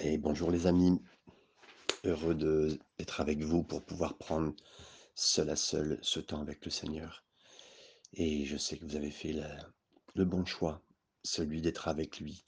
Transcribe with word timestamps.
Et 0.00 0.16
bonjour 0.16 0.52
les 0.52 0.68
amis, 0.68 1.02
heureux 2.04 2.36
d'être 2.36 3.20
avec 3.20 3.40
vous 3.42 3.64
pour 3.64 3.84
pouvoir 3.84 4.16
prendre 4.16 4.54
seul 5.16 5.50
à 5.50 5.56
seul 5.56 5.98
ce 6.02 6.20
temps 6.20 6.40
avec 6.40 6.64
le 6.64 6.70
Seigneur. 6.70 7.24
Et 8.12 8.44
je 8.44 8.56
sais 8.56 8.78
que 8.78 8.84
vous 8.84 8.94
avez 8.94 9.10
fait 9.10 9.34
le 10.14 10.24
bon 10.24 10.44
choix, 10.44 10.80
celui 11.24 11.60
d'être 11.60 11.88
avec 11.88 12.20
lui. 12.20 12.44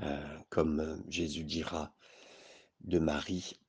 Euh, 0.00 0.38
comme 0.48 0.80
euh, 0.80 0.96
Jésus 1.08 1.44
dira 1.44 1.94
de 2.80 2.98
Marie, 2.98 3.60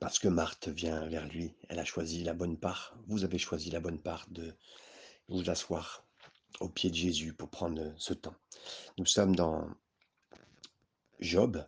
parce 0.00 0.18
que 0.18 0.28
Marthe 0.28 0.68
vient 0.68 1.06
vers 1.08 1.26
lui, 1.28 1.54
elle 1.68 1.78
a 1.78 1.84
choisi 1.84 2.24
la 2.24 2.32
bonne 2.32 2.58
part. 2.58 2.96
Vous 3.08 3.24
avez 3.24 3.36
choisi 3.36 3.70
la 3.70 3.80
bonne 3.80 4.00
part 4.00 4.24
de 4.30 4.54
vous 5.28 5.50
asseoir 5.50 6.06
au 6.60 6.70
pied 6.70 6.88
de 6.88 6.96
Jésus 6.96 7.34
pour 7.34 7.50
prendre 7.50 7.92
ce 7.98 8.14
temps. 8.14 8.36
Nous 8.96 9.06
sommes 9.06 9.36
dans 9.36 9.68
Job 11.20 11.62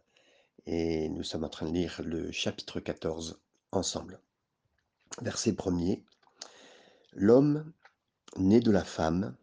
et 0.70 1.08
nous 1.08 1.22
sommes 1.22 1.44
en 1.44 1.48
train 1.48 1.66
de 1.66 1.72
lire 1.72 2.02
le 2.04 2.30
chapitre 2.30 2.78
14 2.78 3.40
ensemble. 3.72 4.20
Verset 5.22 5.54
premier. 5.54 6.04
L'homme 7.14 7.72
né 8.36 8.60
de 8.60 8.70
la 8.70 8.84
femme, 8.84 9.34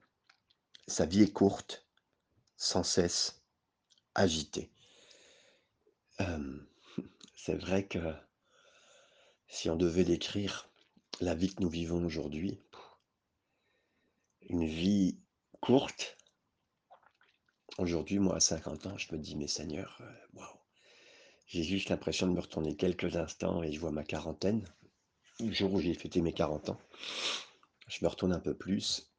sa 0.88 1.08
vie 1.08 1.24
est 1.24 1.34
courte, 1.34 1.84
sans 2.58 2.84
cesse 2.84 3.42
agitée. 4.14 4.70
Euh, 6.22 6.60
c'est 7.36 7.56
vrai 7.56 7.88
que 7.88 8.14
si 9.48 9.72
on 9.72 9.76
devait 9.76 10.04
décrire 10.04 10.70
la 11.22 11.34
vie 11.34 11.56
que 11.56 11.64
nous 11.64 11.70
vivons 11.70 12.06
aujourd'hui, 12.06 12.62
une 14.42 14.68
vie 14.68 15.18
courte, 15.60 16.18
aujourd'hui, 17.80 18.20
moi 18.20 18.36
à 18.36 18.40
50 18.40 18.86
ans, 18.86 18.98
je 19.00 19.12
me 19.12 19.18
dis, 19.18 19.36
mais 19.36 19.48
Seigneur, 19.48 19.98
euh, 20.02 20.14
waouh, 20.36 20.60
j'ai 21.48 21.64
juste 21.64 21.90
l'impression 21.90 22.28
de 22.28 22.34
me 22.34 22.40
retourner 22.40 22.76
quelques 22.76 23.16
instants 23.16 23.62
et 23.64 23.72
je 23.72 23.80
vois 23.80 23.92
ma 23.92 24.04
quarantaine, 24.04 24.64
le 25.40 25.52
jour 25.52 25.74
où 25.74 25.80
j'ai 25.80 25.94
fêté 25.94 26.22
mes 26.22 26.34
40 26.34 26.70
ans, 26.70 26.80
je 27.88 28.04
me 28.04 28.10
retourne 28.10 28.34
un 28.34 28.40
peu 28.40 28.56
plus 28.56 29.12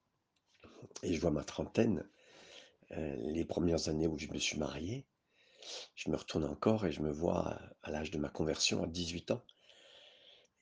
et 1.02 1.14
je 1.14 1.20
vois 1.20 1.30
ma 1.30 1.44
trentaine, 1.44 2.08
euh, 2.92 3.16
les 3.32 3.44
premières 3.44 3.88
années 3.88 4.06
où 4.06 4.18
je 4.18 4.28
me 4.28 4.38
suis 4.38 4.58
marié, 4.58 5.06
je 5.94 6.10
me 6.10 6.16
retourne 6.16 6.44
encore 6.44 6.86
et 6.86 6.92
je 6.92 7.00
me 7.00 7.10
vois 7.10 7.58
à 7.82 7.90
l'âge 7.90 8.10
de 8.10 8.18
ma 8.18 8.28
conversion 8.28 8.82
à 8.82 8.86
18 8.86 9.32
ans. 9.32 9.42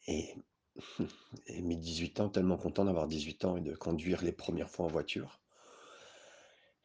Et, 0.06 0.34
mes 1.62 1.76
18 1.76 2.20
ans, 2.20 2.28
tellement 2.28 2.56
content 2.56 2.84
d'avoir 2.84 3.06
18 3.06 3.44
ans 3.44 3.56
et 3.56 3.60
de 3.60 3.74
conduire 3.74 4.22
les 4.22 4.32
premières 4.32 4.70
fois 4.70 4.86
en 4.86 4.88
voiture, 4.88 5.40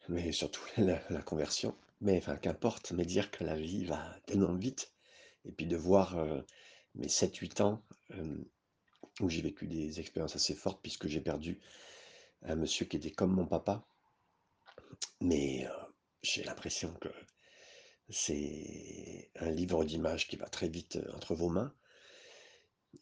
mais 0.08 0.32
surtout 0.32 0.62
la 0.78 1.22
conversion. 1.22 1.74
Mais 2.00 2.18
enfin, 2.18 2.36
qu'importe, 2.36 2.92
mais 2.92 3.04
dire 3.04 3.30
que 3.30 3.44
la 3.44 3.56
vie 3.56 3.84
va 3.84 4.18
tellement 4.26 4.54
vite, 4.54 4.92
et 5.44 5.52
puis 5.52 5.66
de 5.66 5.76
voir 5.76 6.16
euh, 6.18 6.40
mes 6.94 7.08
7-8 7.08 7.62
ans 7.62 7.82
où 9.20 9.28
j'ai 9.28 9.42
vécu 9.42 9.66
des 9.66 10.00
expériences 10.00 10.36
assez 10.36 10.54
fortes, 10.54 10.80
puisque 10.82 11.06
j'ai 11.06 11.20
perdu 11.20 11.60
un 12.42 12.56
monsieur 12.56 12.86
qui 12.86 12.96
était 12.96 13.10
comme 13.10 13.32
mon 13.32 13.46
papa, 13.46 13.86
mais 15.20 15.66
j'ai 16.22 16.42
l'impression 16.42 16.92
que 16.94 17.08
c'est 18.08 19.30
un 19.36 19.50
livre 19.50 19.84
d'images 19.84 20.26
qui 20.26 20.36
va 20.36 20.48
très 20.48 20.68
vite 20.68 20.98
entre 21.14 21.34
vos 21.34 21.48
mains, 21.48 21.74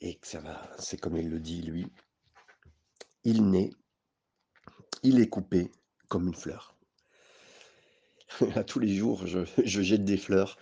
et 0.00 0.16
que 0.16 0.26
ça 0.26 0.40
va, 0.40 0.70
c'est 0.78 0.98
comme 0.98 1.16
il 1.16 1.28
le 1.28 1.40
dit 1.40 1.62
lui, 1.62 1.86
il 3.24 3.48
naît, 3.48 3.70
il 5.02 5.20
est 5.20 5.28
coupé 5.28 5.70
comme 6.08 6.28
une 6.28 6.34
fleur. 6.34 6.77
Tous 8.66 8.78
les 8.78 8.94
jours, 8.94 9.26
je, 9.26 9.40
je 9.64 9.82
jette 9.82 10.04
des 10.04 10.16
fleurs, 10.16 10.58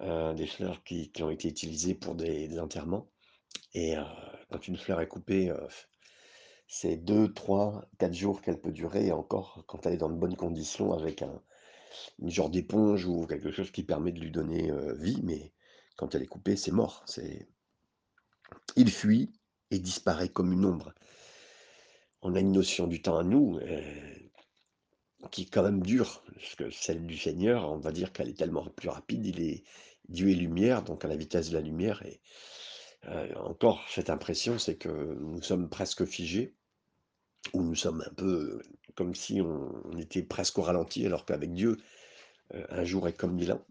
euh, 0.00 0.34
des 0.34 0.46
fleurs 0.46 0.82
qui, 0.84 1.10
qui 1.10 1.22
ont 1.22 1.30
été 1.30 1.48
utilisées 1.48 1.94
pour 1.94 2.14
des, 2.14 2.58
enterrements. 2.58 3.08
Et 3.74 3.96
euh, 3.96 4.02
quand 4.50 4.66
une 4.68 4.76
fleur 4.76 5.00
est 5.00 5.08
coupée, 5.08 5.50
euh, 5.50 5.66
c'est 6.68 6.96
2, 6.96 7.32
3, 7.32 7.88
4 7.98 8.14
jours 8.14 8.42
qu'elle 8.42 8.60
peut 8.60 8.72
durer. 8.72 9.06
Et 9.06 9.12
encore, 9.12 9.64
quand 9.66 9.86
elle 9.86 9.94
est 9.94 9.98
dans 9.98 10.10
de 10.10 10.14
bonnes 10.14 10.36
conditions, 10.36 10.92
avec 10.92 11.22
un, 11.22 11.42
une 12.18 12.30
genre 12.30 12.50
d'éponge 12.50 13.06
ou 13.06 13.26
quelque 13.26 13.50
chose 13.50 13.70
qui 13.70 13.82
permet 13.82 14.12
de 14.12 14.20
lui 14.20 14.30
donner 14.30 14.70
vie. 14.98 15.20
Mais 15.22 15.52
quand 15.96 16.14
elle 16.14 16.22
est 16.22 16.26
coupée, 16.26 16.56
c'est 16.56 16.72
mort. 16.72 17.04
C'est... 17.06 17.48
Il 18.76 18.90
fuit 18.90 19.32
et 19.70 19.78
disparaît 19.78 20.28
comme 20.28 20.52
une 20.52 20.64
ombre. 20.64 20.92
On 22.22 22.34
a 22.34 22.40
une 22.40 22.52
notion 22.52 22.86
du 22.86 23.02
temps 23.02 23.18
à 23.18 23.24
nous. 23.24 23.60
Qui 25.30 25.42
est 25.42 25.50
quand 25.50 25.62
même 25.62 25.82
dure, 25.82 26.22
parce 26.34 26.54
que 26.54 26.70
celle 26.70 27.06
du 27.06 27.16
Seigneur, 27.16 27.70
on 27.70 27.78
va 27.78 27.92
dire 27.92 28.12
qu'elle 28.12 28.28
est 28.28 28.38
tellement 28.38 28.64
plus 28.64 28.88
rapide, 28.88 29.26
il 29.26 29.40
est 29.40 29.64
Dieu 30.08 30.30
est 30.30 30.34
lumière, 30.34 30.82
donc 30.82 31.04
à 31.04 31.08
la 31.08 31.16
vitesse 31.16 31.50
de 31.50 31.54
la 31.54 31.60
lumière. 31.60 32.02
Et 32.04 32.20
euh, 33.06 33.34
encore, 33.36 33.84
cette 33.88 34.10
impression, 34.10 34.58
c'est 34.58 34.76
que 34.76 34.88
nous 34.88 35.42
sommes 35.42 35.68
presque 35.68 36.04
figés, 36.04 36.54
ou 37.52 37.62
nous 37.62 37.74
sommes 37.74 38.02
un 38.06 38.14
peu 38.14 38.62
comme 38.94 39.14
si 39.14 39.40
on, 39.40 39.96
était 39.98 40.22
presque 40.22 40.58
au 40.58 40.62
ralenti, 40.62 41.06
alors 41.06 41.24
qu'avec 41.24 41.52
Dieu, 41.52 41.76
euh, 42.54 42.66
un 42.70 42.84
jour 42.84 43.08
est 43.08 43.12
comme 43.12 43.34
mille 43.34 43.52
ans, 43.52 43.64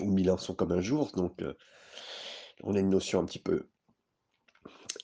ou 0.00 0.10
mille 0.10 0.30
ans 0.30 0.38
sont 0.38 0.54
comme 0.54 0.72
un 0.72 0.80
jour. 0.80 1.12
Donc, 1.12 1.40
euh, 1.42 1.54
on 2.62 2.74
a 2.74 2.80
une 2.80 2.90
notion 2.90 3.20
un 3.20 3.24
petit 3.24 3.38
peu, 3.38 3.68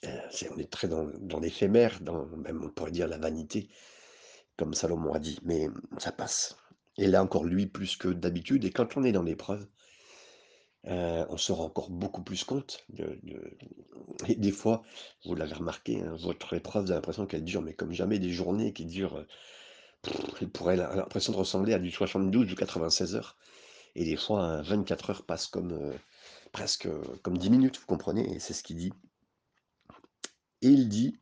on 0.03 0.59
est 0.59 0.71
très 0.71 0.89
dans, 0.89 1.05
dans 1.21 1.41
l'éphémère, 1.41 2.01
même 2.37 2.63
on 2.65 2.69
pourrait 2.69 2.91
dire 2.91 3.09
la 3.09 3.19
vanité, 3.19 3.69
comme 4.57 4.75
Salomon 4.75 5.13
a 5.15 5.19
dit, 5.19 5.39
mais 5.45 5.69
ça 5.99 6.13
passe. 6.13 6.57
Et 6.97 7.07
là 7.07 7.23
encore, 7.23 7.45
lui, 7.45 7.67
plus 7.67 7.97
que 7.97 8.09
d'habitude, 8.09 8.65
et 8.65 8.71
quand 8.71 8.97
on 8.97 9.05
est 9.05 9.13
dans 9.13 9.23
l'épreuve, 9.23 9.67
euh, 10.87 11.25
on 11.31 11.37
se 11.37 11.51
rend 11.51 11.65
encore 11.65 11.91
beaucoup 11.91 12.23
plus 12.23 12.45
compte. 12.45 12.87
Et 14.29 14.35
des 14.35 14.53
fois, 14.53 14.83
vous 15.25 15.35
l'avez 15.35 15.55
remarqué, 15.55 16.01
hein, 16.03 16.15
votre 16.21 16.55
épreuve, 16.55 16.85
vous 16.85 16.91
avez 16.91 16.99
l'impression 16.99 17.27
qu'elle 17.27 17.45
dure, 17.45 17.63
mais 17.63 17.75
comme 17.75 17.93
jamais, 17.93 18.19
des 18.19 18.31
journées 18.31 18.73
qui 18.73 18.85
durent, 18.85 19.27
elle 20.41 20.49
pourrait 20.51 20.77
l'impression 20.77 21.33
de 21.33 21.39
ressembler 21.39 21.73
à 21.73 21.79
du 21.79 21.91
72 21.91 22.53
ou 22.53 22.55
96 22.55 23.17
heures. 23.17 23.37
Et 23.95 24.05
des 24.05 24.17
fois, 24.17 24.43
hein, 24.43 24.63
24 24.63 25.11
heures 25.11 25.23
passent 25.25 25.51
euh, 25.57 25.93
presque 26.53 26.87
euh, 26.87 27.03
comme 27.23 27.39
10 27.39 27.51
minutes, 27.51 27.79
vous 27.79 27.87
comprenez, 27.87 28.35
et 28.35 28.41
c'est 28.41 28.55
ce 28.55 28.63
qu'il 28.63 28.77
dit. 28.77 28.93
Et 30.63 30.69
il 30.69 30.89
dit, 30.89 31.19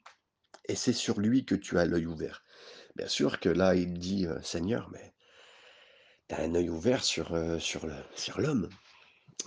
et 0.69 0.75
c'est 0.75 0.93
sur 0.93 1.20
lui 1.20 1.44
que 1.44 1.54
tu 1.54 1.78
as 1.78 1.84
l'œil 1.84 2.06
ouvert. 2.06 2.43
Bien 2.97 3.09
sûr 3.09 3.41
que 3.41 3.49
là, 3.49 3.75
il 3.75 3.95
dit, 3.95 4.27
Seigneur, 4.43 4.91
mais 4.93 5.13
tu 6.29 6.35
as 6.35 6.41
un 6.41 6.55
œil 6.55 6.69
ouvert 6.69 7.05
sur, 7.05 7.33
l'homme. 8.39 8.69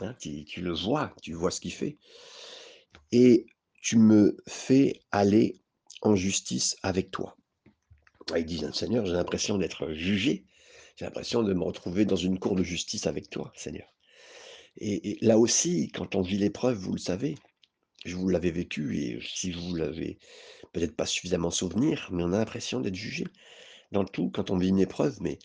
hein, 0.01 0.15
tu, 0.19 0.61
le 0.61 0.73
vois, 0.73 1.13
tu 1.21 1.33
vois 1.33 1.51
ce 1.51 1.61
qu'il 1.61 1.73
fait. 1.73 1.97
Et 3.11 3.45
tu 3.81 3.97
me 3.97 4.37
fais 4.47 4.99
aller 5.11 5.61
en 6.01 6.15
justice 6.15 6.75
avec 6.81 7.11
toi. 7.11 7.37
Il 8.35 8.45
dit, 8.45 8.63
Seigneur, 8.73 9.05
j'ai 9.05 9.13
l'impression 9.13 9.57
d'être 9.57 9.91
jugé. 9.93 10.45
J'ai 10.95 11.05
l'impression 11.05 11.43
de 11.43 11.53
me 11.53 11.63
retrouver 11.63 12.05
dans 12.05 12.15
une 12.15 12.39
cour 12.39 12.55
de 12.55 12.63
justice 12.63 13.05
avec 13.05 13.29
toi, 13.29 13.51
Seigneur. 13.55 13.87
Et 14.77 15.17
là 15.21 15.37
aussi, 15.37 15.89
quand 15.89 16.15
on 16.15 16.21
vit 16.21 16.37
l'épreuve, 16.37 16.77
vous 16.77 16.93
le 16.93 16.99
savez, 16.99 17.35
je 18.05 18.15
vous 18.15 18.29
l'avais 18.29 18.51
vécu, 18.51 18.97
et 18.97 19.19
si 19.21 19.51
vous 19.51 19.75
l'avez 19.75 20.17
peut-être 20.71 20.95
pas 20.95 21.05
suffisamment 21.05 21.51
souvenir, 21.51 22.09
mais 22.11 22.23
on 22.23 22.31
a 22.33 22.37
l'impression 22.37 22.79
d'être 22.79 22.95
jugé 22.95 23.25
dans 23.91 24.05
tout 24.05 24.29
quand 24.29 24.51
on 24.51 24.57
vit 24.57 24.69
une 24.69 24.79
épreuve, 24.79 25.17
mais 25.21 25.39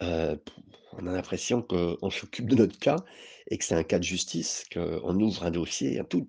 on 0.00 1.06
a 1.06 1.12
l'impression 1.12 1.62
qu'on 1.62 2.10
s'occupe 2.10 2.48
de 2.48 2.56
notre 2.56 2.78
cas 2.78 2.96
et 3.50 3.58
que 3.58 3.64
c'est 3.64 3.74
un 3.74 3.82
cas 3.82 3.98
de 3.98 4.04
justice, 4.04 4.64
qu'on 4.72 5.18
ouvre 5.20 5.44
un 5.44 5.50
dossier, 5.50 5.98
un 5.98 6.04
tout. 6.04 6.28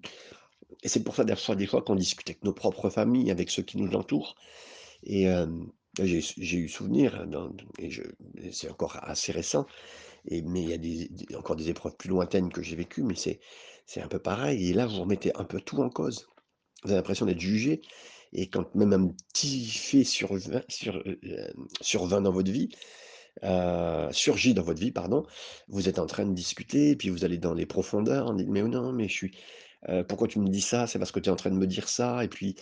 Et 0.83 0.87
c'est 0.89 1.03
pour 1.03 1.15
ça, 1.15 1.23
fois, 1.35 1.55
des 1.55 1.67
fois 1.67 1.81
qu'on 1.81 1.95
discute 1.95 2.29
avec 2.29 2.43
nos 2.43 2.53
propres 2.53 2.89
familles, 2.89 3.31
avec 3.31 3.49
ceux 3.49 3.63
qui 3.63 3.77
nous 3.77 3.93
entourent. 3.93 4.35
Et 5.03 5.27
j'ai 5.99 6.57
eu 6.57 6.69
souvenir, 6.69 7.25
et 7.77 7.89
c'est 8.51 8.69
encore 8.69 8.97
assez 9.01 9.31
récent, 9.31 9.67
mais 10.29 10.63
il 10.63 11.29
y 11.29 11.35
a 11.35 11.37
encore 11.37 11.55
des 11.55 11.69
épreuves 11.69 11.95
plus 11.97 12.09
lointaines 12.09 12.51
que 12.51 12.61
j'ai 12.61 12.75
vécues, 12.75 13.03
mais 13.03 13.15
c'est 13.15 14.01
un 14.01 14.07
peu 14.07 14.19
pareil. 14.19 14.69
Et 14.69 14.73
là, 14.73 14.85
vous 14.85 15.01
remettez 15.01 15.31
un 15.35 15.43
peu 15.43 15.59
tout 15.59 15.81
en 15.81 15.89
cause. 15.89 16.27
Vous 16.83 16.89
avez 16.89 16.97
l'impression 16.97 17.25
d'être 17.25 17.39
jugé. 17.39 17.81
Et 18.33 18.47
quand 18.47 18.73
même 18.75 18.93
un 18.93 19.07
petit 19.33 19.65
fait 19.65 20.03
sur 20.03 20.33
20, 20.33 20.61
sur, 20.69 20.95
euh, 20.95 21.19
euh, 21.25 21.47
sur 21.81 22.05
20 22.05 22.21
dans 22.21 22.31
votre 22.31 22.51
vie, 22.51 22.69
euh, 23.43 24.09
surgit 24.11 24.53
dans 24.53 24.63
votre 24.63 24.79
vie, 24.79 24.91
pardon, 24.91 25.25
vous 25.67 25.89
êtes 25.89 25.99
en 25.99 26.05
train 26.05 26.25
de 26.25 26.33
discuter, 26.33 26.95
puis 26.95 27.09
vous 27.09 27.25
allez 27.25 27.37
dans 27.37 27.53
les 27.53 27.65
profondeurs, 27.65 28.27
on 28.27 28.33
dit, 28.33 28.45
mais 28.47 28.61
non, 28.61 28.93
mais 28.93 29.07
je 29.07 29.13
suis, 29.13 29.37
pourquoi 30.07 30.27
tu 30.27 30.39
me 30.39 30.47
dis 30.47 30.61
ça? 30.61 30.87
C'est 30.87 30.99
parce 30.99 31.11
que 31.11 31.19
tu 31.19 31.29
es 31.29 31.31
en 31.31 31.35
train 31.35 31.49
de 31.49 31.55
me 31.55 31.67
dire 31.67 31.89
ça 31.89 32.23
et 32.23 32.27
puis, 32.27 32.55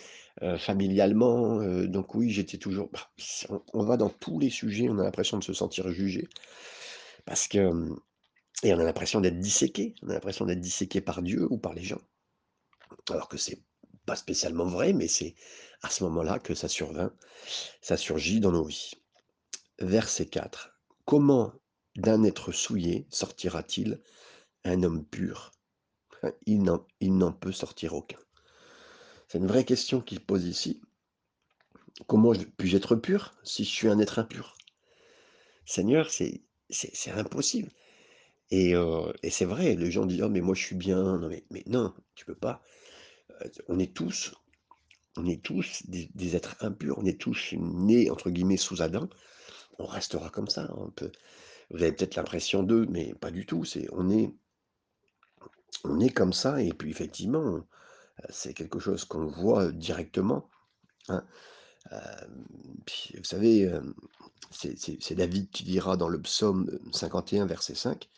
familialement, 0.58 1.62
donc 1.84 2.14
oui, 2.14 2.30
j'étais 2.30 2.56
toujours 2.56 2.88
bah, 2.92 3.10
on 3.74 3.84
va 3.84 3.98
dans 3.98 4.08
tous 4.08 4.38
les 4.38 4.48
sujets, 4.48 4.88
on 4.88 4.98
a 4.98 5.04
l'impression 5.04 5.38
de 5.38 5.44
se 5.44 5.52
sentir 5.52 5.90
jugé 5.92 6.28
parce 7.24 7.48
que, 7.48 7.70
et 8.62 8.74
on 8.74 8.78
a 8.78 8.84
l'impression 8.84 9.20
d'être 9.20 9.38
disséqué. 9.38 9.94
On 10.02 10.10
a 10.10 10.14
l'impression 10.14 10.46
d'être 10.46 10.60
disséqué 10.60 11.00
par 11.00 11.22
Dieu 11.22 11.46
ou 11.50 11.58
par 11.58 11.74
les 11.74 11.84
gens, 11.84 12.00
alors 13.10 13.28
que 13.28 13.38
c'est 13.38 13.62
pas 14.06 14.16
spécialement 14.16 14.64
vrai, 14.64 14.92
mais 14.92 15.08
c'est 15.08 15.34
à 15.82 15.90
ce 15.90 16.04
moment-là 16.04 16.38
que 16.38 16.54
ça 16.54 16.68
survint, 16.68 17.12
ça 17.80 17.96
surgit 17.96 18.40
dans 18.40 18.52
nos 18.52 18.64
vies. 18.64 18.92
Verset 19.78 20.26
4: 20.26 20.72
«Comment 21.04 21.52
d'un 21.96 22.22
être 22.24 22.52
souillé 22.52 23.06
sortira-t-il 23.10 24.00
un 24.64 24.82
homme 24.82 25.04
pur? 25.04 25.52
Il 26.46 26.62
n'en 26.62 27.32
peut 27.32 27.52
sortir 27.52 27.94
aucun. 27.94 28.18
C'est 29.28 29.38
une 29.38 29.46
vraie 29.46 29.64
question 29.64 30.00
qu'il 30.00 30.20
pose 30.20 30.44
ici. 30.44 30.82
Comment 32.06 32.34
je- 32.34 32.44
puis-je 32.44 32.76
être 32.76 32.94
pur 32.96 33.34
si 33.42 33.64
je 33.64 33.70
suis 33.70 33.88
un 33.88 33.98
être 33.98 34.18
impur? 34.18 34.56
Seigneur, 35.64 36.10
c'est 36.10 36.42
c'est 36.70 37.10
impossible. 37.12 37.70
Et, 38.50 38.74
c'est 39.30 39.44
vrai, 39.44 39.74
les 39.76 39.90
gens 39.90 40.06
disent, 40.06 40.22
oh 40.22 40.28
mais 40.28 40.40
moi 40.40 40.54
je 40.54 40.62
suis 40.62 40.76
bien. 40.76 41.18
Non 41.18 41.28
mais, 41.28 41.44
non, 41.66 41.94
tu 42.14 42.24
peux 42.24 42.34
pas. 42.34 42.62
On 43.68 43.78
est 43.78 43.94
tous, 43.94 44.34
on 45.16 45.26
est 45.26 45.42
tous 45.42 45.82
des, 45.86 46.36
êtres 46.36 46.56
impurs. 46.60 46.98
On 46.98 47.04
est 47.06 47.20
tous 47.20 47.54
nés 47.56 48.10
entre 48.10 48.30
guillemets 48.30 48.56
sous 48.56 48.82
Adam. 48.82 49.08
On 49.78 49.86
restera 49.86 50.30
comme 50.30 50.48
ça. 50.48 50.62
hein, 50.62 50.74
On 50.76 50.90
peut, 50.90 51.12
vous 51.70 51.82
avez 51.82 51.92
peut-être 51.92 52.16
l'impression 52.16 52.62
d'eux, 52.62 52.86
mais 52.90 53.14
pas 53.14 53.30
du 53.30 53.46
tout. 53.46 53.64
C'est 53.64 53.88
on 53.92 54.10
est 54.10 54.34
on 55.84 56.00
est 56.00 56.10
comme 56.10 56.32
ça. 56.32 56.62
Et 56.62 56.72
puis 56.72 56.90
effectivement, 56.90 57.60
c'est 58.30 58.54
quelque 58.54 58.78
chose 58.78 59.04
qu'on 59.04 59.26
voit 59.26 59.72
directement. 59.72 60.48
hein. 61.08 61.24
Vous 61.90 63.24
savez, 63.24 63.70
c'est 64.50 65.14
David 65.14 65.50
qui 65.50 65.64
dira 65.64 65.96
dans 65.96 66.08
le 66.08 66.20
psaume 66.20 66.78
51, 66.92 67.46
verset 67.46 67.74
5, 67.74 68.08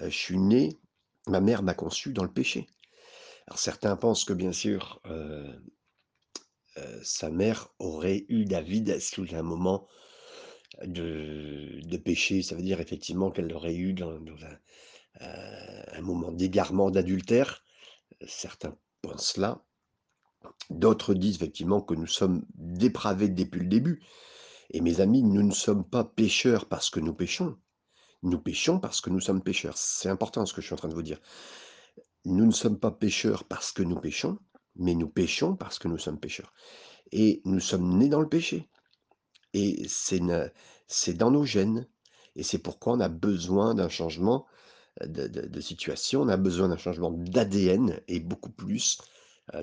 euh, 0.00 0.10
Je 0.10 0.16
suis 0.16 0.38
né, 0.38 0.78
ma 1.26 1.40
mère 1.40 1.62
m'a 1.62 1.74
conçu 1.74 2.12
dans 2.12 2.24
le 2.24 2.32
péché. 2.32 2.66
Alors 3.46 3.58
certains 3.58 3.96
pensent 3.96 4.24
que 4.24 4.32
bien 4.32 4.52
sûr, 4.52 5.00
sa 7.02 7.30
mère 7.30 7.68
aurait 7.78 8.24
eu 8.28 8.44
David 8.44 9.00
sous 9.00 9.34
un 9.34 9.42
moment 9.42 9.88
de, 10.84 11.96
péché. 11.98 12.42
Ça 12.42 12.54
veut 12.54 12.62
dire 12.62 12.80
effectivement 12.80 13.30
qu'elle 13.30 13.48
l'aurait 13.48 13.74
eu 13.74 13.92
dans, 13.94 14.18
un 15.20 16.00
moment 16.00 16.32
d'égarement, 16.32 16.90
d'adultère. 16.90 17.64
Certains 18.26 18.76
pensent 19.02 19.32
cela. 19.34 19.62
D'autres 20.70 21.14
disent 21.14 21.36
effectivement 21.36 21.80
que 21.80 21.94
nous 21.94 22.06
sommes 22.06 22.44
dépravés 22.54 23.28
depuis 23.28 23.60
le 23.60 23.66
début. 23.68 24.02
Et 24.70 24.80
mes 24.80 25.00
amis, 25.00 25.22
nous 25.22 25.42
ne 25.42 25.52
sommes 25.52 25.84
pas 25.84 26.04
pécheurs 26.04 26.66
parce 26.66 26.90
que 26.90 27.00
nous 27.00 27.14
péchons. 27.14 27.56
Nous 28.22 28.38
péchons 28.38 28.78
parce 28.78 29.00
que 29.00 29.10
nous 29.10 29.20
sommes 29.20 29.42
pécheurs. 29.42 29.76
C'est 29.76 30.08
important 30.08 30.46
ce 30.46 30.54
que 30.54 30.60
je 30.60 30.66
suis 30.66 30.74
en 30.74 30.78
train 30.78 30.88
de 30.88 30.94
vous 30.94 31.02
dire. 31.02 31.20
Nous 32.24 32.46
ne 32.46 32.52
sommes 32.52 32.78
pas 32.78 32.90
pécheurs 32.92 33.44
parce 33.44 33.72
que 33.72 33.82
nous 33.82 33.98
péchons, 34.00 34.38
mais 34.76 34.94
nous 34.94 35.08
péchons 35.08 35.56
parce 35.56 35.78
que 35.78 35.88
nous 35.88 35.98
sommes 35.98 36.20
pécheurs. 36.20 36.52
Et 37.10 37.42
nous 37.44 37.60
sommes 37.60 37.98
nés 37.98 38.08
dans 38.08 38.20
le 38.20 38.28
péché. 38.28 38.68
Et 39.54 39.86
c'est 39.88 40.20
dans 41.14 41.30
nos 41.30 41.44
gènes. 41.44 41.86
Et 42.36 42.42
c'est 42.42 42.58
pourquoi 42.58 42.94
on 42.94 43.00
a 43.00 43.08
besoin 43.08 43.74
d'un 43.74 43.88
changement 43.88 44.46
de, 45.04 45.26
de- 45.26 45.60
situation, 45.60 46.22
on 46.22 46.28
a 46.28 46.36
besoin 46.36 46.68
d'un 46.68 46.76
changement 46.76 47.10
d'ADN 47.10 48.00
et 48.08 48.20
beaucoup 48.20 48.50
plus 48.50 48.98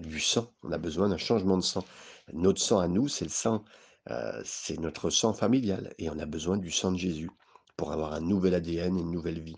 du 0.01 0.19
sang. 0.19 0.51
On 0.63 0.71
a 0.71 0.77
besoin 0.77 1.09
d'un 1.09 1.17
changement 1.17 1.57
de 1.57 1.63
sang. 1.63 1.85
Notre 2.33 2.61
sang 2.61 2.79
à 2.79 2.87
nous, 2.87 3.07
c'est 3.07 3.25
le 3.25 3.31
sang, 3.31 3.63
euh, 4.09 4.41
c'est 4.45 4.79
notre 4.79 5.09
sang 5.09 5.33
familial. 5.33 5.93
Et 5.97 6.09
on 6.09 6.19
a 6.19 6.25
besoin 6.25 6.57
du 6.57 6.71
sang 6.71 6.91
de 6.91 6.97
Jésus 6.97 7.31
pour 7.77 7.91
avoir 7.91 8.13
un 8.13 8.19
nouvel 8.19 8.53
ADN 8.53 8.97
et 8.97 9.01
une 9.01 9.11
nouvelle 9.11 9.39
vie. 9.39 9.57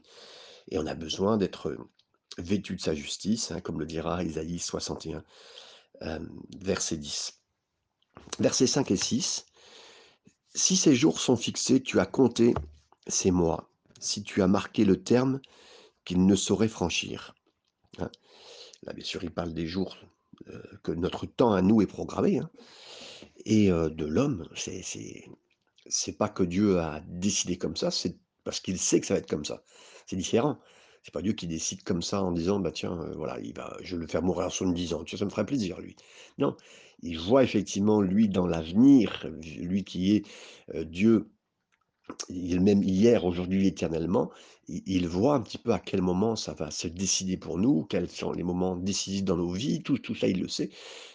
Et 0.70 0.78
on 0.78 0.86
a 0.86 0.96
besoin 0.96 1.38
d'être 1.38 1.76
vêtu 2.38 2.76
de 2.76 2.82
sa 2.82 2.94
justice, 2.94 3.52
hein, 3.52 3.60
comme 3.62 3.80
le 3.80 3.86
dira 3.86 4.24
Isaïe 4.24 4.60
61, 4.60 5.24
euh, 6.04 6.20
verset 6.60 6.98
10. 6.98 7.34
Versets 8.40 8.68
5 8.68 8.92
et 8.92 8.98
6. 8.98 9.46
Si 10.54 10.78
ces 10.78 10.96
jours 10.96 11.20
sont 11.20 11.36
fixés, 11.36 11.82
tu 11.82 12.00
as 12.00 12.06
compté 12.06 12.54
ces 13.08 13.32
mois. 13.32 13.70
Si 14.00 14.24
tu 14.24 14.42
as 14.42 14.48
marqué 14.48 14.86
le 14.86 15.04
terme 15.04 15.42
qu'il 16.06 16.26
ne 16.26 16.36
saurait 16.36 16.68
franchir. 16.68 17.36
Là, 18.84 18.94
bien 18.94 19.04
sûr, 19.06 19.24
il 19.24 19.32
parle 19.32 19.54
des 19.54 19.68
jours 19.68 19.98
euh, 20.50 20.62
que 20.84 20.92
notre 20.92 21.26
temps 21.26 21.54
à 21.54 21.62
nous 21.62 21.82
est 21.82 21.88
programmé. 21.88 22.40
hein. 22.40 22.50
Et 23.46 23.72
euh, 23.72 23.90
de 23.90 24.06
l'homme, 24.06 24.48
c'est 24.56 24.82
c'est 24.84 25.26
c'est 25.88 26.18
pas 26.18 26.30
que 26.30 26.44
Dieu 26.44 26.80
a 26.80 27.02
décidé 27.08 27.58
comme 27.58 27.76
ça, 27.76 27.92
c'est 27.92 28.18
parce 28.44 28.60
qu'il 28.60 28.80
sait 28.80 29.00
que 29.02 29.08
ça 29.08 29.16
va 29.16 29.20
être 29.20 29.30
comme 29.30 29.46
ça. 29.46 29.64
C'est 30.08 30.16
différent. 30.16 30.60
C'est 31.04 31.14
pas 31.14 31.22
Dieu 31.24 31.34
qui 31.34 31.48
décide 31.48 31.84
comme 31.84 32.02
ça 32.04 32.22
en 32.24 32.32
disant 32.32 32.60
bah 32.60 32.72
tiens 32.72 33.00
euh, 33.02 33.14
voilà 33.16 33.40
il 33.40 33.54
va 33.56 33.78
je 33.82 33.96
vais 33.96 34.02
le 34.04 34.08
faire 34.08 34.22
mourir 34.24 34.48
à 34.48 34.50
70 34.50 34.94
ans. 34.94 35.04
Tu 35.04 35.18
ça 35.18 35.26
me 35.26 35.30
ferait 35.32 35.46
plaisir 35.46 35.80
lui. 35.82 35.96
Non, 36.38 36.56
il 37.02 37.20
voit 37.20 37.44
effectivement 37.44 38.02
lui 38.02 38.30
dans 38.30 38.48
l'avenir, 38.48 39.28
lui 39.60 39.84
qui 39.84 40.16
est 40.16 40.26
Dieu 40.86 41.30
il 42.30 42.62
même 42.62 42.84
hier, 42.84 43.26
aujourd'hui, 43.26 43.68
éternellement, 43.68 44.32
il, 44.68 45.08
voit 45.08 45.36
un 45.36 45.42
petit 45.42 45.58
peu 45.58 45.74
à 45.74 45.80
quel 45.80 46.02
moment 46.02 46.36
ça 46.36 46.54
va 46.54 46.72
se 46.72 46.88
décider 46.88 47.38
pour 47.38 47.58
nous, 47.58 47.84
quels 47.84 48.10
sont 48.10 48.32
les 48.32 48.44
moments 48.44 48.76
décisifs 48.76 49.24
dans 49.24 49.38
nos 49.38 49.52
vies, 49.52 49.82
tout, 49.84 49.98
tout 49.98 50.16
ça, 50.16 50.28
il 50.28 50.40
le 50.42 50.48
sait. 50.48 50.70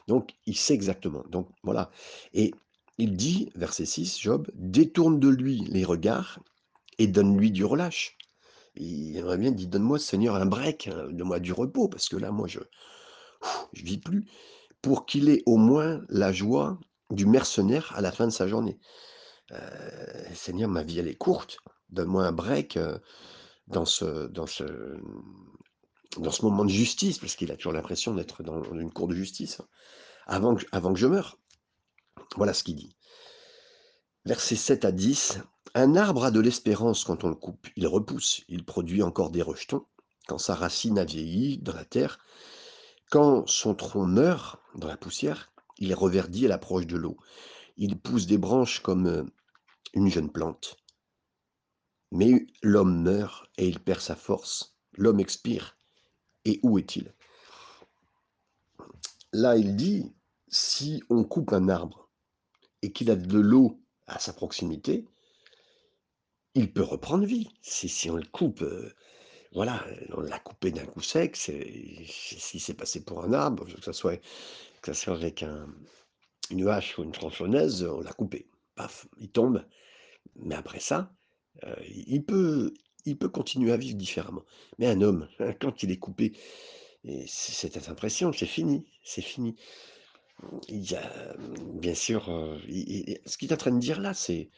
Donc, 0.08 0.34
il 0.46 0.56
sait 0.56 0.74
exactement. 0.74 1.24
Donc, 1.30 1.48
voilà. 1.62 1.90
Et 2.34 2.52
il 2.98 3.16
dit, 3.16 3.50
verset 3.54 3.86
6, 3.86 4.18
Job, 4.20 4.50
détourne 4.54 5.20
de 5.20 5.28
lui 5.28 5.64
les 5.68 5.84
regards 5.84 6.40
et 6.98 7.06
donne-lui 7.06 7.50
du 7.50 7.64
relâche. 7.64 8.16
Il 8.76 9.16
aimerait 9.16 9.38
bien 9.38 9.52
dire, 9.52 9.68
donne-moi, 9.68 9.98
Seigneur, 9.98 10.34
un 10.34 10.46
break, 10.46 10.88
hein, 10.88 11.08
donne-moi 11.10 11.40
du 11.40 11.52
repos, 11.52 11.88
parce 11.88 12.08
que 12.08 12.16
là, 12.16 12.30
moi, 12.30 12.46
je 12.46 12.60
je 13.72 13.84
vis 13.84 13.98
plus, 13.98 14.26
pour 14.82 15.06
qu'il 15.06 15.28
ait 15.28 15.42
au 15.46 15.56
moins 15.56 16.02
la 16.08 16.32
joie 16.32 16.78
du 17.10 17.26
mercenaire 17.26 17.92
à 17.96 18.00
la 18.00 18.12
fin 18.12 18.26
de 18.26 18.32
sa 18.32 18.48
journée. 18.48 18.78
Seigneur, 20.34 20.68
ma 20.68 20.82
vie, 20.82 20.98
elle 20.98 21.08
est 21.08 21.14
courte. 21.14 21.58
Donne-moi 21.90 22.24
un 22.24 22.32
break 22.32 22.78
dans 23.68 23.84
ce, 23.84 24.26
dans, 24.28 24.46
ce, 24.46 24.64
moment 26.42 26.64
de 26.64 26.70
justice, 26.70 27.18
parce 27.18 27.36
qu'il 27.36 27.50
a 27.50 27.56
toujours 27.56 27.72
l'impression 27.72 28.14
d'être 28.14 28.42
dans 28.42 28.62
une 28.74 28.92
cour 28.92 29.08
de 29.08 29.14
justice, 29.14 29.60
hein, 29.60 29.66
avant 30.26 30.54
que, 30.54 30.98
je 30.98 31.06
meure. 31.06 31.38
Voilà 32.36 32.54
ce 32.54 32.64
qu'il 32.64 32.76
dit. 32.76 32.96
Versets 34.24 34.56
7 34.56 34.84
à 34.84 34.92
10. 34.92 35.38
Un 35.74 35.94
arbre 35.94 36.24
a 36.24 36.30
de 36.30 36.40
l'espérance 36.40 37.04
quand 37.04 37.24
on 37.24 37.28
le 37.28 37.34
coupe. 37.34 37.68
Il 37.76 37.86
repousse, 37.86 38.42
il 38.48 38.64
produit 38.64 39.02
encore 39.02 39.30
des 39.30 39.42
rejetons. 39.42 39.86
Quand 40.26 40.38
sa 40.38 40.54
racine 40.54 40.98
a 40.98 41.04
vieilli 41.04 41.58
dans 41.58 41.74
la 41.74 41.84
terre, 41.84 42.18
quand 43.10 43.46
son 43.46 43.74
tronc 43.74 44.06
meurt 44.06 44.58
dans 44.74 44.88
la 44.88 44.96
poussière, 44.96 45.52
il 45.78 45.94
reverdit 45.94 46.46
à 46.46 46.48
l'approche 46.48 46.86
de 46.86 46.96
l'eau. 46.96 47.16
Il 47.76 47.98
pousse 47.98 48.26
des 48.26 48.38
branches 48.38 48.80
comme 48.80 49.06
euh, 49.06 49.24
une 49.94 50.08
jeune 50.08 50.30
plante. 50.30 50.76
Mais 52.12 52.46
l'homme 52.62 53.02
meurt 53.02 53.50
et 53.58 53.68
il 53.68 53.80
perd 53.80 54.00
sa 54.00 54.16
force. 54.16 54.76
L'homme 54.96 55.20
expire. 55.20 55.76
Et 56.44 56.60
où 56.62 56.78
est-il? 56.78 57.12
Là, 59.32 59.56
il 59.56 59.76
dit, 59.76 60.14
si 60.48 61.02
on 61.10 61.24
coupe 61.24 61.52
un 61.52 61.68
arbre 61.68 62.08
et 62.82 62.92
qu'il 62.92 63.10
a 63.10 63.16
de 63.16 63.38
l'eau 63.38 63.80
à 64.06 64.18
sa 64.18 64.32
proximité, 64.32 65.04
il 66.54 66.72
peut 66.72 66.82
reprendre 66.82 67.26
vie. 67.26 67.50
Si, 67.60 68.08
on 68.08 68.16
le 68.16 68.26
coupe, 68.26 68.62
euh, 68.62 68.94
voilà, 69.52 69.84
on 70.14 70.20
l'a 70.20 70.38
coupé 70.38 70.70
d'un 70.70 70.86
coup 70.86 71.02
sec, 71.02 71.36
c'est 71.36 72.04
si 72.08 72.60
c'est 72.60 72.74
passé 72.74 73.04
pour 73.04 73.22
un 73.24 73.32
arbre, 73.32 73.66
que 73.66 73.82
ce 73.82 73.92
soit 73.92 74.20
avec 75.08 75.42
un, 75.42 75.66
une 76.50 76.68
hache 76.68 76.98
ou 76.98 77.04
une 77.04 77.12
tronçonneuse, 77.12 77.84
on 77.84 78.00
l'a 78.00 78.12
coupé. 78.12 78.48
Paf, 78.74 79.06
il 79.18 79.30
tombe. 79.30 79.64
Mais 80.36 80.54
après 80.54 80.80
ça, 80.80 81.12
euh, 81.64 81.74
il 81.88 82.24
peut, 82.24 82.74
il 83.04 83.18
peut 83.18 83.28
continuer 83.28 83.72
à 83.72 83.76
vivre 83.76 83.96
différemment. 83.96 84.44
Mais 84.78 84.86
un 84.86 85.00
homme, 85.02 85.28
quand 85.60 85.82
il 85.82 85.90
est 85.90 85.98
coupé, 85.98 86.32
c'est 87.04 87.70
cette 87.70 87.88
impression, 87.88 88.32
c'est 88.32 88.46
fini, 88.46 88.84
c'est 89.04 89.22
fini. 89.22 89.56
Il 90.68 90.94
a, 90.94 91.34
bien 91.74 91.94
sûr, 91.94 92.28
euh, 92.28 92.58
ce 93.26 93.38
qu'il 93.38 93.50
est 93.50 93.54
en 93.54 93.56
train 93.56 93.70
de 93.70 93.78
dire 93.78 94.00
là, 94.00 94.12
c'est 94.14 94.50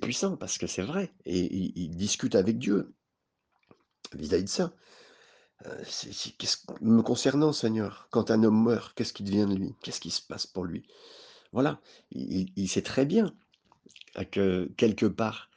puissant 0.00 0.36
parce 0.36 0.58
que 0.58 0.66
c'est 0.66 0.82
vrai. 0.82 1.12
Et 1.26 1.40
il, 1.40 1.72
il 1.76 1.96
discute 1.96 2.34
avec 2.34 2.58
Dieu 2.58 2.94
vis-à-vis 4.14 4.44
de 4.44 4.48
ça. 4.48 4.72
Euh, 5.66 5.82
c'est- 5.86 6.34
me 6.80 7.02
concernant, 7.02 7.52
Seigneur, 7.52 8.08
quand 8.10 8.30
un 8.30 8.42
homme 8.42 8.64
meurt, 8.64 8.94
qu'est-ce 8.94 9.12
qui 9.12 9.22
devient 9.22 9.46
de 9.48 9.54
lui? 9.54 9.74
Qu'est-ce 9.82 10.00
qui 10.00 10.10
se 10.10 10.22
passe 10.22 10.46
pour 10.46 10.64
lui? 10.64 10.82
Voilà, 11.52 11.80
il, 12.10 12.68
sait 12.68 12.82
très 12.82 13.06
bien 13.06 13.32
que 14.32 14.70
quelque 14.76 15.06
part, 15.06 15.50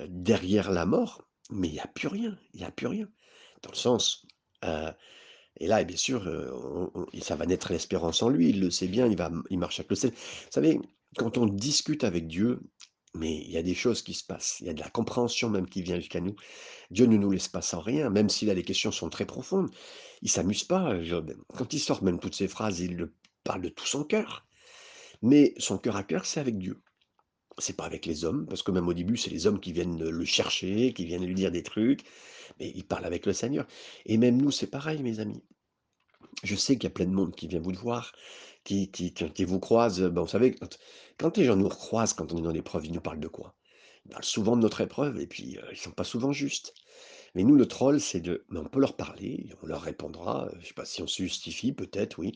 euh, 0.00 0.06
derrière 0.08 0.70
la 0.70 0.84
mort, 0.86 1.24
mais 1.50 1.68
il 1.68 1.74
n'y 1.74 1.80
a 1.80 1.86
plus 1.86 2.08
rien, 2.08 2.36
il 2.54 2.60
n'y 2.60 2.66
a 2.66 2.70
plus 2.70 2.88
rien. 2.88 3.08
Dans 3.62 3.70
le 3.70 3.76
sens, 3.76 4.26
euh, 4.64 4.92
et 5.58 5.66
là, 5.66 5.82
bien 5.84 5.96
sûr, 5.96 6.24
ça 7.20 7.36
va 7.36 7.46
naître 7.46 7.72
l'espérance 7.72 8.22
en 8.22 8.28
lui, 8.28 8.50
il 8.50 8.60
le 8.60 8.70
sait 8.70 8.88
bien, 8.88 9.06
il, 9.06 9.16
va, 9.16 9.30
il 9.50 9.58
marche 9.58 9.80
avec 9.80 9.90
le 9.90 9.96
ciel. 9.96 10.12
Vous 10.12 10.52
savez, 10.52 10.80
quand 11.16 11.38
on 11.38 11.46
discute 11.46 12.04
avec 12.04 12.28
Dieu, 12.28 12.60
mais 13.14 13.36
il 13.36 13.50
y 13.50 13.56
a 13.56 13.62
des 13.62 13.74
choses 13.74 14.02
qui 14.02 14.14
se 14.14 14.24
passent, 14.24 14.58
il 14.60 14.66
y 14.66 14.70
a 14.70 14.74
de 14.74 14.80
la 14.80 14.90
compréhension 14.90 15.48
même 15.50 15.68
qui 15.68 15.82
vient 15.82 15.96
jusqu'à 15.96 16.20
nous. 16.20 16.36
Dieu 16.90 17.06
ne 17.06 17.16
nous 17.16 17.30
laisse 17.30 17.48
pas 17.48 17.62
sans 17.62 17.80
rien, 17.80 18.10
même 18.10 18.28
si 18.28 18.46
là 18.46 18.54
les 18.54 18.62
questions 18.62 18.92
sont 18.92 19.10
très 19.10 19.26
profondes. 19.26 19.70
Il 20.22 20.30
s'amuse 20.30 20.64
pas. 20.64 20.94
Quand 21.56 21.72
il 21.72 21.80
sort 21.80 22.02
même 22.02 22.18
toutes 22.18 22.34
ces 22.34 22.48
phrases, 22.48 22.80
il 22.80 22.96
le 22.96 23.14
parle 23.44 23.62
de 23.62 23.68
tout 23.68 23.86
son 23.86 24.04
cœur. 24.04 24.46
Mais 25.22 25.54
son 25.58 25.78
cœur 25.78 25.96
à 25.96 26.02
cœur, 26.04 26.26
c'est 26.26 26.40
avec 26.40 26.58
Dieu. 26.58 26.80
C'est 27.58 27.76
pas 27.76 27.86
avec 27.86 28.06
les 28.06 28.24
hommes, 28.24 28.46
parce 28.46 28.62
que 28.62 28.70
même 28.70 28.86
au 28.86 28.94
début, 28.94 29.16
c'est 29.16 29.30
les 29.30 29.46
hommes 29.46 29.58
qui 29.58 29.72
viennent 29.72 29.98
le 29.98 30.24
chercher, 30.24 30.92
qui 30.92 31.06
viennent 31.06 31.26
lui 31.26 31.34
dire 31.34 31.50
des 31.50 31.64
trucs, 31.64 32.02
mais 32.60 32.70
il 32.72 32.84
parle 32.84 33.04
avec 33.04 33.26
le 33.26 33.32
Seigneur. 33.32 33.66
Et 34.06 34.16
même 34.16 34.40
nous, 34.40 34.52
c'est 34.52 34.68
pareil, 34.68 35.02
mes 35.02 35.18
amis. 35.18 35.42
Je 36.44 36.54
sais 36.54 36.74
qu'il 36.74 36.84
y 36.84 36.86
a 36.86 36.90
plein 36.90 37.06
de 37.06 37.10
monde 37.10 37.34
qui 37.34 37.48
vient 37.48 37.58
vous 37.58 37.72
voir, 37.72 38.12
qui, 38.64 39.44
vous 39.44 39.60
croise. 39.60 40.00
Ben, 40.00 40.22
vous 40.22 40.28
savez, 40.28 40.54
quand, 41.18 41.36
les 41.36 41.44
gens 41.44 41.56
nous 41.56 41.68
recroisent, 41.68 42.12
quand 42.12 42.32
on 42.32 42.38
est 42.38 42.42
dans 42.42 42.50
l'épreuve, 42.50 42.86
ils 42.86 42.92
nous 42.92 43.00
parlent 43.00 43.20
de 43.20 43.28
quoi? 43.28 43.54
Ils 44.06 44.10
parlent 44.10 44.24
souvent 44.24 44.56
de 44.56 44.62
notre 44.62 44.80
épreuve, 44.80 45.20
et 45.20 45.26
puis 45.26 45.58
euh, 45.58 45.62
ils 45.72 45.78
sont 45.78 45.90
pas 45.90 46.04
souvent 46.04 46.32
justes. 46.32 46.74
Mais 47.34 47.42
nous, 47.44 47.56
notre 47.56 47.78
rôle, 47.78 48.00
c'est 48.00 48.20
de 48.20 48.44
mais 48.48 48.58
on 48.58 48.64
peut 48.64 48.80
leur 48.80 48.96
parler, 48.96 49.50
on 49.62 49.66
leur 49.66 49.82
répondra, 49.82 50.46
heu, 50.46 50.58
je 50.60 50.68
sais 50.68 50.74
pas 50.74 50.86
si 50.86 51.02
on 51.02 51.06
se 51.06 51.22
justifie, 51.22 51.72
peut-être, 51.72 52.18
oui, 52.18 52.32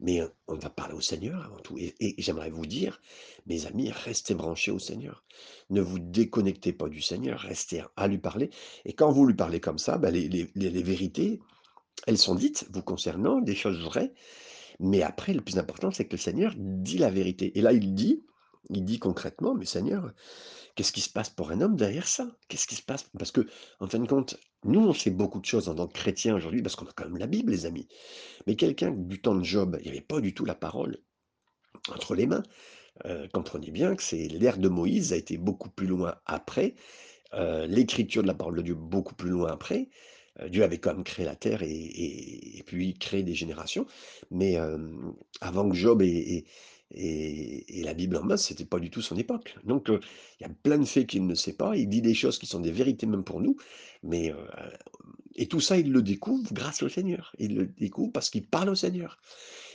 mais 0.00 0.20
heu, 0.20 0.32
on 0.48 0.56
va 0.56 0.68
parler 0.68 0.94
au 0.94 1.00
Seigneur 1.00 1.44
avant 1.44 1.60
tout 1.60 1.78
et 1.78 1.94
j'aimerais 2.18 2.50
vous 2.50 2.66
dire, 2.66 3.00
mes 3.46 3.66
amis, 3.66 3.90
restez 3.90 4.34
branchés 4.34 4.72
au 4.72 4.80
Seigneur. 4.80 5.24
Ne 5.70 5.80
vous 5.80 5.98
déconnectez 6.00 6.72
pas 6.72 6.88
du 6.88 7.00
Seigneur, 7.00 7.38
restez 7.40 7.82
à 7.96 8.08
lui 8.08 8.18
parler 8.18 8.50
et 8.84 8.92
quand 8.94 9.12
vous 9.12 9.26
lui 9.26 9.34
parlez 9.34 9.60
comme 9.60 9.78
ça, 9.78 10.00
les 10.10 10.28
les 10.28 10.82
vérités, 10.82 11.40
elles 12.06 12.18
sont 12.18 12.34
dites 12.34 12.66
vous 12.72 12.82
concernant, 12.82 13.40
des 13.40 13.54
choses 13.54 13.80
vraies, 13.80 14.12
mais 14.80 15.02
après 15.02 15.32
le 15.32 15.40
plus 15.40 15.58
important, 15.58 15.90
c'est 15.90 16.06
que 16.06 16.12
le 16.12 16.18
Seigneur 16.18 16.54
dit 16.56 16.98
la 16.98 17.10
vérité 17.10 17.56
et 17.58 17.62
là, 17.62 17.72
il 17.72 17.94
dit 17.94 18.24
il 18.70 18.84
dit 18.84 19.00
concrètement: 19.00 19.54
«Mais 19.54 19.64
Seigneur, 19.64 20.12
Qu'est-ce 20.74 20.92
qui 20.92 21.02
se 21.02 21.10
passe 21.10 21.28
pour 21.28 21.50
un 21.50 21.60
homme 21.60 21.76
derrière 21.76 22.08
ça? 22.08 22.34
Qu'est-ce 22.48 22.66
qui 22.66 22.76
se 22.76 22.82
passe? 22.82 23.10
Parce 23.18 23.30
que, 23.30 23.46
en 23.80 23.88
fin 23.88 23.98
de 23.98 24.08
compte, 24.08 24.38
nous, 24.64 24.80
on 24.80 24.94
sait 24.94 25.10
beaucoup 25.10 25.40
de 25.40 25.44
choses 25.44 25.68
en 25.68 25.74
tant 25.74 25.86
que 25.86 25.92
chrétiens 25.92 26.34
aujourd'hui, 26.34 26.62
parce 26.62 26.76
qu'on 26.76 26.86
a 26.86 26.92
quand 26.94 27.04
même 27.04 27.18
la 27.18 27.26
Bible, 27.26 27.52
les 27.52 27.66
amis. 27.66 27.88
Mais 28.46 28.56
quelqu'un 28.56 28.90
du 28.90 29.20
temps 29.20 29.34
de 29.34 29.44
Job, 29.44 29.76
il 29.80 29.84
n'y 29.84 29.90
avait 29.90 30.00
pas 30.00 30.20
du 30.20 30.32
tout 30.32 30.46
la 30.46 30.54
parole 30.54 30.98
entre 31.90 32.14
les 32.14 32.26
mains. 32.26 32.42
Euh, 33.04 33.28
comprenez 33.32 33.70
bien 33.70 33.94
que 33.96 34.02
c'est 34.02 34.28
l'ère 34.28 34.58
de 34.58 34.68
Moïse 34.68 35.12
a 35.12 35.16
été 35.16 35.36
beaucoup 35.36 35.70
plus 35.70 35.86
loin 35.86 36.14
après, 36.26 36.74
euh, 37.34 37.66
l'écriture 37.66 38.22
de 38.22 38.28
la 38.28 38.34
parole 38.34 38.56
de 38.56 38.62
Dieu 38.62 38.74
beaucoup 38.74 39.14
plus 39.14 39.30
loin 39.30 39.50
après. 39.50 39.90
Euh, 40.40 40.48
Dieu 40.48 40.64
avait 40.64 40.78
quand 40.78 40.94
même 40.94 41.04
créé 41.04 41.24
la 41.26 41.36
terre 41.36 41.62
et, 41.62 41.70
et- 41.70 42.58
et 42.58 42.62
puis 42.62 42.94
créé 42.94 43.22
des 43.22 43.34
générations. 43.34 43.86
Mais 44.30 44.56
avant 45.40 45.68
que 45.68 45.74
Job 45.76 46.02
ait 46.02 46.44
la 46.90 47.94
Bible 47.94 48.16
en 48.16 48.24
main, 48.24 48.36
c'était 48.36 48.64
pas 48.64 48.78
du 48.78 48.90
tout 48.90 49.02
son 49.02 49.16
époque. 49.16 49.56
Donc 49.64 49.88
il 49.88 50.00
y 50.42 50.44
a 50.44 50.50
plein 50.62 50.78
de 50.78 50.84
faits 50.84 51.06
qu'il 51.06 51.26
ne 51.26 51.34
sait 51.34 51.54
pas. 51.54 51.76
Il 51.76 51.88
dit 51.88 52.02
des 52.02 52.14
choses 52.14 52.38
qui 52.38 52.46
sont 52.46 52.60
des 52.60 52.72
vérités 52.72 53.06
même 53.06 53.24
pour 53.24 53.40
nous. 53.40 53.56
Mais, 54.02 54.32
et 55.34 55.46
tout 55.46 55.60
ça, 55.60 55.78
il 55.78 55.90
le 55.92 56.02
découvre 56.02 56.52
grâce 56.52 56.82
au 56.82 56.88
Seigneur. 56.88 57.34
Il 57.38 57.54
le 57.56 57.66
découvre 57.66 58.12
parce 58.12 58.30
qu'il 58.30 58.46
parle 58.46 58.68
au 58.68 58.74
Seigneur. 58.74 59.18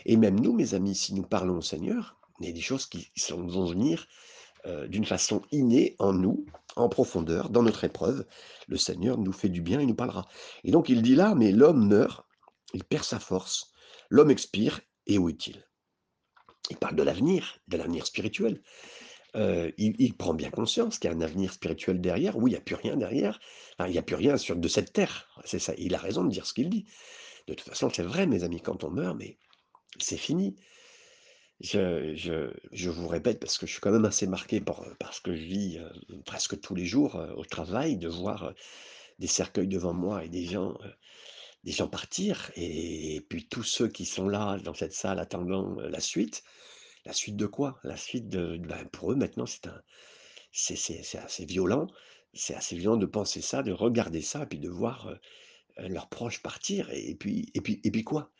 Et 0.05 0.17
même 0.17 0.39
nous, 0.39 0.53
mes 0.53 0.73
amis, 0.73 0.95
si 0.95 1.13
nous 1.13 1.23
parlons 1.23 1.57
au 1.57 1.61
Seigneur, 1.61 2.17
il 2.39 2.47
y 2.47 2.49
a 2.49 2.53
des 2.53 2.61
choses 2.61 2.85
qui 2.85 3.09
sont- 3.15 3.47
vont 3.47 3.65
venir 3.65 4.07
euh, 4.67 4.87
d'une 4.87 5.05
façon 5.05 5.41
innée 5.51 5.95
en 5.99 6.13
nous, 6.13 6.45
en 6.75 6.89
profondeur, 6.89 7.49
dans 7.49 7.63
notre 7.63 7.83
épreuve. 7.83 8.25
Le 8.67 8.77
Seigneur 8.77 9.17
nous 9.17 9.31
fait 9.31 9.49
du 9.49 9.61
bien 9.61 9.79
et 9.79 9.85
nous 9.85 9.95
parlera. 9.95 10.27
Et 10.63 10.71
donc 10.71 10.89
il 10.89 11.01
dit 11.01 11.15
là, 11.15 11.35
mais 11.35 11.51
l'homme 11.51 11.87
meurt, 11.87 12.25
il 12.73 12.83
perd 12.83 13.03
sa 13.03 13.19
force, 13.19 13.71
l'homme 14.09 14.29
expire, 14.29 14.81
et 15.05 15.17
où 15.17 15.29
est-il? 15.29 15.65
Il 16.69 16.77
parle 16.77 16.95
de 16.95 17.03
l'avenir, 17.03 17.59
de 17.67 17.77
l'avenir 17.77 18.05
spirituel. 18.05 18.61
Euh, 19.35 19.71
il, 19.77 19.95
il 19.99 20.15
prend 20.15 20.33
bien 20.33 20.49
conscience 20.49 20.99
qu'il 20.99 21.09
y 21.09 21.13
a 21.13 21.15
un 21.15 21.21
avenir 21.21 21.53
spirituel 21.53 22.01
derrière. 22.01 22.37
Oui, 22.37 22.51
il 22.51 22.53
n'y 22.53 22.59
a 22.59 22.61
plus 22.61 22.75
rien 22.75 22.97
derrière. 22.97 23.39
Il 23.79 23.91
n'y 23.91 23.97
a 23.97 24.03
plus 24.03 24.15
rien 24.15 24.37
sur 24.37 24.55
de 24.55 24.67
cette 24.67 24.93
terre. 24.93 25.29
C'est 25.45 25.59
ça. 25.59 25.73
Il 25.77 25.95
a 25.95 25.99
raison 25.99 26.23
de 26.23 26.29
dire 26.29 26.45
ce 26.45 26.53
qu'il 26.53 26.69
dit. 26.69 26.85
De 27.47 27.53
toute 27.53 27.69
façon, 27.69 27.89
c'est 27.89 28.03
vrai, 28.03 28.25
mes 28.27 28.43
amis, 28.43 28.61
quand 28.61 28.83
on 28.83 28.89
meurt, 28.89 29.15
mais 29.17 29.37
c'est 29.99 30.17
fini. 30.17 30.55
Je, 31.59 32.89
vous 32.89 33.07
répète, 33.07 33.39
parce 33.39 33.57
que 33.57 33.65
je 33.65 33.71
suis 33.71 33.81
quand 33.81 33.91
même 33.91 34.05
assez 34.05 34.27
marqué 34.27 34.61
par, 34.61 34.83
par 34.99 35.13
ce 35.13 35.21
que 35.21 35.35
je 35.35 35.43
vis 35.43 35.79
euh, 35.79 35.89
presque 36.25 36.59
tous 36.61 36.75
les 36.75 36.85
jours 36.85 37.15
euh, 37.15 37.33
au 37.33 37.45
travail, 37.45 37.97
de 37.97 38.07
voir 38.07 38.43
euh, 38.43 38.51
des 39.19 39.27
cercueils 39.27 39.67
devant 39.67 39.93
moi 39.93 40.23
et 40.23 40.29
des 40.29 40.45
gens, 40.45 40.77
euh, 40.83 40.89
des 41.63 41.71
gens 41.71 41.87
partir, 41.87 42.51
et, 42.55 43.21
puis 43.29 43.47
tous 43.47 43.63
ceux 43.63 43.87
qui 43.87 44.05
sont 44.05 44.29
là 44.29 44.57
dans 44.59 44.73
cette 44.73 44.93
salle 44.93 45.19
attendant 45.19 45.77
euh, 45.79 45.89
la 45.89 45.99
suite. 45.99 46.43
La 47.05 47.13
suite 47.13 47.37
de 47.37 47.45
quoi? 47.45 47.79
La 47.83 47.97
suite 47.97 48.27
de, 48.29 48.57
ben, 48.57 48.85
pour 48.91 49.11
eux 49.11 49.15
maintenant, 49.15 49.45
c'est 50.51 51.17
assez 51.17 51.45
violent. 51.45 51.87
C'est 52.33 52.53
assez 52.53 52.75
violent 52.75 52.97
de 52.97 53.05
penser 53.05 53.41
ça, 53.41 53.63
de 53.63 53.71
regarder 53.71 54.21
ça, 54.21 54.43
et 54.43 54.45
puis 54.45 54.59
de 54.59 54.69
voir 54.69 55.07
euh, 55.07 55.87
leurs 55.87 56.09
proches 56.09 56.41
partir, 56.41 56.89
et, 56.91 57.15
puis, 57.15 57.49
et 57.53 57.61
puis, 57.61 57.79
et 57.83 57.91
puis 57.91 58.03
quoi? 58.03 58.31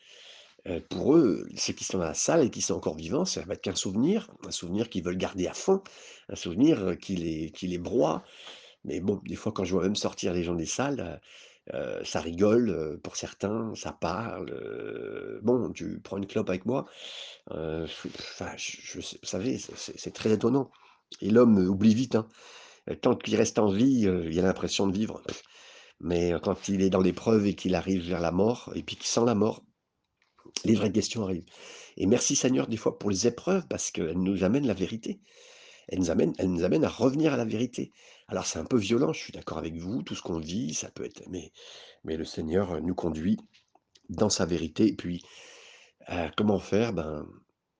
Pour 0.90 1.16
eux, 1.16 1.46
ceux 1.56 1.72
qui 1.72 1.84
sont 1.84 1.98
dans 1.98 2.04
la 2.04 2.14
salle 2.14 2.44
et 2.44 2.50
qui 2.50 2.62
sont 2.62 2.74
encore 2.74 2.96
vivants, 2.96 3.24
ça 3.24 3.42
va 3.42 3.54
être 3.54 3.62
qu'un 3.62 3.74
souvenir, 3.74 4.30
un 4.46 4.50
souvenir 4.50 4.88
qu'ils 4.90 5.04
veulent 5.04 5.16
garder 5.18 5.46
à 5.46 5.54
fond, 5.54 5.82
un 6.28 6.36
souvenir, 6.36 6.96
qui 6.98 7.16
les 7.16 7.50
qui 7.50 7.66
les 7.68 7.78
broie. 7.78 8.22
Mais 8.84 9.00
bon, 9.00 9.20
des 9.26 9.36
fois, 9.36 9.52
quand 9.52 9.64
je 9.64 9.72
vois 9.72 9.82
même 9.84 9.96
sortir 9.96 10.32
les 10.34 10.44
gens 10.44 10.54
des 10.54 10.66
salles, 10.66 11.20
ça 12.04 12.20
rigole, 12.20 12.98
pour 13.02 13.16
certains, 13.16 13.74
ça 13.74 13.92
parle, 13.92 15.40
«Bon, 15.42 15.70
tu 15.72 16.00
prends 16.02 16.16
une 16.18 16.26
clope 16.26 16.48
avec 16.50 16.66
moi?» 16.66 16.86
enfin, 17.50 18.52
je 18.56 18.76
je 18.82 18.98
vous 19.00 19.02
savez, 19.22 19.58
c'est 19.58 20.12
très 20.14 20.32
étonnant 20.32 20.70
et 21.22 21.30
l'homme, 21.30 21.58
oublie 21.58 21.94
vite, 21.94 22.16
hein. 22.16 22.28
Tant 23.02 23.16
qu'il 23.16 23.36
reste 23.36 23.58
en 23.58 23.70
vie, 23.70 24.02
il 24.02 24.40
a 24.40 24.42
l'impression 24.42 24.86
de 24.86 24.94
vivre. 24.96 25.22
Mais, 26.00 26.32
quand 26.42 26.68
il 26.68 26.82
est 26.82 26.90
dans 26.90 27.00
l'épreuve 27.02 27.46
et 27.46 27.54
qu'il 27.54 27.74
arrive 27.76 28.08
vers 28.08 28.20
la 28.20 28.32
mort 28.32 28.72
et 28.74 28.82
puis 28.82 28.96
qu'il 28.96 29.06
sent 29.06 29.24
la 29.26 29.34
mort, 29.34 29.62
les 30.64 30.74
vraies 30.74 30.92
questions 30.92 31.24
arrivent. 31.24 31.44
Et 31.96 32.06
merci 32.06 32.36
Seigneur 32.36 32.66
des 32.66 32.76
fois 32.76 32.98
pour 32.98 33.10
les 33.10 33.26
épreuves 33.26 33.66
parce 33.68 33.90
qu'elles 33.90 34.18
nous 34.18 34.44
amènent 34.44 34.66
la 34.66 34.74
vérité. 34.74 35.20
Elles 35.88 35.98
nous 35.98 36.10
amènent, 36.10 36.34
elles 36.38 36.50
nous 36.50 36.64
amènent 36.64 36.84
à 36.84 36.88
revenir 36.88 37.32
à 37.32 37.36
la 37.36 37.44
vérité. 37.44 37.92
Alors 38.28 38.46
c'est 38.46 38.58
un 38.58 38.64
peu 38.64 38.76
violent, 38.76 39.12
je 39.12 39.20
suis 39.20 39.32
d'accord 39.32 39.58
avec 39.58 39.74
vous, 39.76 40.02
tout 40.02 40.14
ce 40.14 40.22
qu'on 40.22 40.38
vit, 40.38 40.74
ça 40.74 40.90
peut 40.90 41.04
être, 41.04 41.22
mais, 41.28 41.50
le 42.04 42.24
Seigneur 42.24 42.72
euh, 42.72 42.80
nous 42.80 42.94
conduit 42.94 43.38
dans 44.10 44.28
sa 44.28 44.44
vérité. 44.44 44.86
Et 44.86 44.94
puis, 44.94 45.22
euh, 46.10 46.28
comment 46.36 46.58
faire? 46.58 46.92
Ben, 46.92 47.26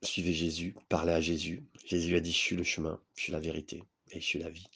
suivez 0.02 0.32
Jésus, 0.32 0.74
parlez 0.88 1.12
à 1.12 1.20
Jésus. 1.20 1.64
Jésus 1.84 2.16
a 2.16 2.20
dit, 2.20 2.32
je 2.32 2.38
suis 2.38 2.56
le 2.56 2.64
chemin, 2.64 3.00
je 3.14 3.24
suis 3.24 3.32
la 3.32 3.40
vérité 3.40 3.84
et 4.10 4.20
je 4.20 4.26
suis 4.26 4.38
la 4.38 4.50
vie. 4.50 4.66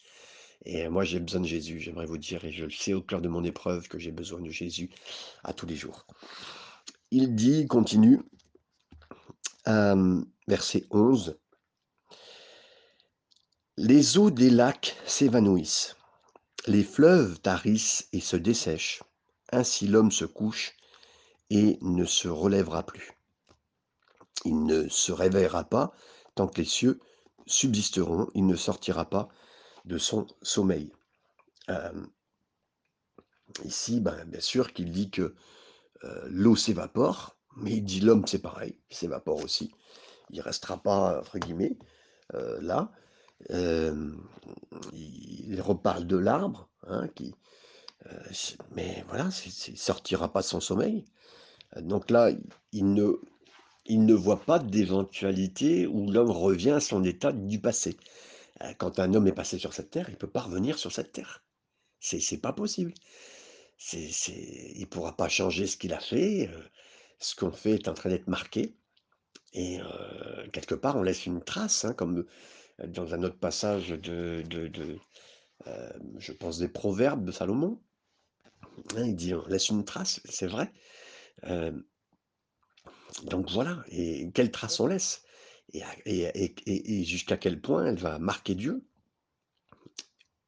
Et 0.65 0.85
euh, 0.85 0.91
moi, 0.91 1.05
j'ai 1.05 1.19
besoin 1.19 1.41
de 1.41 1.47
Jésus, 1.47 1.81
j'aimerais 1.81 2.07
vous 2.07 2.19
dire, 2.19 2.45
et 2.45 2.53
je 2.53 2.65
le 2.65 2.71
sais 2.71 2.93
au 2.93 3.03
cœur 3.03 3.21
de 3.21 3.29
mon 3.29 3.43
épreuve 3.43 3.89
que 3.89 3.99
j'ai 3.99 4.13
besoin 4.13 4.41
de 4.41 4.51
Jésus 4.51 4.91
à 5.43 5.53
tous 5.53 5.67
les 5.67 5.77
jours. 5.77 6.07
Il 7.14 7.35
dit, 7.35 7.66
continue, 7.66 8.23
euh, 9.69 10.25
verset 10.49 10.87
11, 10.90 11.38
Les 13.76 14.16
eaux 14.16 14.31
des 14.31 14.49
lacs 14.49 14.97
s'évanouissent, 15.04 15.99
les 16.66 16.83
fleuves 16.83 17.38
tarissent 17.40 18.09
et 18.14 18.21
se 18.21 18.37
dessèchent. 18.37 19.02
Ainsi 19.52 19.88
l'homme 19.88 20.11
se 20.11 20.25
couche 20.25 20.75
et 21.50 21.76
ne 21.83 22.07
se 22.07 22.28
relèvera 22.28 22.83
plus. 22.83 23.12
Il 24.47 24.64
ne 24.64 24.88
se 24.88 25.12
réveillera 25.12 25.64
pas 25.64 25.92
tant 26.35 26.49
que 26.49 26.62
les 26.62 26.66
cieux 26.66 26.99
subsisteront, 27.47 28.31
il 28.33 28.47
ne 28.47 28.57
sortira 28.57 29.04
pas 29.04 29.28
de 29.85 29.99
son 29.99 30.26
sommeil. 30.40 30.90
Euh, 31.69 32.07
ici, 33.64 34.00
ben, 34.00 34.25
bien 34.25 34.40
sûr 34.40 34.73
qu'il 34.73 34.90
dit 34.90 35.11
que 35.11 35.37
euh, 36.05 36.27
l'eau 36.29 36.57
s'évapore, 36.57 37.37
mais 37.57 37.73
il 37.73 37.83
dit 37.83 38.01
l'homme 38.01 38.27
c'est 38.27 38.41
pareil, 38.41 38.77
il 38.91 38.97
s'évapore 38.97 39.43
aussi. 39.43 39.71
Il 40.31 40.39
ne 40.39 40.43
restera 40.43 40.79
pas, 40.79 41.21
entre 41.21 41.39
guillemets, 41.39 41.77
euh, 42.35 42.61
là. 42.61 42.91
Euh, 43.51 44.13
il 44.93 45.61
reparle 45.61 46.07
de 46.07 46.17
l'arbre, 46.17 46.69
hein, 46.87 47.09
qui, 47.09 47.35
mais 48.75 49.05
voilà, 49.09 49.29
il 49.45 49.73
ne 49.73 49.77
sortira 49.77 50.33
pas 50.33 50.41
de 50.41 50.47
son 50.47 50.61
sommeil. 50.61 51.05
Donc 51.81 52.11
là, 52.11 52.31
il 52.73 52.95
ne, 52.95 54.15
voit 54.15 54.41
pas 54.45 54.59
d'éventualité 54.59 55.87
où 55.87 56.11
l'homme 56.11 56.31
revient 56.31 56.71
à 56.71 56.81
son 56.81 57.05
état 57.05 57.33
du 57.33 57.61
passé. 57.61 57.97
Quand 58.79 58.99
un 59.01 59.15
homme 59.15 59.27
est 59.27 59.33
passé 59.33 59.59
sur 59.59 59.75
cette 59.75 59.91
terre, 59.91 60.09
il 60.09 60.13
ne 60.13 60.19
peut 60.19 60.27
pas 60.29 60.43
revenir 60.43 60.79
sur 60.79 60.93
cette 60.93 61.13
terre. 61.13 61.43
C'est 62.01 62.41
pas 62.41 62.53
possible. 62.53 62.93
Il 63.93 64.81
ne 64.81 64.85
pourra 64.87 65.17
pas 65.17 65.29
changer 65.29 65.67
ce 65.67 65.77
qu'il 65.77 65.93
a 65.93 66.01
fait. 66.01 66.51
Ce 67.19 67.35
qu'on 67.35 67.53
fait 67.53 67.73
est 67.73 67.89
en 67.89 67.95
train 67.95 68.11
d'être 68.11 68.29
marqué. 68.29 68.75
Et 69.53 69.79
quelque 70.53 70.75
part, 70.75 70.97
on 70.97 71.03
laisse 71.03 71.27
une 71.27 71.43
trace, 71.43 71.85
hein, 71.85 71.95
comme 71.95 72.25
dans 72.87 73.15
un 73.15 73.23
autre 73.23 73.39
passage 73.39 73.89
de, 73.91 74.43
je 76.19 76.33
pense, 76.33 76.59
des 76.59 76.69
proverbes 76.69 77.25
de 77.25 77.33
Salomon. 77.33 77.81
Hein, 78.97 79.05
il 79.07 79.17
dit, 79.17 79.35
on 79.35 79.47
laisse 79.47 79.69
une 79.69 79.85
trace, 79.85 80.21
c'est 80.25 80.47
vrai. 80.47 80.73
Donc 83.25 83.51
voilà, 83.51 83.85
et 83.89 84.31
quelle 84.33 84.51
trace 84.51 84.81
on 84.81 84.87
laisse 84.87 85.23
et 85.75 87.05
jusqu'à 87.05 87.37
quel 87.37 87.61
point 87.61 87.87
elle 87.87 87.99
va 87.99 88.19
marquer 88.19 88.55
Dieu, 88.55 88.85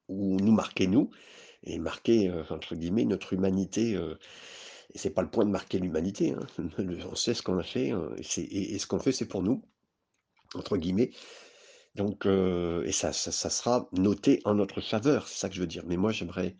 ou 0.08 0.36
nous 0.36 0.52
marquer 0.52 0.86
nous, 0.86 1.10
et 1.66 1.78
marquer, 1.78 2.28
euh, 2.28 2.42
entre 2.50 2.74
guillemets, 2.74 3.04
notre 3.04 3.32
humanité. 3.32 3.94
euh, 3.96 4.18
et 4.94 4.98
c'est 4.98 5.10
pas 5.10 5.22
le 5.22 5.30
point 5.30 5.44
de 5.44 5.50
marquer 5.50 5.78
l'humanité, 5.78 6.32
hein. 6.32 6.46
on 7.10 7.14
sait 7.16 7.34
ce 7.34 7.42
qu'on 7.42 7.58
a 7.58 7.62
fait, 7.64 7.92
euh, 7.92 8.14
et, 8.16 8.78
ce 8.78 8.86
qu'on 8.86 9.00
fait, 9.00 9.12
c'est 9.12 9.26
pour 9.26 9.42
nous, 9.42 9.62
entre 10.54 10.76
guillemets. 10.76 11.10
Donc 11.96 12.26
heu 12.26 12.82
et 12.86 12.92
ça 12.92 13.12
ça 13.12 13.50
sera 13.50 13.88
noté 13.92 14.40
en 14.44 14.54
notre 14.54 14.80
faveur, 14.80 15.28
c'est 15.28 15.38
ça 15.38 15.48
que 15.48 15.54
je 15.54 15.60
veux 15.60 15.66
dire. 15.68 15.84
Mais 15.86 15.96
moi 15.96 16.10
j'aimerais 16.12 16.56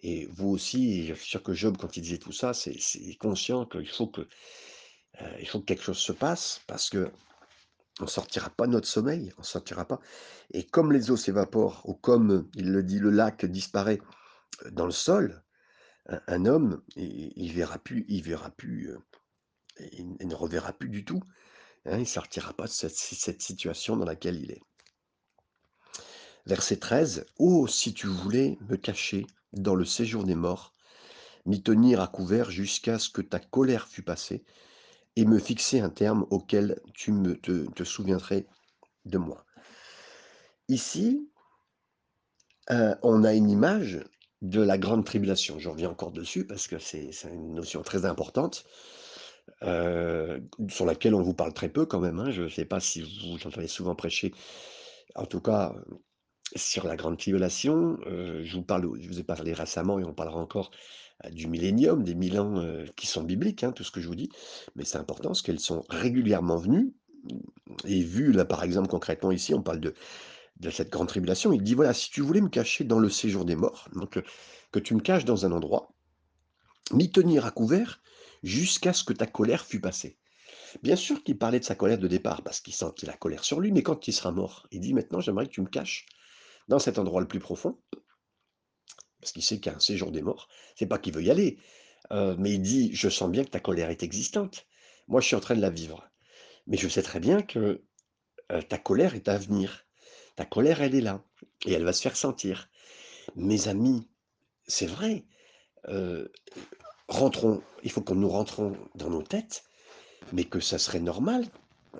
et 0.00 0.26
vous 0.26 0.48
aussi 0.48 1.06
je 1.06 1.14
suis 1.14 1.30
sûr 1.30 1.42
que 1.42 1.54
Job 1.54 1.76
quand 1.78 1.96
il 1.96 2.02
disait 2.02 2.18
tout 2.18 2.32
ça, 2.32 2.52
c'est 2.52 2.76
conscient 3.20 3.64
qu'il 3.66 3.88
faut 3.88 4.08
que, 4.08 4.26
faut 5.46 5.60
que 5.60 5.64
quelque 5.66 5.84
chose 5.84 5.98
se 5.98 6.12
passe 6.12 6.62
parce 6.66 6.90
qu'on 6.90 8.06
sortira 8.08 8.50
pas 8.50 8.66
notre 8.66 8.88
sommeil, 8.88 9.32
on 9.38 9.44
sortira 9.44 9.86
pas 9.86 10.00
et 10.52 10.64
comme 10.64 10.92
les 10.92 11.12
eaux 11.12 11.16
s'évaporent 11.16 11.82
ou 11.84 11.94
comme, 11.94 12.48
il 12.56 12.72
le 12.72 12.82
dit, 12.82 12.98
le 12.98 13.10
lac 13.10 13.44
disparaît, 13.46 14.00
dans 14.70 14.86
le 14.86 14.92
sol, 14.92 15.42
un 16.08 16.46
homme, 16.46 16.82
il 16.96 17.52
verra 17.52 17.78
plus 17.78 18.04
il 18.08 18.22
verra 18.22 18.50
plus, 18.50 18.90
heu, 18.90 18.98
il 19.92 20.26
ne 20.28 20.34
reverra 20.34 20.72
plus 20.72 20.88
du 20.88 21.04
tout, 21.04 21.22
hein, 21.86 21.98
il 21.98 22.08
sortira 22.08 22.52
pas 22.54 22.66
de 22.66 22.70
cette 22.70 23.42
situation 23.42 23.96
dans 23.96 24.04
laquelle 24.06 24.40
il 24.40 24.50
est. 24.52 24.62
Verset 26.46 26.78
13: 26.78 27.26
«Oh 27.38 27.66
si 27.66 27.94
tu 27.94 28.06
voulais 28.08 28.58
me 28.68 28.76
cacher 28.76 29.26
dans 29.52 29.74
le 29.76 29.84
séjour 29.84 30.24
des 30.24 30.34
morts, 30.34 30.72
m'y 31.46 31.62
tenir 31.62 32.00
à 32.00 32.08
couvert 32.08 32.50
jusqu'à 32.50 32.98
ce 32.98 33.10
que 33.10 33.22
ta 33.22 33.38
colère 33.40 33.88
fût 33.88 34.02
passée 34.02 34.44
et 35.16 35.24
me 35.24 35.38
fixer 35.38 35.80
un 35.80 35.90
terme 35.90 36.26
auquel 36.30 36.80
tu 36.94 37.12
me 37.12 37.36
te 37.36 37.84
souviendrais 37.84 38.46
de 39.04 39.18
moi». 39.18 39.44
Ici, 40.68 41.28
heu, 42.70 42.94
on 43.02 43.24
a 43.24 43.34
une 43.34 43.50
image 43.50 44.00
de 44.42 44.60
la 44.62 44.78
grande 44.78 45.06
tribulation. 45.06 45.58
Je 45.60 45.70
reviens 45.70 45.90
encore 45.90 46.12
dessus 46.12 46.46
parce 46.46 46.68
que 46.68 46.78
c'est 46.78 47.10
une 47.32 47.54
notion 47.54 47.82
très 47.82 48.04
importante, 48.06 48.64
heu, 49.62 50.42
sur 50.68 50.86
laquelle 50.86 51.14
on 51.14 51.22
vous 51.22 51.34
parle 51.34 51.52
très 51.54 51.68
peu 51.68 51.86
quand 51.86 52.00
même, 52.00 52.18
hein. 52.20 52.30
Je 52.30 52.42
ne 52.42 52.48
sais 52.48 52.64
pas 52.64 52.80
si 52.80 53.02
vous 53.02 53.36
entendez 53.46 53.68
souvent 53.68 53.94
prêcher, 53.94 54.32
en 55.16 55.26
tout 55.26 55.40
cas, 55.40 55.74
sur 56.56 56.86
la 56.86 56.96
grande 56.96 57.18
tribulation. 57.18 57.98
Heu, 58.06 58.44
je 58.44 58.56
vous 58.56 58.62
parle 58.64 58.88
je 59.00 59.08
vous 59.08 59.20
ai 59.20 59.24
parlé 59.24 59.52
récemment 59.54 59.98
et 60.00 60.04
on 60.04 60.14
parlera 60.14 60.38
encore, 60.40 60.70
heu, 61.26 61.30
du 61.30 61.48
millénium, 61.48 62.04
des 62.04 62.14
1000 62.16 62.40
ans, 62.40 62.62
qui 62.96 63.06
sont 63.08 63.24
bibliques, 63.24 63.64
hein, 63.64 63.72
tout 63.72 63.84
ce 63.84 63.92
que 63.92 64.00
je 64.00 64.08
vous 64.08 64.16
dis. 64.16 64.30
Mais 64.76 64.84
c'est 64.84 64.98
important 64.98 65.30
parce 65.30 65.42
qu'elles 65.42 65.60
sont 65.60 65.84
régulièrement 65.90 66.58
venues 66.58 66.94
et 67.86 68.02
vues 68.02 68.32
là, 68.32 68.44
par 68.44 68.64
exemple, 68.64 68.88
concrètement 68.88 69.32
ici, 69.32 69.54
on 69.54 69.62
parle 69.62 69.80
de 69.80 69.94
de 70.62 70.70
cette 70.70 70.90
grande 70.90 71.08
tribulation. 71.08 71.52
Il 71.52 71.62
dit: 71.62 71.74
«Voilà, 71.74 71.94
si 71.94 72.10
tu 72.10 72.22
voulais 72.22 72.40
me 72.40 72.48
cacher 72.48 72.84
dans 72.84 73.00
le 73.00 73.10
séjour 73.10 73.44
des 73.44 73.56
morts, 73.56 73.88
donc 73.94 74.16
heu, 74.18 74.24
que 74.72 74.80
tu 74.80 74.94
me 74.94 75.00
caches 75.02 75.26
dans 75.26 75.46
un 75.46 75.52
endroit, 75.52 75.92
m'y 76.92 77.10
tenir 77.10 77.46
à 77.46 77.50
couvert 77.50 78.00
jusqu'à 78.44 78.92
ce 78.92 79.04
que 79.04 79.12
ta 79.12 79.26
colère 79.26 79.64
fût 79.66 79.80
passée». 79.80 80.18
Bien 80.82 80.96
sûr 80.96 81.22
qu'il 81.24 81.38
parlait 81.38 81.60
de 81.60 81.64
sa 81.66 81.74
colère 81.76 81.98
de 81.98 82.08
départ 82.08 82.42
parce 82.42 82.60
qu'il 82.60 82.74
sent 82.74 82.92
qu'il 82.96 83.10
a 83.10 83.14
colère 83.16 83.44
sur 83.44 83.60
lui, 83.60 83.72
mais 83.72 83.82
quand 83.82 84.08
il 84.08 84.12
sera 84.12 84.32
mort, 84.32 84.66
il 84.72 84.80
dit: 84.80 84.94
«Maintenant, 84.94 85.20
j'aimerais 85.20 85.46
que 85.46 85.52
tu 85.52 85.62
me 85.62 85.68
caches 85.68 86.06
dans 86.68 86.78
cet 86.80 86.98
endroit 86.98 87.20
le 87.22 87.28
plus 87.28 87.40
profond» 87.40 87.78
parce 89.20 89.32
qu'il 89.32 89.42
sait 89.42 89.58
qu'il 89.60 89.70
y 89.70 89.74
a 89.74 89.76
un 89.76 89.80
séjour 89.80 90.10
des 90.10 90.22
morts. 90.22 90.48
C'est 90.76 90.86
pas 90.86 90.98
qu'il 90.98 91.14
veut 91.14 91.22
y 91.22 91.30
aller, 91.30 91.58
heu, 92.12 92.36
mais 92.38 92.52
il 92.54 92.62
dit: 92.62 92.90
«Je 92.94 93.08
sens 93.08 93.30
bien 93.30 93.44
que 93.44 93.50
ta 93.50 93.60
colère 93.60 93.90
est 93.90 94.02
existante. 94.02 94.66
Moi, 95.08 95.20
je 95.20 95.26
suis 95.28 95.36
en 95.36 95.40
train 95.40 95.56
de 95.56 95.60
la 95.60 95.70
vivre, 95.70 96.08
mais 96.66 96.76
je 96.78 96.88
sais 96.88 97.02
très 97.02 97.20
bien 97.20 97.42
que, 97.42 97.82
heu, 98.52 98.62
ta 98.64 98.78
colère 98.78 99.14
est 99.14 99.28
à 99.28 99.38
venir. 99.38 99.86
Ta 100.36 100.44
colère, 100.44 100.82
elle 100.82 100.94
est 100.94 101.00
là 101.00 101.22
et 101.66 101.72
elle 101.72 101.84
va 101.84 101.92
se 101.92 102.02
faire 102.02 102.16
sentir. 102.16 102.68
Mes 103.36 103.68
amis, 103.68 104.08
c'est 104.66 104.86
vrai, 104.86 105.24
heu, 105.88 106.32
rentrons 107.08 107.62
il 107.84 107.90
faut 107.90 108.02
que 108.02 108.14
nous 108.14 108.28
rentrons 108.28 108.76
dans 108.94 109.10
nos 109.10 109.22
têtes, 109.22 109.64
mais 110.32 110.44
que 110.44 110.60
ça 110.60 110.78
serait 110.78 111.00
normal 111.00 111.46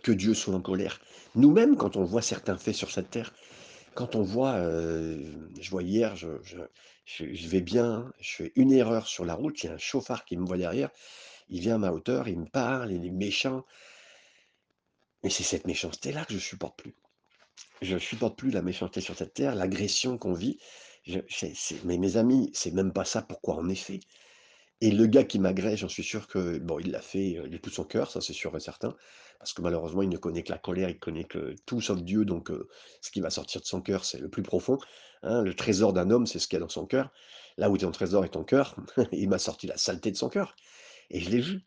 que 0.03 0.13
Dieu 0.13 0.35
soit 0.35 0.55
en 0.55 0.61
colère. 0.61 1.01
Nous-mêmes, 1.35 1.77
quand 1.77 1.97
on 1.97 2.05
voit 2.05 2.23
certains 2.23 2.57
faits 2.57 2.75
sur 2.75 2.91
cette 2.91 3.11
terre, 3.11 3.33
quand 3.95 4.15
on 4.15 4.23
voit, 4.23 4.59
heu, 4.59 5.51
je 5.61 5.71
vois 5.71 5.83
hier, 5.83 6.17
je 6.17 7.49
vais 7.49 7.61
bien, 7.61 8.13
je 8.21 8.37
fais 8.37 8.53
une 8.57 8.73
erreur 8.73 9.07
sur 9.09 9.25
la 9.25 9.35
route, 9.35 9.63
il 9.63 9.67
y 9.67 9.71
a 9.71 9.75
un 9.75 9.79
chauffard 9.79 10.25
qui 10.25 10.37
me 10.37 10.47
voit 10.47 10.57
derrière, 10.57 10.91
il 11.49 11.61
vient 11.61 11.75
à 11.75 11.79
ma 11.79 11.93
hauteur, 11.93 12.29
il 12.29 12.39
me 12.39 12.47
parle, 12.47 12.93
il 12.93 13.05
est 13.05 13.11
méchant. 13.11 13.65
Mais 15.23 15.31
c'est 15.31 15.43
cette 15.43 15.67
méchanceté-là 15.67 16.25
que 16.25 16.35
je 16.35 16.39
supporte 16.39 16.79
plus. 16.79 16.95
Je 17.81 17.99
supporte 17.99 18.39
plus 18.39 18.51
la 18.51 18.63
méchanceté 18.63 19.01
sur 19.01 19.17
cette 19.17 19.35
terre, 19.35 19.55
l'agression 19.55 20.17
qu'on 20.19 20.33
vit. 20.35 20.59
Mais 21.85 21.99
mes 21.99 22.17
amis, 22.17 22.51
c'est 22.55 22.73
même 22.73 22.93
pas 22.93 23.05
ça 23.05 23.23
pourquoi 23.23 23.57
on 23.59 23.69
est 23.69 23.75
fait. 23.75 24.01
Et 24.81 24.91
le 24.91 25.07
gars 25.07 25.25
qui 25.25 25.39
m'agresse, 25.39 25.81
j'en 25.81 25.89
suis 25.89 26.03
sûr 26.03 26.27
que 26.29 26.59
bon, 26.59 26.79
il 26.81 26.91
l'a 26.91 27.01
fait, 27.03 27.39
heu, 27.39 27.49
de 27.49 27.57
tout 27.59 27.71
son 27.71 27.85
cœur, 27.85 28.11
ça 28.11 28.21
c'est 28.21 28.33
sûr 28.33 28.57
et 28.57 28.61
certain. 28.61 28.97
Parce 29.39 29.53
que 29.53 29.63
malheureusement, 29.63 30.03
il 30.03 30.09
ne 30.09 30.17
connaît 30.19 30.43
que 30.43 30.53
la 30.53 30.59
colère, 30.59 30.91
il 30.91 30.99
connaît 30.99 31.25
que 31.25 31.55
tout 31.67 31.81
sauf 31.81 32.03
Dieu, 32.03 32.25
donc 32.25 32.51
heu, 32.51 32.69
ce 33.01 33.11
qui 33.13 33.21
va 33.21 33.31
sortir 33.31 33.61
de 33.61 33.67
son 33.67 33.81
cœur, 33.81 34.05
c'est 34.05 34.19
le 34.19 34.29
plus 34.29 34.43
profond, 34.43 34.79
hein. 35.23 35.43
Le 35.43 35.55
trésor 35.55 35.93
d'un 35.93 36.11
homme, 36.11 36.27
c'est 36.27 36.39
ce 36.41 36.49
qu'il 36.49 36.57
y 36.57 36.63
a 36.63 36.65
dans 36.65 36.69
son 36.69 36.87
cœur. 36.87 37.13
Là 37.59 37.71
où 37.71 37.79
ton 37.79 37.93
trésor 37.93 38.25
est 38.25 38.31
ton 38.31 38.45
cœur, 38.45 38.77
il 39.13 39.29
m'a 39.29 39.39
sorti 39.39 39.67
la 39.69 39.77
saleté 39.77 40.11
de 40.11 40.17
son 40.17 40.29
cœur 40.29 40.57
et 41.11 41.21
je 41.21 41.31
l'ai 41.31 41.41
vu. 41.41 41.63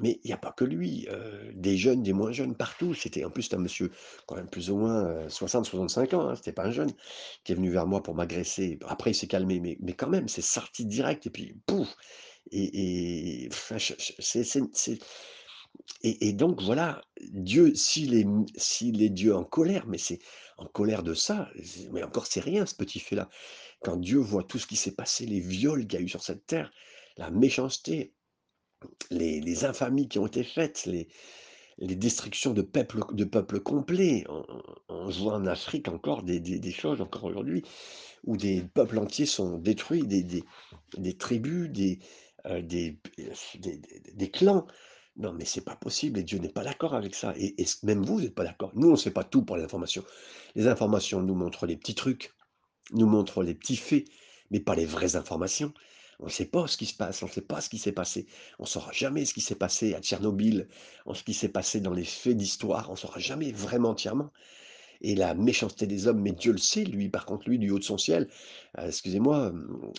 Mais 0.00 0.20
il 0.24 0.30
y 0.30 0.32
a 0.32 0.36
pas 0.36 0.52
que 0.52 0.64
lui, 0.64 1.06
heu, 1.10 1.52
des 1.54 1.76
jeunes, 1.76 2.02
des 2.02 2.12
moins 2.12 2.32
jeunes, 2.32 2.56
partout. 2.56 2.94
C'était 2.94 3.24
en 3.24 3.30
plus, 3.30 3.52
un 3.54 3.58
monsieur 3.58 3.90
quand 4.26 4.34
même 4.36 4.48
plus 4.50 4.70
ou 4.70 4.76
moins, 4.78 5.04
heu, 5.26 5.28
60-65 5.28 6.14
ans, 6.14 6.28
hein, 6.28 6.36
c'était 6.36 6.52
pas 6.52 6.64
un 6.66 6.72
jeune 6.72 6.92
qui 7.44 7.52
est 7.52 7.54
venu 7.54 7.70
vers 7.70 7.86
moi 7.86 8.02
pour 8.02 8.14
m'agresser. 8.14 8.78
Après 8.86 9.12
il 9.12 9.14
s'est 9.14 9.28
calmé, 9.28 9.60
mais 9.60 9.76
mais 9.80 9.92
quand 9.94 10.08
même, 10.08 10.28
c'est 10.28 10.42
sorti 10.42 10.84
direct 10.86 11.26
et 11.26 11.30
puis 11.30 11.54
pouf! 11.66 11.94
Et 12.52 13.44
et 13.46 13.50
c'est 14.20 14.98
et 16.02 16.28
et 16.28 16.32
donc 16.32 16.62
voilà, 16.62 17.00
Dieu, 17.32 17.74
s'il 17.74 18.14
est 18.14 18.26
s'il 18.56 19.02
est 19.02 19.08
Dieu 19.10 19.34
en 19.34 19.44
colère, 19.44 19.86
mais 19.86 19.98
c'est 19.98 20.18
en 20.58 20.66
colère 20.66 21.02
de 21.02 21.14
ça, 21.14 21.50
mais 21.92 22.02
encore 22.02 22.26
c'est 22.26 22.40
rien 22.40 22.66
ce 22.66 22.74
petit 22.74 23.00
fait-là. 23.00 23.28
Quand 23.82 23.96
Dieu 23.98 24.18
voit 24.18 24.44
tout 24.44 24.58
ce 24.58 24.66
qui 24.68 24.76
s'est 24.76 24.94
passé, 24.94 25.26
les 25.26 25.40
viols 25.40 25.86
qu'il 25.86 26.00
y 26.00 26.02
a 26.02 26.06
eu 26.06 26.08
sur 26.08 26.22
cette 26.24 26.46
terre, 26.46 26.72
la 27.18 27.30
méchanceté, 27.30 28.14
les 29.10 29.40
les 29.40 29.64
infamies 29.64 30.08
qui 30.08 30.18
ont 30.18 30.26
été 30.26 30.44
faites, 30.44 30.86
les 30.86 31.08
les 31.78 31.96
destructions 31.96 32.52
de 32.52 32.62
peuples 32.62 33.02
de 33.12 33.24
peuples 33.24 33.60
complets. 33.60 34.24
On 34.28 34.44
on 34.88 35.10
voit 35.10 35.34
en 35.34 35.46
Afrique 35.46 35.88
encore 35.88 36.22
des 36.22 36.72
choses 36.72 37.00
encore 37.00 37.24
aujourd'hui 37.24 37.62
où 38.26 38.36
des 38.36 38.62
peuples 38.62 38.98
entiers 38.98 39.26
sont 39.26 39.58
détruits, 39.58 40.04
des 40.06 41.16
tribus, 41.16 41.70
des, 41.70 41.98
heu, 42.46 42.62
des 42.62 44.30
clans. 44.30 44.66
Non, 45.16 45.32
mais 45.32 45.44
c'est 45.44 45.64
pas 45.64 45.76
possible 45.76 46.18
et 46.18 46.24
Dieu 46.24 46.38
n'est 46.38 46.48
pas 46.48 46.64
d'accord 46.64 46.94
avec 46.94 47.14
ça 47.14 47.34
et 47.36 47.54
même 47.84 48.04
vous, 48.04 48.18
vous 48.18 48.24
êtes 48.24 48.34
pas 48.34 48.44
d'accord. 48.44 48.72
Nous, 48.74 48.90
on 48.90 48.96
sait 48.96 49.12
pas 49.12 49.22
tout 49.22 49.42
pour 49.42 49.56
l'information. 49.56 50.02
Les 50.56 50.66
informations 50.66 51.22
nous 51.22 51.36
montrent 51.36 51.66
les 51.66 51.76
petits 51.76 51.94
trucs, 51.94 52.32
nous 52.92 53.06
montrent 53.06 53.44
les 53.44 53.54
petits 53.54 53.76
faits, 53.76 54.06
mais 54.50 54.58
pas 54.60 54.74
les 54.74 54.86
vraies 54.86 55.14
informations. 55.14 55.72
On 56.20 56.26
ne 56.26 56.30
sait 56.30 56.46
pas 56.46 56.66
ce 56.66 56.76
qui 56.76 56.86
se 56.86 56.94
passe, 56.94 57.22
on 57.22 57.26
ne 57.26 57.30
sait 57.30 57.40
pas 57.40 57.60
ce 57.60 57.68
qui 57.68 57.78
s'est 57.78 57.92
passé. 57.92 58.26
On 58.58 58.66
saura 58.66 58.92
jamais 58.92 59.24
ce 59.24 59.34
qui 59.34 59.40
s'est 59.40 59.54
passé 59.54 59.94
à 59.94 60.00
Tchernobyl, 60.00 60.68
ce 61.12 61.22
qui 61.22 61.34
s'est 61.34 61.48
passé 61.48 61.80
dans 61.80 61.92
les 61.92 62.04
faits 62.04 62.36
d'histoire, 62.36 62.90
on 62.90 62.96
saura 62.96 63.18
jamais 63.20 63.52
vraiment 63.52 63.90
entièrement 63.90 64.30
et 65.04 65.14
la 65.14 65.34
méchanceté 65.34 65.86
des 65.86 66.06
hommes, 66.08 66.20
mais 66.20 66.32
Dieu 66.32 66.52
le 66.52 66.58
sait, 66.58 66.84
lui, 66.84 67.08
par 67.08 67.26
contre, 67.26 67.48
lui, 67.48 67.58
du 67.58 67.70
haut 67.70 67.78
de 67.78 67.84
son 67.84 67.98
ciel, 67.98 68.28
heu, 68.78 68.84
excusez-moi, 68.86 69.52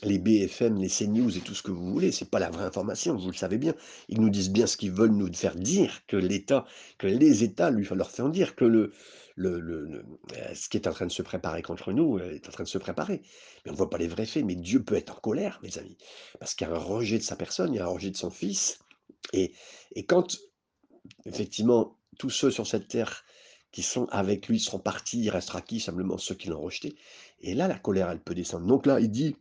les 0.04 0.20
BFM, 0.20 0.78
les 0.78 0.90
CNews 0.90 1.38
et 1.38 1.42
tout 1.42 1.54
ce 1.54 1.64
que 1.64 1.72
vous 1.72 1.92
voulez, 1.92 2.12
c'est 2.12 2.30
pas 2.30 2.40
la 2.40 2.50
vraie 2.50 2.66
information, 2.66 3.16
vous 3.16 3.30
le 3.32 3.36
savez 3.38 3.58
bien. 3.58 3.74
Ils 4.10 4.20
nous 4.20 4.30
disent 4.30 4.50
bien 4.52 4.68
ce 4.68 4.78
qu'ils 4.78 4.92
veulent 4.92 5.12
nous 5.12 5.32
faire 5.34 5.56
dire, 5.56 6.02
que 6.08 6.18
l'État 6.18 6.66
que 6.98 7.08
les 7.08 7.44
États 7.44 7.70
lui 7.72 7.88
leur 7.96 8.12
font 8.12 8.30
dire, 8.30 8.56
que 8.56 8.66
le 8.66 8.92
le 9.36 9.60
le 9.60 9.88
heu, 10.00 10.04
ce 10.56 10.70
qui 10.70 10.78
est 10.78 10.88
en 10.88 10.92
train 10.92 11.06
de 11.08 11.12
se 11.12 11.22
préparer 11.22 11.62
contre 11.62 11.92
nous, 11.94 12.18
heu, 12.18 12.34
est 12.34 12.48
en 12.48 12.52
train 12.52 12.64
de 12.64 12.70
se 12.70 12.78
préparer. 12.78 13.22
Mais 13.66 13.72
on 13.72 13.74
ne 13.74 13.78
voit 13.78 13.90
pas 13.90 13.98
les 13.98 14.08
vrais 14.08 14.26
faits, 14.26 14.46
mais 14.46 14.56
Dieu 14.56 14.84
peut 14.84 14.96
être 14.96 15.14
en 15.18 15.20
colère, 15.20 15.60
mes 15.64 15.78
amis, 15.78 15.98
parce 16.40 16.56
qu'il 16.56 16.68
y 16.68 16.70
a 16.70 16.74
un 16.74 16.78
rejet 16.80 17.18
de 17.18 17.24
sa 17.24 17.36
personne, 17.36 17.74
il 17.74 17.78
y 17.78 17.80
a 17.80 17.86
un 17.86 17.90
rejet 17.90 18.12
de 18.12 18.18
son 18.18 18.30
fils 18.32 18.80
et 19.34 19.54
et 19.96 20.06
quand 20.06 20.38
Effectivement, 21.26 21.98
tous 22.18 22.30
ceux 22.30 22.52
sur 22.52 22.68
cette 22.68 22.88
terre 22.88 23.24
qui 23.76 23.84
sont 23.84 24.08
avec 24.10 24.48
lui 24.48 24.58
seront 24.58 24.80
partis, 24.80 25.22
il 25.22 25.30
restera 25.30 25.62
qui? 25.62 25.82
Simplement 25.82 26.18
ceux 26.18 26.34
qui 26.34 26.48
l'ont 26.48 26.62
rejeté 26.62 26.96
et 27.42 27.54
là, 27.54 27.68
la 27.68 27.78
colère, 27.78 28.10
elle 28.10 28.22
peut 28.22 28.34
descendre. 28.34 28.66
Donc 28.66 28.86
là, 28.86 29.02
il 29.02 29.12
dit: 29.12 29.36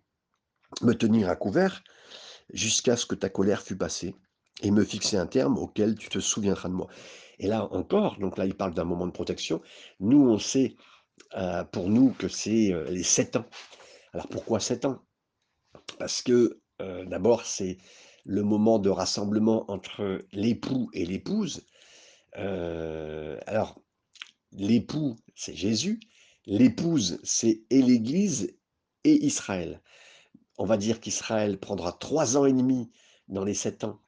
«Me 0.82 0.92
tenir 0.92 1.28
à 1.28 1.36
couvert 1.36 1.84
jusqu'à 2.52 2.96
ce 2.96 3.06
que 3.06 3.14
ta 3.14 3.28
colère 3.28 3.62
fût 3.62 3.76
passée 3.76 4.16
et 4.60 4.72
me 4.72 4.84
fixer 4.84 5.16
un 5.16 5.28
terme 5.28 5.56
auquel 5.56 5.94
tu 5.94 6.08
te 6.08 6.18
souviendras 6.18 6.68
de 6.68 6.74
moi». 6.74 6.88
Et 7.38 7.46
là 7.46 7.72
encore, 7.72 8.18
donc 8.18 8.36
là, 8.36 8.44
il 8.44 8.56
parle 8.56 8.74
d'un 8.74 8.82
moment 8.82 9.06
de 9.06 9.12
protection. 9.12 9.62
Nous, 10.00 10.28
on 10.28 10.40
sait, 10.40 10.74
heu, 11.36 11.62
pour 11.70 11.88
nous 11.88 12.10
que 12.10 12.26
c'est, 12.26 12.72
heu, 12.72 12.86
les 12.90 13.04
7 13.04 13.36
ans. 13.36 13.46
Alors 14.14 14.26
pourquoi 14.26 14.58
7 14.58 14.84
ans? 14.84 14.98
Parce 16.00 16.22
que, 16.22 16.58
heu, 16.82 17.06
d'abord, 17.06 17.46
c'est 17.46 17.78
le 18.24 18.42
moment 18.42 18.80
de 18.80 18.90
rassemblement 18.90 19.70
entre 19.70 20.24
l'époux 20.32 20.90
et 20.92 21.06
l'épouse. 21.06 21.64
Alors 22.34 23.83
L'époux, 24.54 25.16
c'est 25.34 25.54
Jésus. 25.54 26.00
L'épouse, 26.46 27.20
c'est 27.24 27.62
et 27.70 27.82
l'Église 27.82 28.56
et 29.04 29.24
Israël. 29.24 29.82
On 30.58 30.66
va 30.66 30.76
dire 30.76 31.00
qu'Israël 31.00 31.58
prendra 31.58 31.92
3 31.92 32.36
ans 32.36 32.46
et 32.46 32.52
demi 32.52 32.90
dans 33.28 33.44
les 33.44 33.54
7 33.54 33.84
ans, 33.84 34.00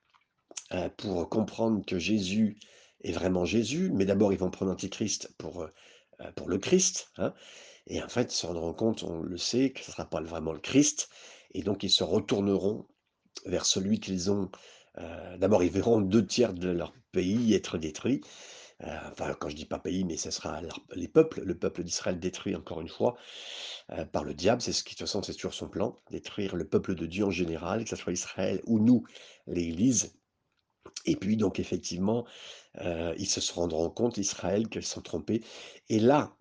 heu, 0.72 0.90
pour 0.96 1.28
comprendre 1.28 1.84
que 1.84 1.98
Jésus 1.98 2.58
est 3.02 3.12
vraiment 3.12 3.44
Jésus. 3.44 3.90
Mais 3.92 4.04
d'abord, 4.04 4.32
ils 4.32 4.38
vont 4.38 4.50
prendre 4.50 4.72
Antichrist 4.72 5.34
pour, 5.38 5.62
heu 5.62 5.72
heu, 6.20 6.32
pour 6.36 6.48
le 6.48 6.58
Christ, 6.58 7.10
hein 7.18 7.34
et 7.88 8.02
en 8.02 8.08
fait, 8.08 8.32
ils 8.32 8.36
se 8.36 8.46
rendront 8.46 8.74
compte, 8.74 9.02
on 9.04 9.20
le 9.22 9.38
sait, 9.38 9.70
que 9.72 9.80
ce 9.80 9.90
ne 9.90 9.92
sera 9.94 10.10
pas 10.10 10.20
vraiment 10.20 10.52
le 10.52 10.60
Christ 10.60 11.08
et 11.52 11.62
donc 11.62 11.82
ils 11.84 11.90
se 11.90 12.04
retourneront 12.04 12.86
vers 13.46 13.66
celui 13.66 14.00
qu'ils 14.00 14.30
ont, 14.30 14.50
d'abord 15.38 15.62
ils 15.62 15.70
verront 15.70 16.00
deux 16.00 16.26
tiers 16.26 16.54
de 16.54 16.68
leur 16.70 16.92
pays 17.12 17.54
être 17.54 17.78
détruits, 17.78 18.22
heu, 18.82 18.88
enfin 19.12 19.34
quand 19.40 19.48
je 19.48 19.56
dis 19.56 19.66
pas 19.66 19.78
pays, 19.78 20.04
mais 20.04 20.16
ce 20.16 20.30
sera 20.30 20.60
les 20.94 21.08
peuples, 21.08 21.42
le 21.42 21.58
peuple 21.58 21.84
d'Israël 21.84 22.18
détruit 22.20 22.54
encore 22.56 22.80
une 22.80 22.88
fois, 22.88 23.16
heu, 23.92 24.06
par 24.06 24.24
le 24.24 24.34
diable. 24.34 24.62
C'est 24.62 24.72
ce 24.72 24.84
qui 24.84 24.94
de 24.94 24.98
toute 24.98 25.06
façon, 25.08 25.22
c'est 25.22 25.34
toujours 25.34 25.54
son 25.54 25.68
plan, 25.68 25.98
détruire 26.10 26.56
le 26.56 26.66
peuple 26.68 26.94
de 26.94 27.06
Dieu 27.06 27.24
en 27.24 27.30
général, 27.30 27.84
que 27.84 27.90
ça 27.90 27.96
soit 27.96 28.12
Israël 28.12 28.60
ou 28.66 28.78
nous, 28.80 29.04
l'Église. 29.46 30.14
Et 31.06 31.16
puis 31.16 31.36
donc 31.38 31.60
effectivement, 31.60 32.26
heu, 32.82 33.14
ils 33.18 33.26
se 33.28 33.52
rendront 33.54 33.90
compte, 33.90 34.18
Israël, 34.18 34.68
qu'ils 34.68 34.84
sont 34.84 35.02
trompés. 35.02 35.42
Et 35.90 36.00
là, 36.00 36.36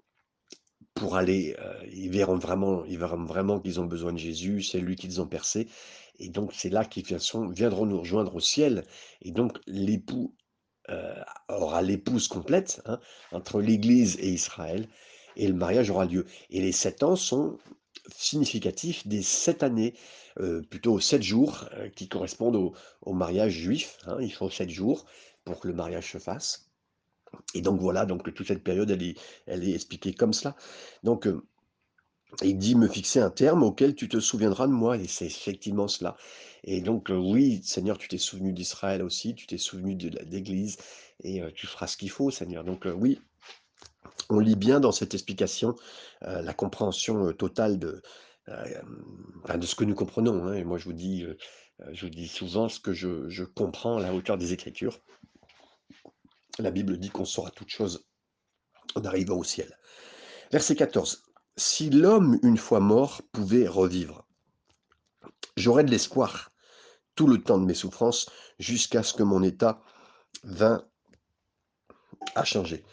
pour 0.94 1.16
aller, 1.18 1.56
ils 1.92 2.10
verront 2.10 2.38
vraiment 2.38 2.86
ils 2.86 2.98
verront 2.98 3.26
vraiment 3.26 3.60
qu'ils 3.60 3.80
ont 3.82 3.86
besoin 3.86 4.14
de 4.14 4.18
Jésus, 4.18 4.62
c'est 4.62 4.80
lui 4.80 4.96
qu'ils 4.96 5.22
ont 5.22 5.28
percé. 5.28 5.68
Et 6.20 6.30
donc 6.30 6.54
c'est 6.54 6.70
là 6.70 6.86
qu'ils 6.86 7.04
viendront 7.06 7.86
nous 7.86 8.00
rejoindre 8.00 8.36
au 8.36 8.40
ciel. 8.40 8.86
Et 9.22 9.32
donc 9.32 9.58
l'époux, 9.68 10.36
aura 11.50 11.82
l'épouse 11.82 12.28
complète, 12.28 12.82
hein, 12.86 13.00
entre 13.32 13.62
l'Église 13.62 14.18
et 14.20 14.30
Israël 14.30 14.88
et 15.36 15.48
le 15.48 15.54
mariage 15.54 15.90
aura 15.90 16.06
lieu 16.06 16.26
et 16.50 16.62
les 16.62 16.72
7 16.72 17.04
ans 17.04 17.16
sont 17.16 17.58
significatifs 18.16 19.08
des 19.08 19.22
7 19.24 19.64
années, 19.64 19.96
heu, 20.40 20.62
plutôt 20.70 21.00
7 21.00 21.24
jours, 21.24 21.68
heu, 21.78 21.90
qui 21.90 22.08
correspondent 22.08 22.74
au 23.02 23.14
mariage 23.14 23.54
juif, 23.54 23.98
hein. 24.06 24.18
Il 24.22 24.32
faut 24.34 24.50
7 24.50 24.70
jours 24.70 25.06
pour 25.44 25.60
que 25.60 25.68
le 25.68 25.74
mariage 25.74 26.12
se 26.12 26.18
fasse 26.20 26.72
et 27.54 27.62
donc 27.62 27.80
voilà, 27.80 28.06
donc 28.06 28.34
toute 28.34 28.48
cette 28.48 28.64
période, 28.64 28.90
elle 28.92 29.04
est 29.04 29.16
elle 29.48 29.64
est 29.68 29.74
expliquée 29.74 30.14
comme 30.14 30.34
cela. 30.34 30.56
Donc, 31.04 31.28
il 32.44 32.58
dit: 32.58 32.76
«Me 32.76 32.88
fixer 32.88 33.20
un 33.20 33.30
terme 33.30 33.64
auquel 33.64 33.96
tu 33.96 34.10
te 34.10 34.20
souviendras 34.20 34.68
de 34.68 34.74
moi» 34.74 34.98
et 34.98 35.08
c'est 35.08 35.26
effectivement 35.26 35.88
cela 35.88 36.18
et 36.68 36.82
donc, 36.82 37.12
heu, 37.12 37.18
oui, 37.18 37.62
Seigneur, 37.64 38.00
tu 38.00 38.08
t'es 38.08 38.18
souvenu 38.18 38.52
d'Israël 38.52 39.04
aussi, 39.04 39.36
tu 39.36 39.46
t'es 39.46 39.60
souvenu 39.60 39.94
de 39.96 40.10
la 40.10 40.26
d'Église 40.26 40.78
et 41.24 41.42
heu, 41.42 41.52
tu 41.52 41.68
feras 41.68 41.86
ce 41.86 41.96
qu'il 41.96 42.10
faut, 42.10 42.32
Seigneur. 42.32 42.64
Donc, 42.64 42.88
heu, 42.88 42.92
oui, 42.94 43.22
on 44.30 44.40
lit 44.40 44.56
bien 44.56 44.80
dans 44.80 44.92
cette 44.92 45.14
explication, 45.14 45.76
la 46.22 46.54
compréhension, 46.54 47.32
totale 47.34 47.78
de, 47.78 48.02
de 48.48 49.66
ce 49.66 49.76
que 49.76 49.84
nous 49.84 49.94
comprenons, 49.96 50.46
hein 50.48 50.54
et 50.54 50.64
moi 50.64 50.78
je 50.80 50.86
vous 50.86 50.94
dis, 50.94 51.26
je 51.92 52.06
vous 52.06 52.10
dis 52.10 52.28
souvent 52.28 52.68
ce 52.70 52.80
que 52.80 52.94
je 52.94 53.30
je 53.30 53.44
comprends 53.44 53.98
à 53.98 54.02
la 54.02 54.14
hauteur 54.14 54.38
des 54.38 54.54
Écritures. 54.54 55.00
La 56.58 56.72
Bible 56.72 56.98
dit 56.98 57.10
qu'on 57.10 57.26
saura 57.26 57.52
toutes 57.52 57.70
choses 57.70 58.08
en 58.96 59.04
arrivant 59.04 59.38
au 59.38 59.44
ciel. 59.44 59.78
Verset 60.52 60.76
14: 60.76 61.25
«Si 61.58 61.90
l'homme, 61.90 62.40
une 62.44 62.58
fois 62.58 62.80
mort, 62.80 63.22
pouvait 63.32 63.68
revivre, 63.68 64.28
j'aurais 65.58 65.84
de 65.84 65.92
l'espoir 65.92 66.52
tout 67.16 67.28
le 67.28 67.42
temps 67.42 67.58
de 67.58 67.66
mes 67.66 67.74
souffrances 67.74 68.30
jusqu'à 68.60 69.04
ce 69.04 69.14
que 69.14 69.24
mon 69.24 69.42
état 69.44 69.82
vînt 70.44 70.84
à 72.36 72.44
changer». 72.44 72.84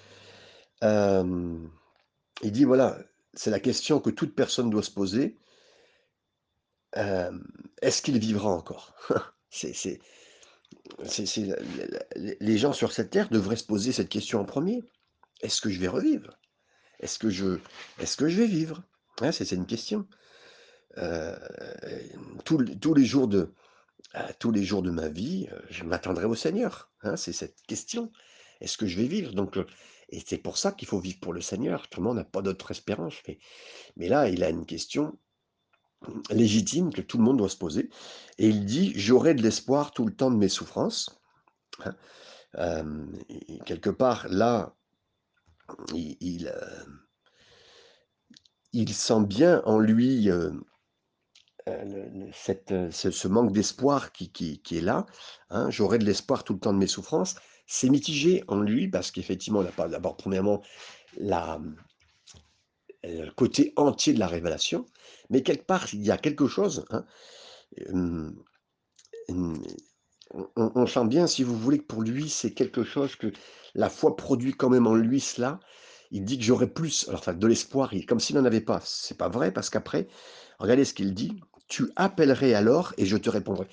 Hem, 0.83 1.71
il 2.43 2.53
dit 2.53 2.65
voilà, 2.65 2.99
c'est 3.35 3.51
la 3.51 3.61
question 3.61 4.01
que 4.01 4.11
toute 4.11 4.35
personne 4.35 4.71
doit 4.71 4.83
se 4.83 4.91
poser. 4.91 5.39
Hem, 6.95 7.47
est-ce 7.81 8.03
qu'il 8.03 8.19
vivra 8.19 8.51
encore? 8.51 8.95
Les 12.41 12.59
gens 12.59 12.73
sur 12.73 12.93
cette 12.93 13.11
terre 13.11 13.29
devraient 13.29 13.57
se 13.57 13.65
poser 13.65 13.93
cette 13.93 14.09
question 14.09 14.41
en 14.41 14.45
premier. 14.45 14.83
«Est-ce 15.41 15.61
que 15.61 15.71
je 15.71 15.81
vais 15.81 15.89
revivre? 15.89 16.39
Est-ce 17.03 17.19
que 17.19 17.31
je 17.31 18.37
vais 18.37 18.47
vivre?» 18.47 18.83
hein, 19.21 19.33
c'est 19.33 19.51
une 19.53 19.67
question. 19.67 20.07
Heu, 20.99 21.35
tous 22.45 22.95
les 22.95 23.05
jours 23.07 23.29
de 23.29 23.53
heu, 24.17 24.21
tous 24.41 24.53
les 24.53 24.93
ma 24.93 25.09
vie, 25.09 25.49
heu, 25.53 25.63
je 25.71 25.85
m'attendrai 25.85 26.27
au 26.27 26.35
Seigneur, 26.37 26.93
hein, 27.03 27.17
c'est 27.17 27.33
cette 27.33 27.63
question. 27.69 28.13
Est-ce 28.61 28.79
que 28.79 28.87
je 28.87 28.99
vais 28.99 29.09
vivre? 29.09 29.33
Donc, 29.35 29.59
et 30.11 30.23
c'est 30.27 30.39
pour 30.39 30.59
ça 30.59 30.73
qu'il 30.73 30.89
faut 30.89 31.01
vivre 31.01 31.21
pour 31.21 31.33
le 31.35 31.41
Seigneur, 31.43 31.83
autrement 31.85 32.11
on 32.13 32.15
n'a 32.15 32.25
pas 32.25 32.43
d'autre 32.43 32.71
espérance 32.73 33.17
mais 33.97 34.09
là, 34.09 34.29
il 34.29 34.45
a 34.45 34.51
une 34.51 34.67
question 34.67 35.19
légitime 36.31 36.93
que 36.93 37.03
tout 37.03 37.19
le 37.19 37.25
monde 37.25 37.39
doit 37.39 37.49
se 37.49 37.57
poser 37.57 37.91
et 38.39 38.49
il 38.49 38.65
dit: 38.65 38.93
«J'aurai 38.97 39.35
de 39.35 39.43
l'espoir 39.43 39.93
tout 39.93 40.07
le 40.07 40.15
temps 40.15 40.31
de 40.31 40.37
mes 40.37 40.49
souffrances», 40.49 41.11
hein. 41.85 41.95
Quelque 43.67 43.91
part 43.91 44.29
là, 44.29 44.77
il 45.95 46.17
il, 48.73 48.93
sent 48.95 49.25
bien 49.27 49.63
en 49.65 49.79
lui, 49.79 50.31
cette, 52.33 52.73
heu, 52.73 52.91
ce 52.91 53.29
manque 53.29 53.53
d'espoir 53.53 54.13
qui 54.13 54.61
est 54.71 54.81
là, 54.81 55.07
hein. 55.51 55.71
«J'aurai 55.71 55.99
de 55.99 56.05
l'espoir 56.05 56.45
tout 56.45 56.55
le 56.55 56.61
temps 56.61 56.73
de 56.73 56.79
mes 56.79 56.87
souffrances». 56.87 57.37
C'est 57.67 57.89
mitigé 57.89 58.43
en 58.49 58.61
lui 58.61 58.89
parce 58.89 59.11
qu'effectivement 59.11 59.63
d'abord 59.63 60.17
premièrement 60.17 60.63
le 63.05 63.31
côté 63.31 63.73
entier 63.77 64.13
de 64.13 64.19
la 64.19 64.27
révélation, 64.27 64.87
mais 65.31 65.43
quelque 65.43 65.65
part 65.67 65.87
il 65.95 66.03
y 66.03 66.11
a 66.11 66.19
quelque 66.19 66.47
chose, 66.49 66.85
hein, 66.91 67.07
on 70.57 70.87
sent 70.87 71.07
bien 71.07 71.27
si 71.27 71.45
vous 71.45 71.57
voulez 71.57 71.79
que 71.79 71.87
pour 71.87 72.03
lui 72.03 72.29
c'est 72.29 72.53
quelque 72.53 72.85
chose 72.85 73.17
que 73.17 73.33
la 73.75 73.89
foi 73.91 74.17
produit 74.17 74.53
quand 74.53 74.71
même 74.71 74.87
en 74.87 74.95
lui 74.95 75.21
cela. 75.21 75.61
Il 76.11 76.25
dit 76.25 76.39
que 76.39 76.45
j'aurai 76.45 76.67
plus, 76.69 77.09
alors 77.09 77.21
enfin 77.21 77.35
de 77.35 77.47
l'espoir, 77.47 77.91
comme 78.07 78.21
s'il 78.21 78.37
n'en 78.37 78.45
avait 78.45 78.61
pas. 78.61 78.81
C'est 78.85 79.17
pas 79.17 79.29
vrai 79.29 79.53
parce 79.53 79.71
qu'après, 79.71 80.09
regardez 80.59 80.85
ce 80.85 80.95
qu'il 80.95 81.15
dit: 81.15 81.41
«Tu 81.69 81.91
appellerais 81.97 82.55
alors 82.55 82.93
et 82.99 83.07
je 83.07 83.17
te 83.17 83.31
répondrai». 83.31 83.67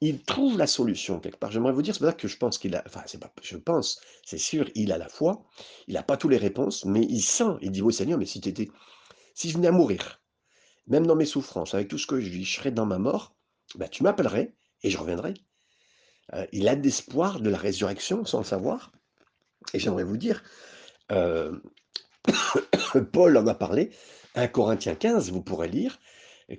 Il 0.00 0.22
trouve 0.22 0.56
la 0.56 0.66
solution 0.66 1.20
quelque 1.20 1.38
part. 1.38 1.50
J'aimerais 1.50 1.72
vous 1.72 1.82
dire, 1.82 1.94
c'est 1.94 2.00
pour 2.00 2.08
ça 2.08 2.14
que 2.14 2.28
je 2.28 2.36
pense 2.38 2.58
qu'il 2.58 2.74
a 2.76 2.82
enfin 2.86 3.02
c'est 3.06 3.20
pas 3.20 3.32
je 3.42 3.56
pense, 3.56 4.00
c'est 4.24 4.38
sûr, 4.38 4.70
il 4.74 4.92
a 4.92 4.98
la 4.98 5.08
foi, 5.08 5.42
il 5.88 5.96
a 5.98 6.02
pas 6.02 6.16
tous 6.16 6.28
les 6.28 6.38
réponses, 6.38 6.84
mais 6.86 7.02
il 7.02 7.20
sent, 7.22 7.56
il 7.60 7.70
dit: 7.70 7.82
«Oui 7.82 7.92
Seigneur, 7.92 8.18
mais 8.18 8.26
si 8.26 8.38
étais 8.38 8.68
si 9.34 9.50
je 9.50 9.56
venais 9.56 9.68
à 9.68 9.72
mourir, 9.72 10.22
même 10.86 11.06
dans 11.06 11.16
mes 11.16 11.26
souffrances, 11.26 11.74
avec 11.74 11.88
tout 11.88 11.98
ce 11.98 12.06
que 12.06 12.20
je 12.20 12.30
vis, 12.30 12.44
je 12.44 12.56
serais 12.58 12.72
dans 12.72 12.86
ma 12.86 12.98
mort, 12.98 13.36
bah, 13.76 13.88
tu 13.88 14.02
m'appellerais 14.04 14.54
et 14.82 14.90
je 14.90 14.98
reviendrai». 14.98 15.34
Heu, 16.34 16.46
il 16.52 16.68
a 16.68 16.76
de 16.76 16.82
l'espoir 16.82 17.40
de 17.40 17.50
la 17.50 17.58
résurrection 17.58 18.24
sans 18.24 18.38
le 18.38 18.44
savoir 18.44 18.92
et 19.74 19.78
j'aimerais 19.78 20.04
vous 20.04 20.16
dire, 20.16 20.42
hem, 21.08 21.60
Paul 23.12 23.36
en 23.36 23.46
a 23.46 23.54
parlé, 23.54 23.90
1 24.34 24.48
Corinthiens 24.48 24.94
15, 24.94 25.30
vous 25.30 25.42
pourrez 25.42 25.68
lire. 25.68 25.98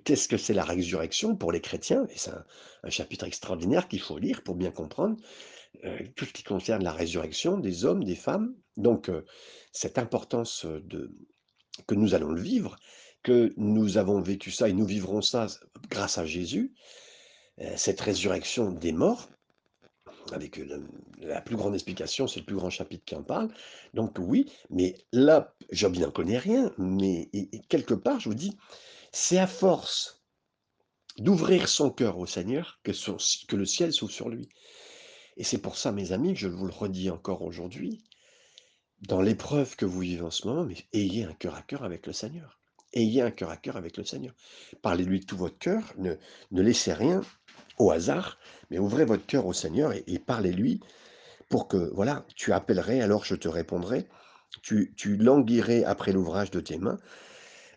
Qu'est-ce 0.06 0.30
que 0.30 0.38
c'est 0.38 0.54
la 0.54 0.64
résurrection 0.64 1.36
pour 1.36 1.52
les 1.52 1.60
chrétiens? 1.60 2.08
Et 2.10 2.18
c'est 2.18 2.32
un 2.84 2.90
chapitre 2.90 3.26
extraordinaire 3.26 3.90
qu'il 3.90 4.00
faut 4.02 4.18
lire 4.18 4.42
pour 4.42 4.56
bien 4.56 4.72
comprendre, 4.72 5.18
heu, 5.84 5.98
tout 6.16 6.26
ce 6.26 6.32
qui 6.32 6.44
concerne 6.44 6.84
la 6.84 6.94
résurrection 6.94 7.58
des 7.58 7.84
hommes, 7.84 8.04
des 8.04 8.16
femmes. 8.16 8.56
Donc, 8.78 9.10
heu, 9.10 9.26
cette 9.74 9.98
importance, 9.98 10.66
de 10.66 11.12
que 11.88 11.96
nous 11.96 12.14
allons 12.14 12.32
le 12.32 12.42
vivre, 12.42 12.78
que 13.24 13.54
nous 13.58 13.98
avons 13.98 14.22
vécu 14.22 14.52
ça 14.52 14.70
et 14.70 14.74
nous 14.74 14.86
vivrons 14.86 15.22
ça 15.22 15.48
grâce 15.90 16.18
à 16.18 16.26
Jésus, 16.26 16.74
cette 17.76 18.02
résurrection 18.02 18.72
des 18.72 18.92
morts, 18.92 19.30
avec, 20.34 20.60
la 21.20 21.42
plus 21.42 21.56
grande 21.56 21.74
explication, 21.74 22.28
c'est 22.28 22.40
le 22.42 22.46
plus 22.46 22.56
grand 22.56 22.70
chapitre 22.70 23.04
qui 23.06 23.16
en 23.16 23.24
parle. 23.24 23.50
Donc 23.94 24.18
oui, 24.20 24.52
mais 24.70 24.96
là, 25.12 25.56
Job 25.72 25.98
n'en 25.98 26.12
connaît 26.12 26.38
rien, 26.38 26.72
mais 26.78 27.30
quelque 27.70 27.94
part, 27.94 28.20
je 28.20 28.30
vous 28.30 28.36
dis, 28.36 28.58
c'est 29.12 29.40
à 29.40 29.48
force 29.48 30.24
d'ouvrir 31.18 31.68
son 31.68 31.90
cœur 31.90 32.18
au 32.18 32.26
Seigneur 32.26 32.80
que 32.84 32.92
que 32.92 33.56
le 33.56 33.66
ciel 33.66 33.92
s'ouvre 33.92 34.14
sur 34.14 34.30
lui 34.30 34.50
et 35.38 35.44
c'est 35.44 35.58
pour 35.58 35.78
ça, 35.78 35.92
mes 35.92 36.12
amis, 36.12 36.36
je 36.36 36.48
vous 36.48 36.68
le 36.68 36.74
redis 36.74 37.10
encore 37.10 37.42
aujourd'hui, 37.42 38.04
dans 39.00 39.22
l'épreuve 39.22 39.76
que 39.76 39.86
vous 39.86 40.02
vivez 40.02 40.22
en 40.22 40.32
ce 40.32 40.48
moment, 40.48 40.66
mais 40.66 40.76
ayez 40.94 41.24
un 41.24 41.34
cœur 41.34 41.56
à 41.56 41.64
cœur 41.64 41.84
avec 41.84 42.06
le 42.06 42.14
Seigneur. 42.14 42.61
Ayez 42.94 43.22
un 43.22 43.32
cœur 43.32 43.50
à 43.50 43.58
cœur 43.58 43.78
avec 43.78 43.98
le 43.98 44.04
Seigneur. 44.04 44.34
Parlez-lui 44.82 45.22
de 45.22 45.26
tout 45.26 45.38
votre 45.38 45.58
cœur, 45.58 45.94
ne 45.98 46.16
ne 46.52 46.62
laissez 46.62 46.94
rien 46.94 47.22
au 47.78 47.92
hasard, 47.92 48.38
mais 48.70 48.80
ouvrez 48.80 49.06
votre 49.06 49.26
cœur 49.26 49.46
au 49.46 49.54
Seigneur 49.54 49.94
et 49.94 50.20
parlez-lui 50.20 50.82
pour 51.50 51.68
que 51.68 51.92
voilà, 51.94 52.26
tu 52.36 52.54
appellerais 52.54 53.02
alors 53.02 53.26
je 53.26 53.36
te 53.36 53.48
répondrai, 53.48 54.08
tu 54.64 54.94
tu 54.96 55.18
languirais 55.18 55.84
après 55.84 56.14
l'ouvrage 56.14 56.52
de 56.52 56.60
tes 56.60 56.78
mains. 56.78 57.00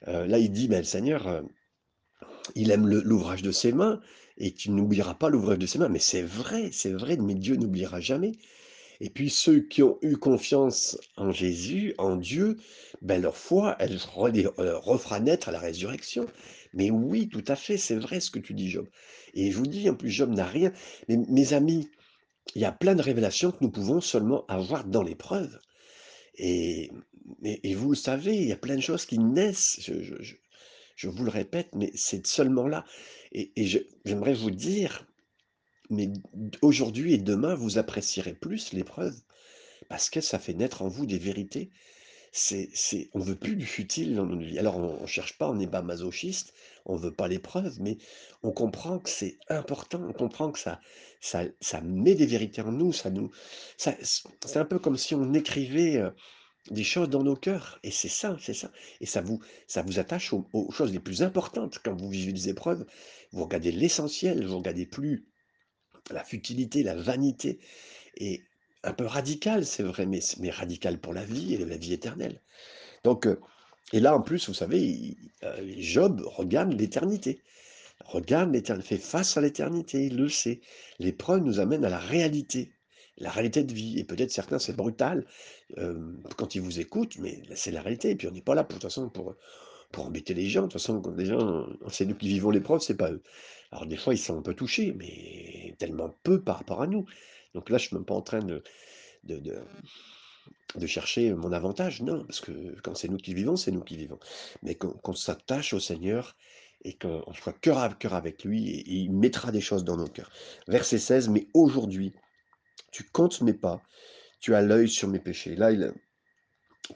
Heu, 0.08 0.26
là, 0.26 0.38
il 0.38 0.52
dit, 0.52 0.68
ben, 0.68 0.78
le 0.78 0.84
Seigneur, 0.84 1.28
heu, 1.28 1.42
il 2.54 2.70
aime 2.70 2.86
l'ouvrage 2.86 3.42
de 3.42 3.52
ses 3.52 3.72
mains 3.72 4.00
et 4.38 4.52
tu 4.52 4.70
n'oublieras 4.70 5.14
pas 5.14 5.28
l'ouvrage 5.28 5.58
de 5.58 5.66
ses 5.66 5.78
mains. 5.78 5.88
Mais 5.88 5.98
c'est 5.98 6.22
vrai, 6.22 6.70
c'est 6.72 6.92
vrai, 6.92 7.16
mais 7.16 7.34
Dieu 7.34 7.56
n'oubliera 7.56 8.00
jamais 8.00 8.32
et 9.00 9.10
puis 9.10 9.30
ceux 9.30 9.60
qui 9.60 9.82
ont 9.82 9.98
eu 10.02 10.16
confiance 10.16 10.98
en 11.16 11.32
Jésus, 11.32 11.94
en 11.98 12.16
Dieu, 12.16 12.56
ben, 13.02 13.20
leur 13.20 13.36
foi, 13.36 13.76
elle 13.78 13.96
heu, 13.96 14.76
refera 14.76 15.20
naître 15.20 15.48
à 15.48 15.52
la 15.52 15.58
résurrection. 15.58 16.26
Mais 16.72 16.90
oui, 16.90 17.28
tout 17.28 17.44
à 17.46 17.56
fait, 17.56 17.76
c'est 17.76 17.96
vrai 17.96 18.20
ce 18.20 18.30
que 18.30 18.38
tu 18.38 18.54
dis, 18.54 18.70
Job. 18.70 18.88
Et 19.34 19.50
je 19.50 19.56
vous 19.56 19.66
dis, 19.66 19.88
en 19.90 19.94
plus, 19.94 20.10
Job 20.10 20.30
n'a 20.30 20.46
rien. 20.46 20.72
Mais 21.08 21.16
mes 21.16 21.52
amis, 21.52 21.88
il 22.54 22.62
y 22.62 22.64
a 22.64 22.72
plein 22.72 22.94
de 22.94 23.02
révélations 23.02 23.52
que 23.52 23.58
nous 23.60 23.70
pouvons 23.70 24.00
seulement 24.00 24.44
avoir 24.48 24.84
dans 24.84 25.02
l'épreuve. 25.02 25.58
Et 26.36 26.90
et 27.42 27.74
vous 27.74 27.90
le 27.90 27.96
savez, 27.96 28.36
il 28.36 28.48
y 28.48 28.52
a 28.52 28.56
plein 28.56 28.76
de 28.76 28.80
choses 28.80 29.06
qui 29.06 29.18
naissent, 29.18 29.80
je 30.96 31.08
vous 31.08 31.24
le 31.24 31.30
répète, 31.30 31.68
mais 31.74 31.90
c'est 31.94 32.26
seulement 32.26 32.68
là. 32.68 32.84
Et 33.32 33.50
j'aimerais 34.04 34.34
vous 34.34 34.50
dire, 34.50 35.06
mais 35.90 36.10
aujourd'hui 36.62 37.14
et 37.14 37.18
demain, 37.18 37.54
vous 37.54 37.78
apprécierez 37.78 38.34
plus 38.34 38.72
l'épreuve 38.72 39.16
parce 39.88 40.10
que 40.10 40.20
ça 40.20 40.38
fait 40.38 40.54
naître 40.54 40.82
en 40.82 40.88
vous 40.88 41.06
des 41.06 41.18
vérités. 41.18 41.70
C'est 42.32 42.68
c'est 42.74 43.10
on 43.14 43.20
veut 43.20 43.36
plus 43.36 43.56
du 43.56 43.66
futile 43.66 44.16
dans 44.16 44.26
notre 44.26 44.42
vie. 44.42 44.58
Alors 44.58 44.78
on 44.78 45.02
on 45.02 45.06
cherche 45.06 45.38
pas, 45.38 45.48
on 45.50 45.54
n'est 45.54 45.68
pas 45.68 45.82
masochiste, 45.82 46.52
on 46.84 46.96
veut 46.96 47.14
pas 47.14 47.28
l'épreuve, 47.28 47.80
mais 47.80 47.98
on 48.42 48.52
comprend 48.52 48.98
que 48.98 49.08
c'est 49.10 49.38
important, 49.48 50.02
on 50.08 50.12
comprend 50.12 50.50
que 50.52 50.58
ça 50.58 50.80
ça 51.20 51.44
ça 51.60 51.80
met 51.82 52.14
des 52.16 52.26
vérités 52.26 52.62
en 52.62 52.72
nous, 52.72 52.92
ça 52.92 53.10
nous 53.10 53.30
ça 53.78 53.94
c'est 54.02 54.58
un 54.58 54.64
peu 54.64 54.78
comme 54.80 54.96
si 54.98 55.14
on 55.14 55.32
écrivait, 55.34 55.98
heu, 55.98 56.12
des 56.70 56.84
choses 56.84 57.10
dans 57.10 57.22
nos 57.22 57.36
cœurs 57.36 57.78
et 57.82 57.90
c'est 57.90 58.08
ça, 58.08 58.36
c'est 58.40 58.54
ça 58.54 58.70
et 59.00 59.06
ça 59.06 59.20
vous 59.22 59.40
ça 59.66 59.82
vous 59.82 59.98
attache 59.98 60.32
aux 60.32 60.46
aux 60.52 60.70
choses 60.72 60.92
les 60.92 61.00
plus 61.00 61.22
importantes 61.22 61.78
quand 61.84 61.94
vous 62.00 62.08
vivez 62.10 62.32
des 62.32 62.48
épreuves. 62.48 62.86
Vous 63.32 63.44
regardez 63.44 63.72
l'essentiel, 63.72 64.46
vous 64.46 64.58
regardez 64.58 64.86
plus 64.86 65.26
la 66.10 66.24
futilité, 66.24 66.82
la 66.82 66.94
vanité 66.94 67.58
et 68.16 68.42
un 68.84 68.92
peu 68.92 69.06
radical, 69.06 69.64
c'est 69.66 69.82
vrai, 69.82 70.06
mais 70.06 70.20
mais 70.40 70.50
radical 70.50 70.98
pour 70.98 71.14
la 71.14 71.24
vie 71.24 71.54
et 71.54 71.64
la 71.64 71.76
vie 71.76 71.92
éternelle. 71.94 72.40
Donc, 73.04 73.26
heu 73.26 73.40
et 73.92 74.00
là, 74.00 74.16
en 74.16 74.22
plus, 74.22 74.48
vous 74.48 74.54
savez, 74.54 75.16
heu, 75.44 75.48
Job 75.78 76.22
regarde 76.26 76.72
l'éternité. 76.72 77.40
Regarde 78.04 78.52
l'éternité, 78.52 78.96
fait 78.96 79.02
face 79.02 79.36
à 79.36 79.40
l'éternité, 79.40 80.06
il 80.06 80.16
le 80.16 80.28
sait. 80.28 80.60
L'épreuve 80.98 81.42
nous 81.44 81.60
amène 81.60 81.84
à 81.84 81.90
la 81.90 81.98
réalité, 81.98 82.72
la 83.18 83.30
réalité 83.30 83.64
de 83.64 83.72
vie 83.72 83.98
et 83.98 84.04
peut-être 84.04 84.30
certains, 84.32 84.58
c'est 84.58 84.76
brutal, 84.76 85.26
hem, 85.76 86.22
quand 86.36 86.54
ils 86.54 86.62
vous 86.62 86.80
écoutent, 86.80 87.18
mais 87.18 87.42
c'est 87.54 87.70
la 87.70 87.82
réalité 87.82 88.10
et 88.10 88.16
puis 88.16 88.28
on 88.28 88.32
n'est 88.32 88.42
pas 88.42 88.54
là 88.54 88.64
pour 88.64 88.78
toute 88.78 88.90
façon 88.90 89.08
pour, 89.10 89.34
pour 89.94 90.06
embêter 90.06 90.34
les 90.34 90.48
gens. 90.48 90.62
De 90.62 90.66
toute 90.66 90.74
façon, 90.74 91.00
quand 91.00 91.16
les 91.16 91.26
gens 91.26 91.66
c'est 91.88 92.04
nous 92.04 92.16
qui 92.16 92.28
vivons 92.28 92.50
l'épreuve, 92.50 92.80
c'est 92.80 92.96
pas 92.96 93.12
eux. 93.12 93.22
Alors 93.70 93.86
des 93.86 93.96
fois, 93.96 94.12
ils 94.12 94.18
sont 94.18 94.36
un 94.36 94.42
peu 94.42 94.54
touchés, 94.54 94.92
mais 94.92 95.74
tellement 95.78 96.10
peu 96.24 96.42
par 96.42 96.58
rapport 96.58 96.82
à 96.82 96.88
nous. 96.88 97.06
Donc 97.54 97.70
là, 97.70 97.78
je 97.78 97.86
suis 97.86 97.96
même 97.96 98.04
pas 98.04 98.14
en 98.14 98.22
train 98.22 98.40
de 98.40 98.62
de 99.22 99.40
de 100.74 100.86
chercher 100.86 101.32
mon 101.32 101.52
avantage, 101.52 102.02
non, 102.02 102.24
parce 102.24 102.40
que 102.40 102.52
quand 102.82 102.96
c'est 102.96 103.08
nous 103.08 103.18
qui 103.18 103.34
vivons, 103.34 103.56
c'est 103.56 103.70
nous 103.70 103.84
qui 103.84 103.96
vivons. 103.96 104.18
Mais 104.62 104.74
qu'on 104.74 104.88
qu'on 104.90 105.14
s'attache 105.14 105.72
au 105.72 105.80
Seigneur 105.80 106.36
et 106.82 106.94
qu'on 106.94 107.32
soit 107.32 107.52
cœur 107.52 107.78
à 107.78 107.88
cœur 107.94 108.14
avec 108.14 108.44
lui 108.44 108.70
et 108.70 108.90
il 108.90 109.12
mettra 109.12 109.52
des 109.52 109.60
choses 109.60 109.84
dans 109.84 109.96
nos 109.96 110.08
cœurs. 110.08 110.32
Verset 110.66 110.98
16: 110.98 111.28
«Mais 111.28 111.46
aujourd'hui, 111.54 112.12
tu 112.90 113.04
comptes 113.04 113.40
mes 113.42 113.54
pas, 113.54 113.80
tu 114.40 114.54
as 114.56 114.62
l'œil 114.62 114.88
sur 114.88 115.08
mes 115.08 115.20
péchés». 115.20 115.54
Là, 115.54 115.70
il 115.70 115.92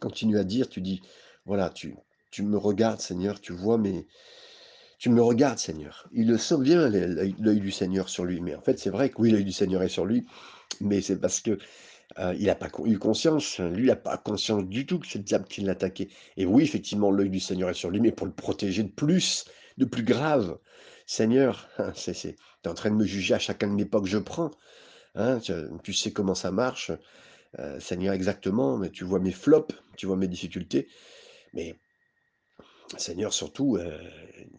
continue 0.01 0.39
à 0.39 0.45
dire, 0.45 0.69
tu 0.69 0.81
dis: 0.81 1.01
«Voilà, 1.47 1.71
tu 1.71 1.95
tu 2.31 2.43
me 2.43 2.57
regardes 2.59 3.01
Seigneur, 3.01 3.41
tu 3.41 3.53
vois 3.53 3.79
mes 3.79 4.07
tu 4.99 5.11
me 5.11 5.23
regardes 5.23 5.59
Seigneur». 5.59 6.09
Il 6.13 6.29
le 6.29 6.39
sent 6.39 6.59
bien 6.59 6.89
l'œil 6.89 7.61
du 7.61 7.71
Seigneur 7.71 8.09
sur 8.09 8.25
lui, 8.25 8.41
mais 8.41 8.55
en 8.55 8.61
fait, 8.63 8.79
c'est 8.79 8.91
vrai 8.91 9.11
que 9.11 9.21
oui, 9.21 9.31
l'œil 9.31 9.45
du 9.45 9.53
Seigneur 9.53 9.83
est 9.83 9.89
sur 9.89 10.05
lui, 10.07 10.27
mais 10.81 11.01
c'est 11.03 11.21
parce 11.21 11.41
que 11.41 11.59
Heu, 12.19 12.35
il 12.39 12.51
a 12.51 12.55
pas 12.55 12.69
eu 12.85 12.99
conscience, 12.99 13.61
lui, 13.61 13.85
il 13.85 13.91
a 13.91 13.97
pas 13.97 14.17
conscience 14.19 14.65
du 14.65 14.87
tout 14.87 14.99
que 14.99 15.07
c'est 15.07 15.19
le 15.19 15.25
diable 15.25 15.47
qui 15.47 15.61
l'attaquait 15.63 16.09
et 16.37 16.47
oui, 16.47 16.63
effectivement, 16.65 17.11
l'œil 17.11 17.31
du 17.31 17.41
Seigneur 17.41 17.71
est 17.71 17.75
sur 17.75 17.91
lui, 17.91 18.01
mais 18.01 18.13
pour 18.13 18.27
le 18.27 18.33
protéger 18.33 18.83
de 18.83 18.91
plus, 18.91 19.45
de 19.79 19.85
plus 19.85 20.03
grave. 20.05 20.59
Seigneur, 21.07 21.69
hein, 21.79 21.93
tu 21.95 22.11
es 22.11 22.37
en 22.69 22.75
train 22.75 22.91
de 22.91 22.97
me 22.97 23.05
juger 23.05 23.35
à 23.35 23.39
chacun 23.39 23.69
de 23.69 23.75
mes 23.75 23.85
pas 23.87 24.01
que 24.01 24.07
je 24.09 24.19
prends, 24.19 24.51
hein, 25.17 25.41
tu 25.83 25.93
sais 25.95 26.13
comment 26.13 26.35
ça 26.35 26.51
marche, 26.53 26.93
heu, 27.59 27.81
Seigneur, 27.81 28.15
exactement, 28.15 28.79
mais 28.79 28.91
tu 28.91 29.05
vois 29.05 29.21
mes 29.21 29.33
flops, 29.33 29.75
tu 29.97 30.07
vois 30.07 30.17
mes 30.17 30.29
difficultés, 30.29 30.89
mais 31.55 31.79
Seigneur, 32.97 33.33
surtout, 33.35 33.77
heu, 33.77 33.93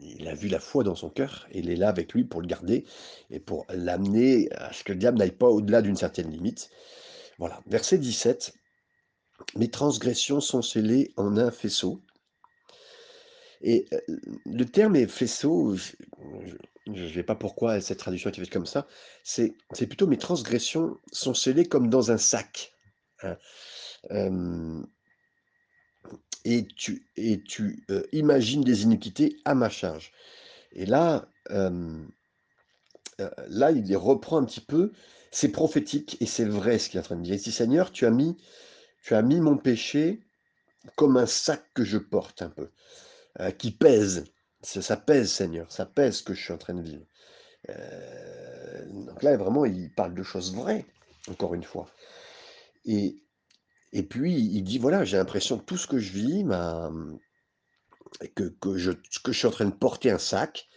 il 0.00 0.28
a 0.28 0.34
vu 0.34 0.48
la 0.48 0.60
foi 0.60 0.84
dans 0.84 0.94
son 0.94 1.10
cœur 1.10 1.48
et 1.50 1.58
il 1.58 1.70
est 1.70 1.76
là 1.76 1.88
avec 1.88 2.12
lui 2.12 2.24
pour 2.24 2.40
le 2.40 2.46
garder 2.46 2.84
et 3.30 3.40
pour 3.40 3.66
l'amener 3.70 4.48
à 4.52 4.72
ce 4.72 4.84
que 4.84 4.92
le 4.92 4.98
diable 4.98 5.18
n'aille 5.18 5.32
pas 5.32 5.48
au-delà 5.48 5.82
d'une 5.82 5.96
certaine 5.96 6.30
limite. 6.30 6.70
Voilà, 7.38 7.60
verset 7.66 7.98
17. 7.98 8.54
Mes 9.56 9.70
transgressions 9.70 10.40
sont 10.40 10.62
scellées 10.62 11.12
en 11.16 11.36
un 11.36 11.50
faisceau. 11.50 12.02
Et 13.62 13.86
heu, 13.92 14.20
le 14.46 14.64
terme 14.64 14.96
est 14.96 15.06
faisceau, 15.06 15.76
je 15.76 15.92
je 16.92 17.12
sais 17.14 17.22
pas 17.22 17.34
pourquoi 17.36 17.80
cette 17.80 17.98
traduction 17.98 18.30
est 18.30 18.34
faite 18.34 18.50
comme 18.50 18.66
ça. 18.66 18.86
C'est 19.22 19.54
plutôt 19.86 20.06
mes 20.06 20.16
transgressions 20.18 20.98
sont 21.12 21.34
scellées 21.34 21.66
comme 21.66 21.88
dans 21.90 22.10
un 22.10 22.18
sac, 22.18 22.74
hein. 23.22 23.36
Hem 24.10 24.86
et 26.44 26.66
tu 26.76 27.06
et 27.16 27.42
tu, 27.42 27.84
heu, 27.90 28.06
imagines 28.12 28.62
des 28.62 28.82
iniquités 28.84 29.36
à 29.44 29.54
ma 29.54 29.68
charge. 29.70 30.12
Et 30.72 30.86
là, 30.86 31.28
là, 33.48 33.70
il 33.72 33.96
reprend 33.96 34.38
un 34.38 34.44
petit 34.44 34.60
peu. 34.60 34.92
C'est 35.30 35.50
prophétique 35.50 36.16
et 36.20 36.26
c'est 36.26 36.44
vrai 36.44 36.78
ce 36.78 36.88
qu'il 36.90 36.98
est 36.98 37.00
en 37.00 37.04
train 37.04 37.16
de 37.16 37.22
dire. 37.22 37.36
Dit: 37.36 37.52
«Seigneur, 37.52 37.92
tu 37.92 38.06
as 38.06 38.10
mis 38.10 38.36
tu 39.04 39.14
as 39.14 39.22
mis 39.22 39.40
mon 39.40 39.56
péché 39.58 40.20
comme 40.96 41.16
un 41.18 41.26
sac 41.26 41.64
que 41.74 41.84
je 41.84 41.98
porte 41.98 42.42
un 42.42 42.50
peu, 42.50 42.70
heu, 43.40 43.50
qui 43.52 43.72
pèse. 43.72 44.24
Ça 44.62 44.82
ça 44.82 44.96
pèse 44.98 45.30
Seigneur, 45.32 45.70
ça 45.72 45.86
pèse 45.86 46.16
ce 46.18 46.24
que 46.24 46.34
je 46.34 46.42
suis 46.42 46.52
en 46.54 46.58
train 46.58 46.74
de 46.74 46.82
vivre». 46.82 47.04
Heu, 47.70 47.74
donc 49.06 49.22
là, 49.22 49.36
vraiment, 49.38 49.64
il 49.66 49.90
parle 49.94 50.14
de 50.14 50.22
choses 50.24 50.54
vraies, 50.54 50.86
encore 51.30 51.54
une 51.54 51.64
fois. 51.64 51.88
Et 52.86 53.22
et 53.92 54.02
puis 54.02 54.34
il 54.34 54.62
dit: 54.64 54.78
«Voilà, 54.78 55.04
j'ai 55.04 55.16
l'impression 55.16 55.58
que 55.58 55.64
tout 55.64 55.76
ce 55.76 55.86
que 55.86 55.98
je 55.98 56.12
vis 56.12 56.44
m'a, 56.44 56.90
mmh, 56.90 57.18
que 58.34 58.44
que 58.60 58.76
je 58.76 58.92
que 59.24 59.32
je 59.32 59.38
suis 59.38 59.46
en 59.46 59.50
train 59.50 59.66
de 59.66 59.74
porter 59.74 60.10
un 60.10 60.18
sac, 60.18 60.68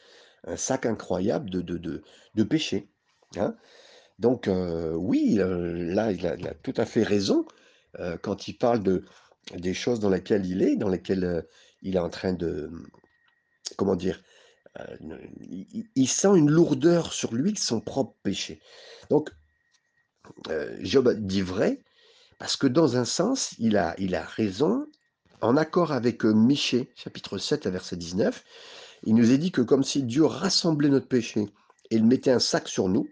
un 0.45 0.57
sac 0.57 0.85
incroyable 0.85 1.49
de 1.51 1.61
de 1.61 1.77
de 1.77 2.03
de 2.35 2.43
péché». 2.43 2.89
Hein? 3.37 3.55
Donc 4.19 4.47
heu, 4.49 4.95
oui, 4.97 5.39
heu, 5.39 5.73
là, 5.93 6.11
il 6.13 6.25
a 6.27 6.55
tout 6.55 6.73
à 6.77 6.85
fait 6.85 7.03
raison, 7.03 7.45
heu, 7.99 8.17
quand 8.23 8.47
il 8.47 8.55
parle 8.57 8.83
de 8.83 9.05
des 9.55 9.73
choses 9.75 9.99
dans 10.01 10.09
lesquelles 10.09 10.45
il 10.45 10.63
est, 10.63 10.77
dans 10.77 10.89
lesquelles, 10.89 11.45
il 11.83 11.95
est 11.97 11.99
en 11.99 12.09
train 12.09 12.33
de, 12.33 12.69
mmh, 12.71 12.87
comment 13.77 13.95
dire? 13.95 14.23
Il 15.95 16.07
sent 16.07 16.35
une 16.35 16.49
lourdeur 16.49 17.13
sur 17.13 17.33
lui 17.33 17.53
de 17.53 17.59
son 17.59 17.79
propre 17.79 18.15
péché. 18.23 18.59
Donc 19.09 19.29
Job 20.81 21.13
dit 21.19 21.41
vrai, 21.41 21.79
parce 22.39 22.57
que 22.57 22.67
dans 22.67 22.97
un 22.97 23.05
sens, 23.05 23.55
il 23.59 23.77
a 23.77 23.95
il 23.97 24.15
a 24.15 24.23
raison, 24.23 24.85
en 25.41 25.57
accord 25.57 25.91
avec, 25.91 26.25
heu, 26.25 26.33
Michée, 26.33 26.91
chapitre 26.95 27.37
7 27.37 27.65
à 27.67 27.69
verset 27.69 27.97
19. 27.97 28.43
Il 29.03 29.15
nous 29.15 29.31
est 29.31 29.37
dit 29.37 29.51
que 29.51 29.61
comme 29.61 29.83
si 29.83 30.03
Dieu 30.03 30.25
rassemblait 30.25 30.89
notre 30.89 31.07
péché 31.07 31.41
et 31.91 31.95
il 31.97 32.05
mettait 32.05 32.31
un 32.31 32.39
sac 32.39 32.67
sur 32.67 32.87
nous, 32.89 33.07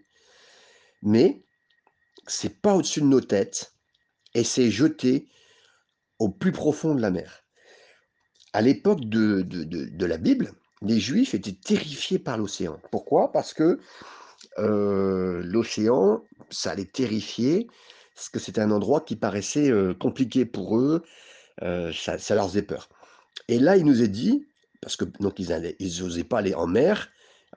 mais 1.02 1.44
c'est 2.26 2.60
pas 2.62 2.74
au-dessus 2.74 3.00
de 3.00 3.06
nos 3.06 3.20
têtes 3.20 3.74
et 4.34 4.44
c'est 4.44 4.70
jeté 4.70 5.28
au 6.18 6.28
plus 6.30 6.52
profond 6.52 6.94
de 6.94 7.00
la 7.02 7.10
mer. 7.10 7.44
À 8.52 8.62
l'époque 8.62 9.00
de 9.04 9.42
de 9.42 9.64
de 9.64 10.06
la 10.06 10.18
Bible, 10.18 10.52
les 10.82 11.00
Juifs 11.00 11.34
étaient 11.34 11.52
terrifiés 11.52 12.18
par 12.18 12.38
l'océan. 12.38 12.80
Pourquoi? 12.90 13.32
Parce 13.32 13.54
que, 13.54 13.78
heu, 14.58 15.40
l'océan, 15.44 16.22
ça 16.50 16.74
les 16.74 16.86
terrifiait, 16.86 17.66
parce 18.14 18.28
que 18.28 18.38
c'était 18.38 18.60
un 18.60 18.70
endroit 18.70 19.00
qui 19.00 19.16
paraissait, 19.16 19.72
compliqué 19.98 20.44
pour 20.44 20.78
eux, 20.78 21.02
ça 21.60 22.34
leur 22.34 22.48
faisait 22.48 22.62
peur. 22.62 22.88
Et 23.48 23.58
là, 23.58 23.76
il 23.76 23.84
nous 23.84 24.02
est 24.02 24.08
dit, 24.08 24.46
parce 24.80 24.96
que 24.96 25.04
donc 25.20 25.38
ils 25.38 25.52
allaient 25.52 25.76
ils 25.78 26.02
osaient 26.02 26.24
pas 26.24 26.38
aller 26.38 26.54
en 26.54 26.66
mer, 26.66 27.10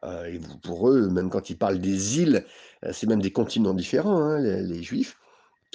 et 0.06 0.40
pour 0.64 0.90
eux, 0.90 1.10
même 1.10 1.30
quand 1.30 1.50
ils 1.50 1.58
parlent 1.58 1.80
des 1.80 2.20
îles, 2.20 2.46
c'est 2.92 3.08
même 3.08 3.22
des 3.22 3.32
continents 3.32 3.74
différents, 3.74 4.20
hein, 4.20 4.40
les 4.40 4.84
Juifs. 4.84 5.18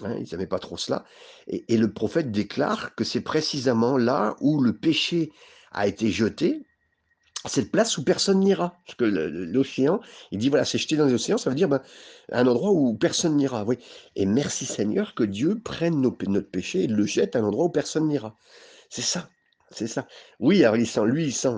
Hein, 0.03 0.17
ils 0.19 0.27
n'aimaient 0.33 0.47
pas 0.47 0.59
trop 0.59 0.79
cela 0.79 1.05
et 1.47 1.77
le 1.77 1.93
prophète 1.93 2.31
déclare 2.31 2.95
que 2.95 3.05
c'est 3.05 3.21
précisément 3.21 3.99
là 3.99 4.35
où 4.41 4.63
le 4.63 4.73
péché 4.73 5.31
a 5.73 5.87
été 5.87 6.11
jeté, 6.11 6.63
cette 7.47 7.71
place 7.71 7.97
où 7.97 8.05
personne 8.05 8.41
n'ira. 8.41 8.77
Parce 8.87 8.97
que 8.97 9.05
l'océan, 9.05 10.01
il 10.31 10.39
dit: 10.39 10.49
«Voilà, 10.49 10.65
c'est 10.65 10.79
jeté 10.79 10.97
dans 10.97 11.07
l'océan», 11.07 11.39
ça 11.39 11.51
veut 11.51 11.57
dire, 11.57 11.69
ben, 11.69 11.81
un 12.33 12.47
endroit 12.47 12.71
où 12.71 12.95
personne 12.95 13.37
n'ira, 13.37 13.65
oui 13.65 13.79
et 14.17 14.27
merci 14.27 14.67
Seigneur 14.67 15.15
que 15.15 15.25
Dieu 15.25 15.59
prenne 15.59 16.01
nos 16.01 16.17
notre 16.29 16.51
péché 16.51 16.85
et 16.85 16.87
le 16.87 17.07
jette 17.07 17.37
à 17.37 17.41
un 17.41 17.45
endroit 17.45 17.67
où 17.67 17.71
personne 17.71 18.09
n'ira. 18.09 18.37
C'est 18.91 19.03
ça, 19.03 19.31
c'est 19.71 19.87
ça. 19.87 20.07
Oui, 20.39 20.65
alors 20.65 20.77
il 20.77 20.87
sent 20.87 21.05
lui, 21.07 21.27
il 21.27 21.33
sent 21.33 21.57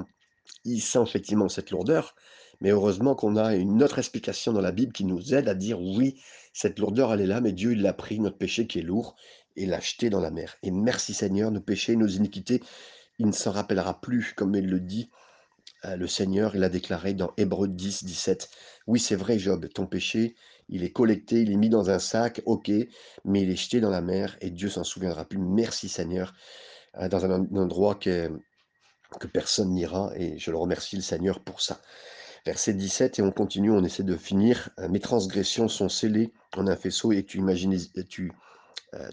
il 0.65 0.81
sent 0.81 1.01
effectivement 1.03 1.49
cette 1.49 1.71
lourdeur, 1.71 2.15
mais 2.61 2.71
heureusement 2.71 3.15
qu'on 3.15 3.37
a 3.37 3.55
une 3.57 3.83
autre 3.83 3.99
explication 3.99 4.53
dans 4.53 4.61
la 4.61 4.73
Bible 4.73 4.93
qui 4.93 5.05
nous 5.05 5.35
aide 5.35 5.49
à 5.49 5.55
dire: 5.55 5.81
«Oui, 5.81 6.21
cette 6.53 6.79
lourdeur, 6.79 7.13
elle 7.13 7.23
est 7.23 7.27
là, 7.27 7.41
mais 7.41 7.53
Dieu, 7.53 7.73
il 7.73 7.83
l'a 7.83 7.93
pris, 7.93 8.21
notre 8.21 8.39
péché 8.39 8.67
qui 8.67 8.79
est 8.79 8.83
lourd 8.83 9.17
et 9.57 9.67
l'a 9.67 9.81
jeté 9.81 10.11
dans 10.11 10.21
la 10.21 10.31
mer» 10.31 10.57
et 10.63 10.71
merci 10.71 11.15
Seigneur, 11.15 11.51
nos 11.51 11.61
péchés, 11.61 11.97
nos 11.97 12.07
iniquités, 12.07 12.63
il 13.19 13.27
ne 13.27 13.33
s'en 13.33 13.51
rappellera 13.51 14.01
plus, 14.01 14.33
comme 14.35 14.55
il 14.55 14.69
le 14.69 14.81
dit, 14.81 15.11
le 15.85 16.07
Seigneur, 16.07 16.55
il 16.55 16.61
l'a 16.61 16.69
déclaré 16.69 17.15
dans 17.15 17.33
Hébreux 17.37 17.69
10, 17.69 18.05
17. 18.05 18.51
Oui, 18.87 19.01
c'est 19.01 19.17
vrai 19.17 19.39
Job, 19.39 19.69
ton 19.75 19.87
péché, 19.87 20.35
il 20.69 20.85
est 20.85 20.93
collecté, 20.93 21.43
il 21.43 21.53
est 21.53 21.57
mis 21.57 21.69
dans 21.69 21.91
un 21.91 21.99
sac, 21.99 22.41
OK, 22.47 22.71
mais 23.25 23.43
il 23.43 23.51
est 23.51 23.57
jeté 23.57 23.81
dans 23.81 23.91
la 23.91 24.01
mer 24.01 24.37
et 24.41 24.51
Dieu 24.51 24.69
s'en 24.69 24.85
souviendra 24.85 25.25
plus. 25.25 25.39
Merci 25.39 25.89
Seigneur, 25.89 26.35
heu, 27.01 27.09
dans 27.09 27.25
un 27.25 27.31
endroit 27.57 27.95
que 27.97 28.31
que 29.21 29.27
personne 29.27 29.71
n'ira 29.71 30.11
et 30.17 30.39
je 30.39 30.51
le 30.51 30.57
remercie 30.57 30.97
le 30.97 31.03
Seigneur 31.03 31.41
pour 31.41 31.61
ça. 31.61 31.81
Verset 32.47 32.75
17 32.75 33.19
et 33.19 33.23
on 33.23 33.31
continue, 33.31 33.71
on 33.71 33.85
essaie 33.85 34.05
de 34.05 34.17
finir. 34.17 34.71
Heu, 34.79 34.89
mes 34.89 35.01
transgressions 35.01 35.69
sont 35.69 35.89
scellées 35.89 36.33
en 36.57 36.67
un 36.67 36.77
faisceau 36.77 37.13
et 37.13 37.25
tu 37.25 37.39
imagines 37.39 37.77
tu, 38.09 38.33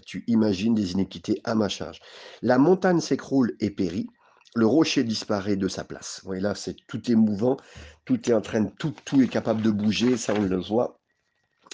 tu 0.06 0.24
imagines 0.26 0.74
des 0.74 0.92
iniquités 0.92 1.40
à 1.44 1.54
ma 1.54 1.68
charge. 1.68 2.00
La 2.42 2.58
montagne 2.58 3.00
s'écroule 3.00 3.56
et 3.60 3.70
périt, 3.70 4.08
le 4.56 4.66
rocher 4.66 5.04
disparaît 5.04 5.56
de 5.56 5.68
sa 5.68 5.84
place. 5.84 6.20
Vous 6.24 6.32
là, 6.32 6.54
c'est 6.54 6.76
tout 6.86 7.10
est 7.10 7.14
mouvant, 7.14 7.56
tout 8.04 8.28
est 8.28 8.34
en 8.34 8.40
train 8.40 8.62
de 8.62 8.70
tout 8.78 8.94
tout 9.04 9.22
est 9.22 9.28
capable 9.28 9.62
de 9.62 9.70
bouger, 9.70 10.16
ça 10.16 10.34
on 10.34 10.42
le 10.42 10.60
voit 10.60 11.00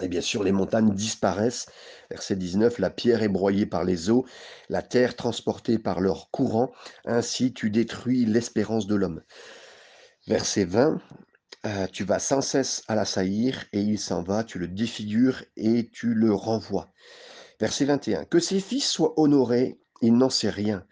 et 0.03 0.09
bien 0.09 0.21
sûr 0.21 0.43
les 0.43 0.53
montagnes 0.53 0.95
disparaissent. 0.95 1.67
Verset 2.11 2.37
19, 2.37 2.79
la 2.79 2.91
pierre 2.91 3.23
est 3.23 3.29
broyée 3.29 3.67
par 3.67 3.85
les 3.85 4.11
eaux, 4.11 4.27
la 4.69 4.83
terre 4.83 5.17
transportée 5.17 5.79
par 5.79 6.01
leur 6.01 6.31
courant, 6.31 6.73
ainsi 7.05 7.53
tu 7.53 7.71
détruis 7.71 8.27
l'espérance 8.27 8.87
de 8.87 8.95
l'homme. 8.95 9.23
Verset 10.27 10.65
20, 10.65 11.01
heu, 11.67 11.71
tu 11.93 12.05
vas 12.05 12.19
sans 12.19 12.41
cesse 12.41 12.83
à 12.89 12.95
l'assaillir 12.95 13.65
et 13.73 13.81
il 13.81 13.99
s'en 13.99 14.23
va, 14.23 14.45
tu 14.45 14.59
le 14.59 14.69
défigures 14.69 15.43
et 15.57 15.89
tu 15.93 16.15
le 16.15 16.33
renvoies. 16.35 16.93
Verset 17.61 17.87
21, 17.87 18.25
que 18.25 18.39
ses 18.39 18.61
fils 18.61 18.89
soient 18.89 19.19
honorés, 19.19 19.81
il 20.03 20.15
n'en 20.15 20.29
sait 20.29 20.51
rien, 20.51 20.85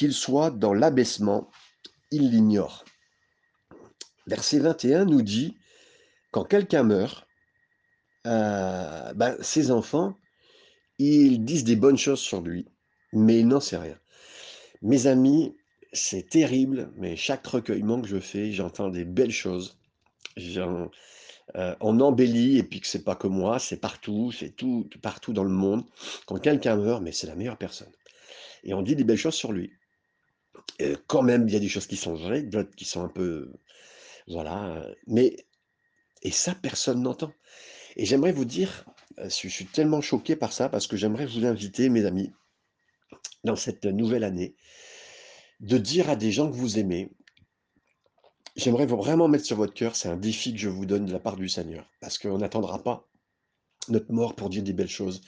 qu'il 0.00 0.14
soit 0.14 0.50
dans 0.50 0.72
l'abaissement, 0.72 1.50
il 2.10 2.30
l'ignore. 2.30 2.86
Verset 4.26 4.58
21 4.58 5.04
nous 5.04 5.20
dit, 5.20 5.58
quand 6.30 6.44
quelqu'un 6.44 6.84
meurt, 6.84 7.26
heu, 8.26 9.12
bah, 9.14 9.34
ses 9.42 9.70
enfants, 9.70 10.16
ils 10.98 11.44
disent 11.44 11.64
des 11.64 11.76
bonnes 11.76 11.98
choses 11.98 12.20
sur 12.20 12.40
lui, 12.40 12.64
mais 13.12 13.40
il 13.40 13.48
n'en 13.48 13.60
sait 13.60 13.76
rien. 13.76 13.98
Mes 14.80 15.06
amis, 15.06 15.54
c'est 15.92 16.30
terrible, 16.30 16.90
mais 16.96 17.14
chaque 17.14 17.46
recueillement 17.46 18.00
que 18.00 18.08
je 18.08 18.20
fais, 18.20 18.52
j'entends 18.52 18.88
des 18.88 19.04
belles 19.04 19.30
choses. 19.30 19.76
Heu, 20.38 20.88
on 21.82 22.00
embellit 22.00 22.56
et 22.56 22.62
puis 22.62 22.80
que 22.80 22.86
c'est 22.86 23.04
pas 23.04 23.16
que 23.16 23.26
moi, 23.26 23.58
c'est 23.58 23.82
partout, 23.82 24.32
c'est 24.32 24.56
tout 24.56 24.88
partout 25.02 25.34
dans 25.34 25.44
le 25.44 25.50
monde. 25.50 25.84
Quand 26.24 26.38
quelqu'un 26.38 26.76
meurt, 26.76 27.02
mais 27.02 27.12
c'est 27.12 27.26
la 27.26 27.34
meilleure 27.34 27.58
personne 27.58 27.92
et 28.64 28.74
on 28.74 28.82
dit 28.82 28.96
des 28.96 29.04
belles 29.04 29.16
choses 29.16 29.34
sur 29.34 29.52
lui. 29.52 29.72
Quand 31.06 31.22
même, 31.22 31.46
il 31.48 31.52
y 31.52 31.56
a 31.56 31.60
des 31.60 31.68
choses 31.68 31.86
qui 31.86 31.96
sont 31.96 32.14
vraies, 32.14 32.42
d'autres 32.42 32.74
qui 32.74 32.84
sont 32.84 33.02
un 33.02 33.08
peu 33.08 33.52
voilà, 34.26 34.86
mais 35.06 35.36
et 36.22 36.30
ça, 36.30 36.54
personne 36.54 37.02
n'entend. 37.02 37.32
Et 37.96 38.04
j'aimerais 38.06 38.32
vous 38.32 38.44
dire, 38.44 38.84
je 39.18 39.28
suis 39.28 39.66
tellement 39.66 40.00
choqué 40.00 40.36
par 40.36 40.52
ça 40.52 40.68
parce 40.68 40.86
que 40.86 40.96
j'aimerais 40.96 41.26
vous 41.26 41.44
inviter, 41.44 41.88
mes 41.88 42.04
amis, 42.06 42.32
dans 43.44 43.56
cette 43.56 43.86
nouvelle 43.86 44.24
année, 44.24 44.54
de 45.60 45.78
dire 45.78 46.08
à 46.10 46.16
des 46.16 46.30
gens 46.30 46.50
que 46.50 46.56
vous 46.56 46.78
aimez 46.78 47.10
j'aimerais 48.56 48.86
vraiment 48.86 49.28
mettre 49.28 49.44
sur 49.44 49.56
votre 49.56 49.74
cœur, 49.74 49.96
c'est 49.96 50.08
un 50.08 50.16
défi 50.16 50.52
que 50.52 50.58
je 50.58 50.68
vous 50.68 50.86
donne 50.86 51.06
de 51.06 51.12
la 51.12 51.20
part 51.20 51.36
du 51.36 51.48
Seigneur, 51.48 51.88
parce 52.00 52.18
qu'on 52.18 52.38
n'attendra 52.38 52.82
pas 52.82 53.08
notre 53.88 54.12
mort 54.12 54.34
pour 54.36 54.50
dire 54.50 54.62
des 54.62 54.72
belles 54.72 54.88
choses. 54.88 55.22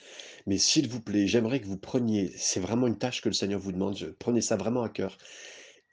Mais 0.47 0.57
s'il 0.57 0.87
vous 0.89 1.01
plaît, 1.01 1.27
j'aimerais 1.27 1.59
que 1.59 1.65
vous 1.67 1.77
preniez, 1.77 2.31
c'est 2.37 2.59
vraiment 2.59 2.87
une 2.87 2.97
tâche 2.97 3.21
que 3.21 3.29
le 3.29 3.33
Seigneur 3.33 3.59
vous 3.59 3.71
demande, 3.71 4.15
prenez 4.19 4.41
ça 4.41 4.55
vraiment 4.57 4.83
à 4.83 4.89
cœur. 4.89 5.17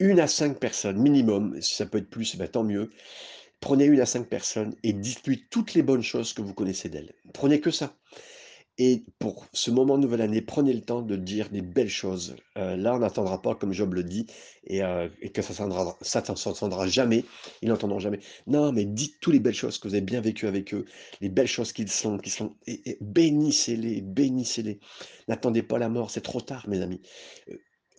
Une 0.01 0.21
à 0.21 0.27
5 0.29 0.59
personnes 0.59 0.99
minimum, 0.99 1.61
si 1.63 1.75
ça 1.77 1.87
peut 1.87 1.99
être 1.99 2.11
plus, 2.11 2.37
bah, 2.37 2.49
tant 2.49 2.65
mieux. 2.65 2.91
Prenez 3.61 3.87
une 3.87 4.01
à 4.01 4.07
5 4.07 4.29
personnes 4.29 4.75
et 4.83 4.93
dites-lui 4.93 5.47
toutes 5.51 5.75
les 5.75 5.83
bonnes 5.83 6.03
choses 6.03 6.33
que 6.35 6.43
vous 6.43 6.55
connaissez 6.55 6.89
d'elles. 6.89 7.15
Prenez 7.35 7.61
que 7.61 7.71
ça. 7.71 7.97
Et 8.83 9.05
pour 9.19 9.47
ce 9.53 9.71
moment 9.71 9.99
de 9.99 10.03
nouvelle 10.05 10.23
année, 10.23 10.41
prenez 10.41 10.73
le 10.73 10.81
temps 10.81 11.03
de 11.03 11.15
dire 11.15 11.51
des 11.51 11.61
belles 11.61 11.91
choses. 11.91 12.35
Heu, 12.57 12.77
là, 12.77 12.95
on 12.95 13.01
n'entendra 13.01 13.43
pas 13.43 13.55
comme 13.55 13.75
Job 13.75 13.93
le 13.93 14.03
dit 14.03 14.25
et 14.67 14.81
et 15.21 15.31
que 15.31 15.43
ça 15.43 15.67
ne 15.67 16.35
s'entendra 16.37 16.87
jamais, 16.87 17.27
ils 17.61 17.69
n'entendront 17.69 17.99
jamais. 17.99 18.21
Non, 18.47 18.73
mais 18.73 18.87
dites 18.87 19.21
toutes 19.21 19.35
les 19.35 19.39
belles 19.41 19.53
choses 19.55 19.79
que 19.79 19.87
vous 19.87 19.95
avez 19.95 20.01
bien 20.01 20.23
vécues 20.23 20.47
avec 20.47 20.73
eux, 20.73 20.87
les 21.21 21.29
belles 21.29 21.47
choses 21.47 21.75
qu'ils 21.75 21.91
sont 21.91 22.17
qui 22.17 22.31
sont 22.31 22.55
bénissez-les, 23.03 24.01
bénissez-les. 24.01 24.81
N'attendez 25.29 25.63
pas 25.63 25.79
la 25.79 25.91
mort, 25.91 26.11
c'est 26.11 26.23
trop 26.23 26.41
tard, 26.41 26.67
mes 26.67 26.81
amis. 26.81 27.03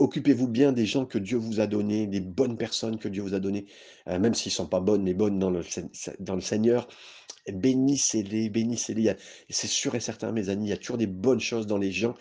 Occupez-vous 0.01 0.47
bien 0.47 0.71
des 0.71 0.85
gens 0.87 1.05
que 1.05 1.19
Dieu 1.19 1.37
vous 1.37 1.59
a 1.59 1.67
donnés, 1.67 2.07
des 2.07 2.21
bonnes 2.21 2.57
personnes 2.57 2.97
que 2.97 3.07
Dieu 3.07 3.21
vous 3.21 3.35
a 3.35 3.39
données, 3.39 3.67
heu, 4.09 4.17
même 4.17 4.33
s'ils 4.33 4.51
sont 4.51 4.67
pas 4.67 4.79
bonnes, 4.79 5.03
mais 5.03 5.13
bonnes 5.13 5.37
dans 5.39 5.51
le 5.51 6.41
Seigneur. 6.41 6.87
Bénissez-les, 7.47 8.49
bénissez-les. 8.49 9.15
C'est 9.49 9.67
sûr 9.67 9.93
et 9.95 9.99
certain, 9.99 10.31
mes 10.31 10.49
amis, 10.49 10.65
il 10.65 10.69
y 10.69 10.73
a 10.73 10.77
toujours 10.77 10.97
des 10.97 11.07
bonnes 11.07 11.39
choses 11.39 11.67
dans 11.67 11.77
les 11.77 11.91
gens. 11.91 12.15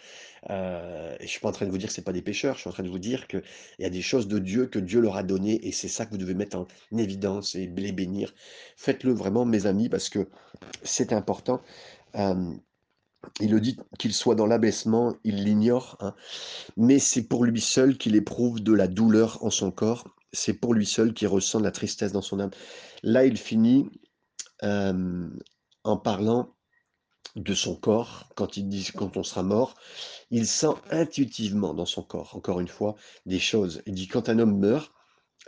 Et 0.48 1.22
je 1.22 1.26
suis 1.26 1.40
pas 1.40 1.48
en 1.48 1.52
train 1.52 1.66
de 1.66 1.70
vous 1.70 1.78
dire 1.78 1.88
que 1.88 1.94
c'est 1.94 2.04
pas 2.04 2.12
des 2.12 2.22
pécheurs, 2.22 2.56
je 2.56 2.60
suis 2.60 2.68
en 2.70 2.72
train 2.72 2.82
de 2.82 2.88
vous 2.88 2.98
dire 2.98 3.26
qu'il 3.28 3.42
y 3.78 3.84
a 3.84 3.90
des 3.90 4.02
choses 4.02 4.28
de 4.28 4.38
Dieu 4.38 4.66
que 4.66 4.78
Dieu 4.78 5.00
leur 5.00 5.16
a 5.16 5.22
données 5.22 5.66
et 5.66 5.72
c'est 5.72 5.88
ça 5.88 6.06
que 6.06 6.10
vous 6.10 6.18
devez 6.18 6.34
mettre 6.34 6.56
en 6.58 6.66
évidence 6.96 7.54
et 7.54 7.66
les 7.66 7.92
bénir. 7.92 8.34
Faites-le 8.76 9.12
vraiment, 9.12 9.44
mes 9.44 9.66
amis, 9.66 9.88
parce 9.88 10.08
que 10.08 10.28
c'est 10.82 11.12
important. 11.12 11.60
Hem, 12.14 12.60
il 13.40 13.50
le 13.50 13.60
dit 13.60 13.76
qu'il 13.98 14.14
soit 14.14 14.34
dans 14.34 14.46
l'abaissement, 14.46 15.14
il 15.24 15.44
l'ignore, 15.44 15.96
hein, 16.00 16.14
mais 16.76 16.98
c'est 16.98 17.22
pour 17.22 17.44
lui 17.44 17.60
seul 17.60 17.98
qu'il 17.98 18.16
éprouve 18.16 18.62
de 18.62 18.72
la 18.72 18.88
douleur 18.88 19.44
en 19.44 19.50
son 19.50 19.70
corps. 19.70 20.04
C'est 20.32 20.54
pour 20.54 20.74
lui 20.74 20.86
seul 20.86 21.12
qu'il 21.12 21.28
ressent 21.28 21.58
de 21.58 21.64
la 21.64 21.72
tristesse 21.72 22.12
dans 22.12 22.22
son 22.22 22.40
âme. 22.40 22.50
Là, 23.02 23.26
il 23.26 23.36
finit 23.36 23.90
hem, 24.62 25.38
en 25.84 25.96
parlant 25.96 26.54
de 27.36 27.54
son 27.54 27.76
corps, 27.76 28.28
quand 28.36 28.56
il 28.56 28.68
dit 28.68 28.88
quand 28.94 29.16
on 29.16 29.22
sera 29.22 29.42
mort, 29.42 29.76
il 30.30 30.46
sent 30.46 30.74
intuitivement 30.90 31.74
dans 31.74 31.86
son 31.86 32.02
corps, 32.02 32.36
encore 32.36 32.60
une 32.60 32.68
fois, 32.68 32.96
des 33.26 33.38
choses. 33.38 33.82
Il 33.86 33.94
dit: 33.94 34.08
«Quand 34.08 34.28
un 34.28 34.38
homme 34.38 34.58
meurt, 34.58 34.92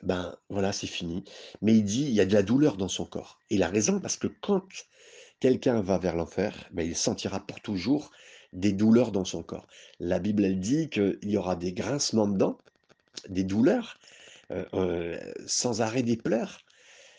ben, 0.02 0.36
voilà, 0.48 0.72
c'est 0.72 0.86
fini». 0.86 1.24
Mais 1.60 1.76
il 1.76 1.84
dit: 1.84 2.04
«Il 2.04 2.12
y 2.14 2.20
a 2.20 2.26
de 2.26 2.34
la 2.34 2.42
douleur 2.42 2.76
dans 2.76 2.88
son 2.88 3.04
corps» 3.04 3.40
et 3.50 3.56
il 3.56 3.62
a 3.62 3.68
raison 3.68 4.00
parce 4.00 4.16
que 4.16 4.28
quand 4.28 4.62
quelqu'un 5.42 5.80
va 5.82 5.98
vers 5.98 6.14
l'enfer, 6.14 6.68
ben, 6.70 6.86
il 6.86 6.94
sentira 6.94 7.40
pour 7.44 7.60
toujours 7.60 8.12
des 8.52 8.72
douleurs 8.72 9.10
dans 9.10 9.24
son 9.24 9.42
corps. 9.42 9.66
La 9.98 10.20
Bible, 10.20 10.44
elle 10.44 10.60
dit 10.60 10.88
qu'il 10.88 11.18
y 11.24 11.36
aura 11.36 11.56
des 11.56 11.72
grincements 11.72 12.28
de 12.28 12.38
dents, 12.38 12.58
des 13.28 13.42
douleurs, 13.42 13.98
heu 14.52 14.66
heu, 14.74 15.18
sans 15.46 15.80
arrêt 15.82 16.04
des 16.04 16.16
pleurs. 16.16 16.60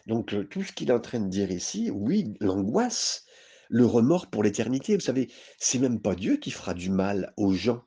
Donc 0.08 0.34
heu, 0.34 0.46
tout 0.48 0.64
ce 0.64 0.72
qu'il 0.72 0.90
est 0.90 0.94
en 0.94 1.02
train 1.02 1.20
de 1.20 1.30
dire 1.30 1.52
ici, 1.52 1.92
oui, 1.92 2.34
l'angoisse, 2.40 3.26
le 3.70 3.86
remords 3.86 4.28
pour 4.28 4.42
l'éternité. 4.42 4.96
Vous 4.96 5.02
savez, 5.02 5.30
c'est 5.60 5.80
même 5.80 6.00
pas 6.02 6.16
Dieu 6.16 6.38
qui 6.38 6.52
fera 6.52 6.74
du 6.74 6.90
mal 6.92 7.34
aux 7.36 7.52
gens 7.52 7.84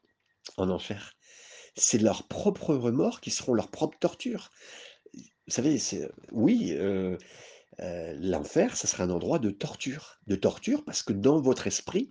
en 0.58 0.68
enfer. 0.68 1.14
C'est 1.76 1.98
leurs 2.02 2.28
propres 2.28 2.74
remords 2.74 3.22
qui 3.22 3.30
seront 3.30 3.54
leur 3.54 3.70
propre 3.70 3.98
torture. 3.98 4.50
Vous 5.14 5.54
savez, 5.54 5.78
oui, 6.32 6.76
l'enfer, 7.78 8.76
ça 8.76 8.86
sera 8.86 9.04
un 9.04 9.10
endroit 9.10 9.38
de 9.38 9.50
torture. 9.50 10.18
De 10.26 10.36
torture 10.36 10.84
parce 10.84 11.02
que 11.02 11.12
dans 11.12 11.40
votre 11.40 11.66
esprit, 11.66 12.10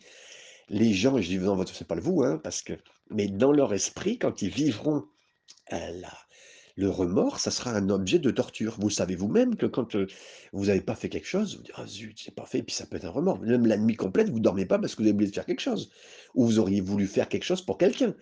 les 0.69 0.93
gens, 0.93 1.21
je 1.21 1.27
dis 1.27 1.37
dans 1.37 1.55
votre 1.55 1.75
c'est 1.75 1.87
pas 1.87 1.95
le 1.95 2.01
vous, 2.01 2.23
hein, 2.23 2.39
parce 2.43 2.61
que 2.61 2.73
mais 3.11 3.27
dans 3.27 3.51
leur 3.51 3.73
esprit, 3.73 4.17
quand 4.17 4.41
ils 4.41 4.49
vivront, 4.49 5.03
le 6.77 6.89
remords, 6.89 7.39
ça 7.39 7.51
sera 7.51 7.71
un 7.71 7.89
objet 7.89 8.19
de 8.19 8.31
torture. 8.31 8.75
Vous 8.79 8.89
savez 8.89 9.15
vous-même 9.15 9.55
que 9.55 9.65
quand, 9.65 9.95
vous 10.51 10.65
n'avez 10.65 10.81
pas 10.81 10.95
fait 10.95 11.07
quelque 11.07 11.27
chose, 11.27 11.55
vous 11.55 11.63
dites: 11.63 11.71
«Ah 11.75 11.87
zut, 11.87 12.19
j'ai 12.21 12.31
pas 12.31 12.45
fait» 12.45 12.57
et 12.59 12.63
puis 12.63 12.75
ça 12.75 12.85
peut 12.85 12.97
être 12.97 13.05
un 13.05 13.11
remords. 13.11 13.39
Même 13.39 13.65
la 13.65 13.77
nuit 13.77 13.95
complète, 13.95 14.29
vous 14.29 14.41
dormez 14.41 14.65
pas 14.65 14.77
parce 14.77 14.93
que 14.93 15.01
vous 15.01 15.07
avez 15.07 15.13
oublié 15.13 15.29
de 15.29 15.35
faire 15.35 15.45
quelque 15.45 15.61
chose 15.61 15.89
ou 16.33 16.45
vous 16.45 16.59
auriez 16.59 16.81
voulu 16.81 17.07
faire 17.07 17.29
quelque 17.29 17.45
chose 17.45 17.61
pour 17.61 17.77
quelqu'un. 17.77 18.13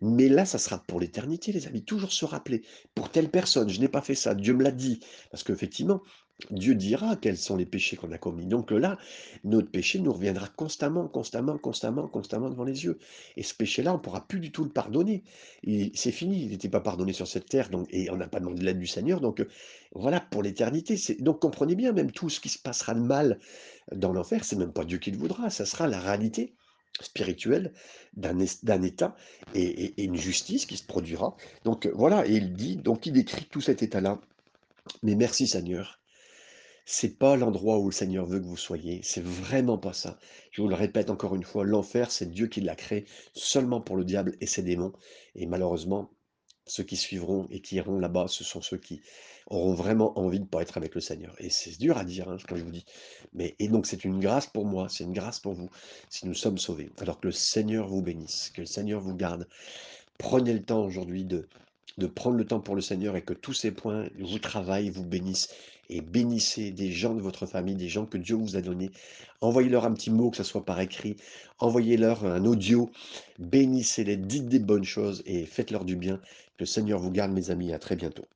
Mais 0.00 0.28
là, 0.28 0.44
ça 0.44 0.58
sera 0.58 0.82
pour 0.82 0.98
l'éternité, 0.98 1.52
les 1.52 1.68
amis. 1.68 1.84
Toujours 1.84 2.12
se 2.12 2.24
rappeler, 2.24 2.62
pour 2.94 3.08
telle 3.10 3.30
personne, 3.30 3.68
je 3.68 3.78
n'ai 3.78 3.88
pas 3.88 4.00
fait 4.00 4.16
ça, 4.16 4.34
Dieu 4.34 4.54
me 4.54 4.64
l'a 4.64 4.72
dit. 4.72 4.98
Parce 5.30 5.44
qu'effectivement, 5.44 6.02
Dieu 6.50 6.74
dira 6.74 7.16
quels 7.16 7.36
sont 7.36 7.56
les 7.56 7.66
péchés 7.66 7.96
qu'on 7.96 8.12
a 8.12 8.18
commis. 8.18 8.46
Donc 8.46 8.70
là, 8.70 8.98
notre 9.44 9.70
péché 9.70 9.98
nous 10.00 10.12
reviendra 10.12 10.48
constamment, 10.48 11.06
constamment, 11.08 11.58
constamment, 11.58 12.08
constamment 12.08 12.50
devant 12.50 12.64
les 12.64 12.84
yeux. 12.84 12.98
Et 13.36 13.42
ce 13.42 13.54
péché-là, 13.54 13.92
on 13.92 13.98
ne 13.98 14.02
pourra 14.02 14.26
plus 14.26 14.40
du 14.40 14.50
tout 14.50 14.64
le 14.64 14.70
pardonner. 14.70 15.22
C'est 15.94 16.12
fini, 16.12 16.42
il 16.44 16.50
n'était 16.50 16.68
pas 16.68 16.80
pardonné 16.80 17.12
sur 17.12 17.26
cette 17.26 17.48
terre, 17.48 17.70
donc, 17.70 17.86
et 17.90 18.10
on 18.10 18.16
n'a 18.16 18.28
pas 18.28 18.40
demandé 18.40 18.62
l'aide 18.62 18.78
du 18.78 18.86
Seigneur. 18.86 19.20
Donc 19.20 19.40
euh, 19.40 19.48
voilà, 19.94 20.20
pour 20.20 20.42
l'éternité. 20.42 20.96
Donc 21.20 21.40
comprenez 21.40 21.74
bien, 21.74 21.92
même 21.92 22.10
tout 22.10 22.28
ce 22.28 22.40
qui 22.40 22.48
se 22.48 22.58
passera 22.58 22.94
de 22.94 23.00
mal 23.00 23.38
dans 23.94 24.12
l'enfer, 24.12 24.44
c'est 24.44 24.56
même 24.56 24.72
pas 24.72 24.84
Dieu 24.84 24.98
qui 24.98 25.10
le 25.10 25.18
voudra, 25.18 25.50
ça 25.50 25.66
sera 25.66 25.86
la 25.86 26.00
réalité 26.00 26.54
spirituelle 27.00 27.72
d'un 28.14 28.38
état 28.82 29.16
et 29.54 30.04
une 30.04 30.16
justice 30.16 30.66
qui 30.66 30.76
se 30.76 30.84
produira. 30.84 31.36
Donc 31.64 31.86
euh, 31.86 31.92
voilà, 31.94 32.26
et 32.26 32.32
il 32.32 32.52
dit, 32.52 32.76
donc 32.76 33.06
il 33.06 33.12
décrit 33.12 33.46
tout 33.46 33.60
cet 33.60 33.82
état-là. 33.82 34.20
Mais 35.02 35.14
merci 35.14 35.46
Seigneur, 35.46 36.01
c'est 36.84 37.18
pas 37.18 37.36
l'endroit 37.36 37.78
où 37.78 37.86
le 37.86 37.92
Seigneur 37.92 38.26
veut 38.26 38.40
que 38.40 38.46
vous 38.46 38.56
soyez, 38.56 39.00
c'est 39.02 39.24
vraiment 39.24 39.78
pas 39.78 39.92
ça. 39.92 40.18
Je 40.50 40.62
vous 40.62 40.68
le 40.68 40.74
répète 40.74 41.10
encore 41.10 41.34
une 41.34 41.44
fois, 41.44 41.64
l'enfer, 41.64 42.10
c'est 42.10 42.30
Dieu 42.30 42.46
qui 42.48 42.60
l'a 42.60 42.74
créé 42.76 43.06
seulement 43.34 43.80
pour 43.80 43.96
le 43.96 44.04
diable 44.04 44.36
et 44.40 44.46
ses 44.46 44.62
démons. 44.62 44.92
Et 45.34 45.46
malheureusement, 45.46 46.10
Ceux 46.66 46.84
qui 46.84 46.96
suivront 46.96 47.46
et 47.50 47.60
qui 47.60 47.76
iront 47.76 47.98
là-bas, 47.98 48.28
ce 48.28 48.44
sont 48.44 48.60
ceux 48.62 48.78
qui 48.78 49.02
auront 49.48 49.74
vraiment 49.74 50.18
envie 50.18 50.40
de 50.40 50.46
pas 50.46 50.62
être 50.62 50.76
avec 50.76 50.94
le 50.94 51.00
Seigneur 51.00 51.34
et 51.40 51.50
c'est 51.50 51.76
dur 51.78 51.98
à 51.98 52.04
dire, 52.04 52.28
hein, 52.28 52.36
quand 52.48 52.56
je 52.56 52.64
vous 52.64 52.70
dis, 52.70 52.84
mais 53.32 53.56
et 53.58 53.68
donc 53.68 53.86
c'est 53.86 54.04
une 54.04 54.20
grâce 54.20 54.46
pour 54.46 54.64
moi, 54.64 54.88
c'est 54.88 55.04
une 55.04 55.12
grâce 55.12 55.40
pour 55.40 55.54
vous, 55.54 55.70
si 56.08 56.26
nous 56.26 56.34
sommes 56.34 56.58
sauvés. 56.58 56.90
Alors 56.98 57.20
que 57.20 57.26
le 57.26 57.32
Seigneur 57.32 57.88
vous 57.88 58.02
bénisse, 58.02 58.50
que 58.54 58.60
le 58.62 58.66
Seigneur 58.66 59.00
vous 59.00 59.14
garde. 59.16 59.48
Prenez 60.18 60.52
le 60.54 60.64
temps 60.64 60.84
aujourd'hui 60.84 61.24
de 61.24 61.48
de 61.98 62.06
prendre 62.06 62.36
le 62.36 62.46
temps 62.46 62.60
pour 62.60 62.74
le 62.74 62.80
Seigneur 62.80 63.16
et 63.16 63.22
que 63.22 63.34
tous 63.34 63.52
ces 63.52 63.70
points 63.72 64.08
vous 64.18 64.38
travaillent, 64.38 64.90
vous 64.90 65.04
bénissent 65.04 65.48
et 65.88 66.00
bénissez 66.00 66.70
des 66.70 66.90
gens 66.92 67.14
de 67.14 67.20
votre 67.20 67.46
famille, 67.46 67.74
des 67.74 67.88
gens 67.88 68.06
que 68.06 68.18
Dieu 68.18 68.36
vous 68.36 68.56
a 68.56 68.60
donnés. 68.60 68.90
Envoyez-leur 69.40 69.84
un 69.84 69.92
petit 69.92 70.10
mot, 70.10 70.30
que 70.30 70.36
ce 70.36 70.44
soit 70.44 70.64
par 70.64 70.80
écrit, 70.80 71.16
envoyez-leur 71.58 72.24
un 72.24 72.44
audio, 72.44 72.90
bénissez-les, 73.38 74.16
dites 74.16 74.48
des 74.48 74.58
bonnes 74.58 74.84
choses 74.84 75.22
et 75.26 75.46
faites-leur 75.46 75.84
du 75.84 75.96
bien. 75.96 76.18
Que 76.56 76.60
le 76.60 76.66
Seigneur 76.66 76.98
vous 77.00 77.10
garde 77.10 77.32
mes 77.32 77.50
amis, 77.50 77.72
à 77.72 77.78
très 77.78 77.96
bientôt. 77.96 78.26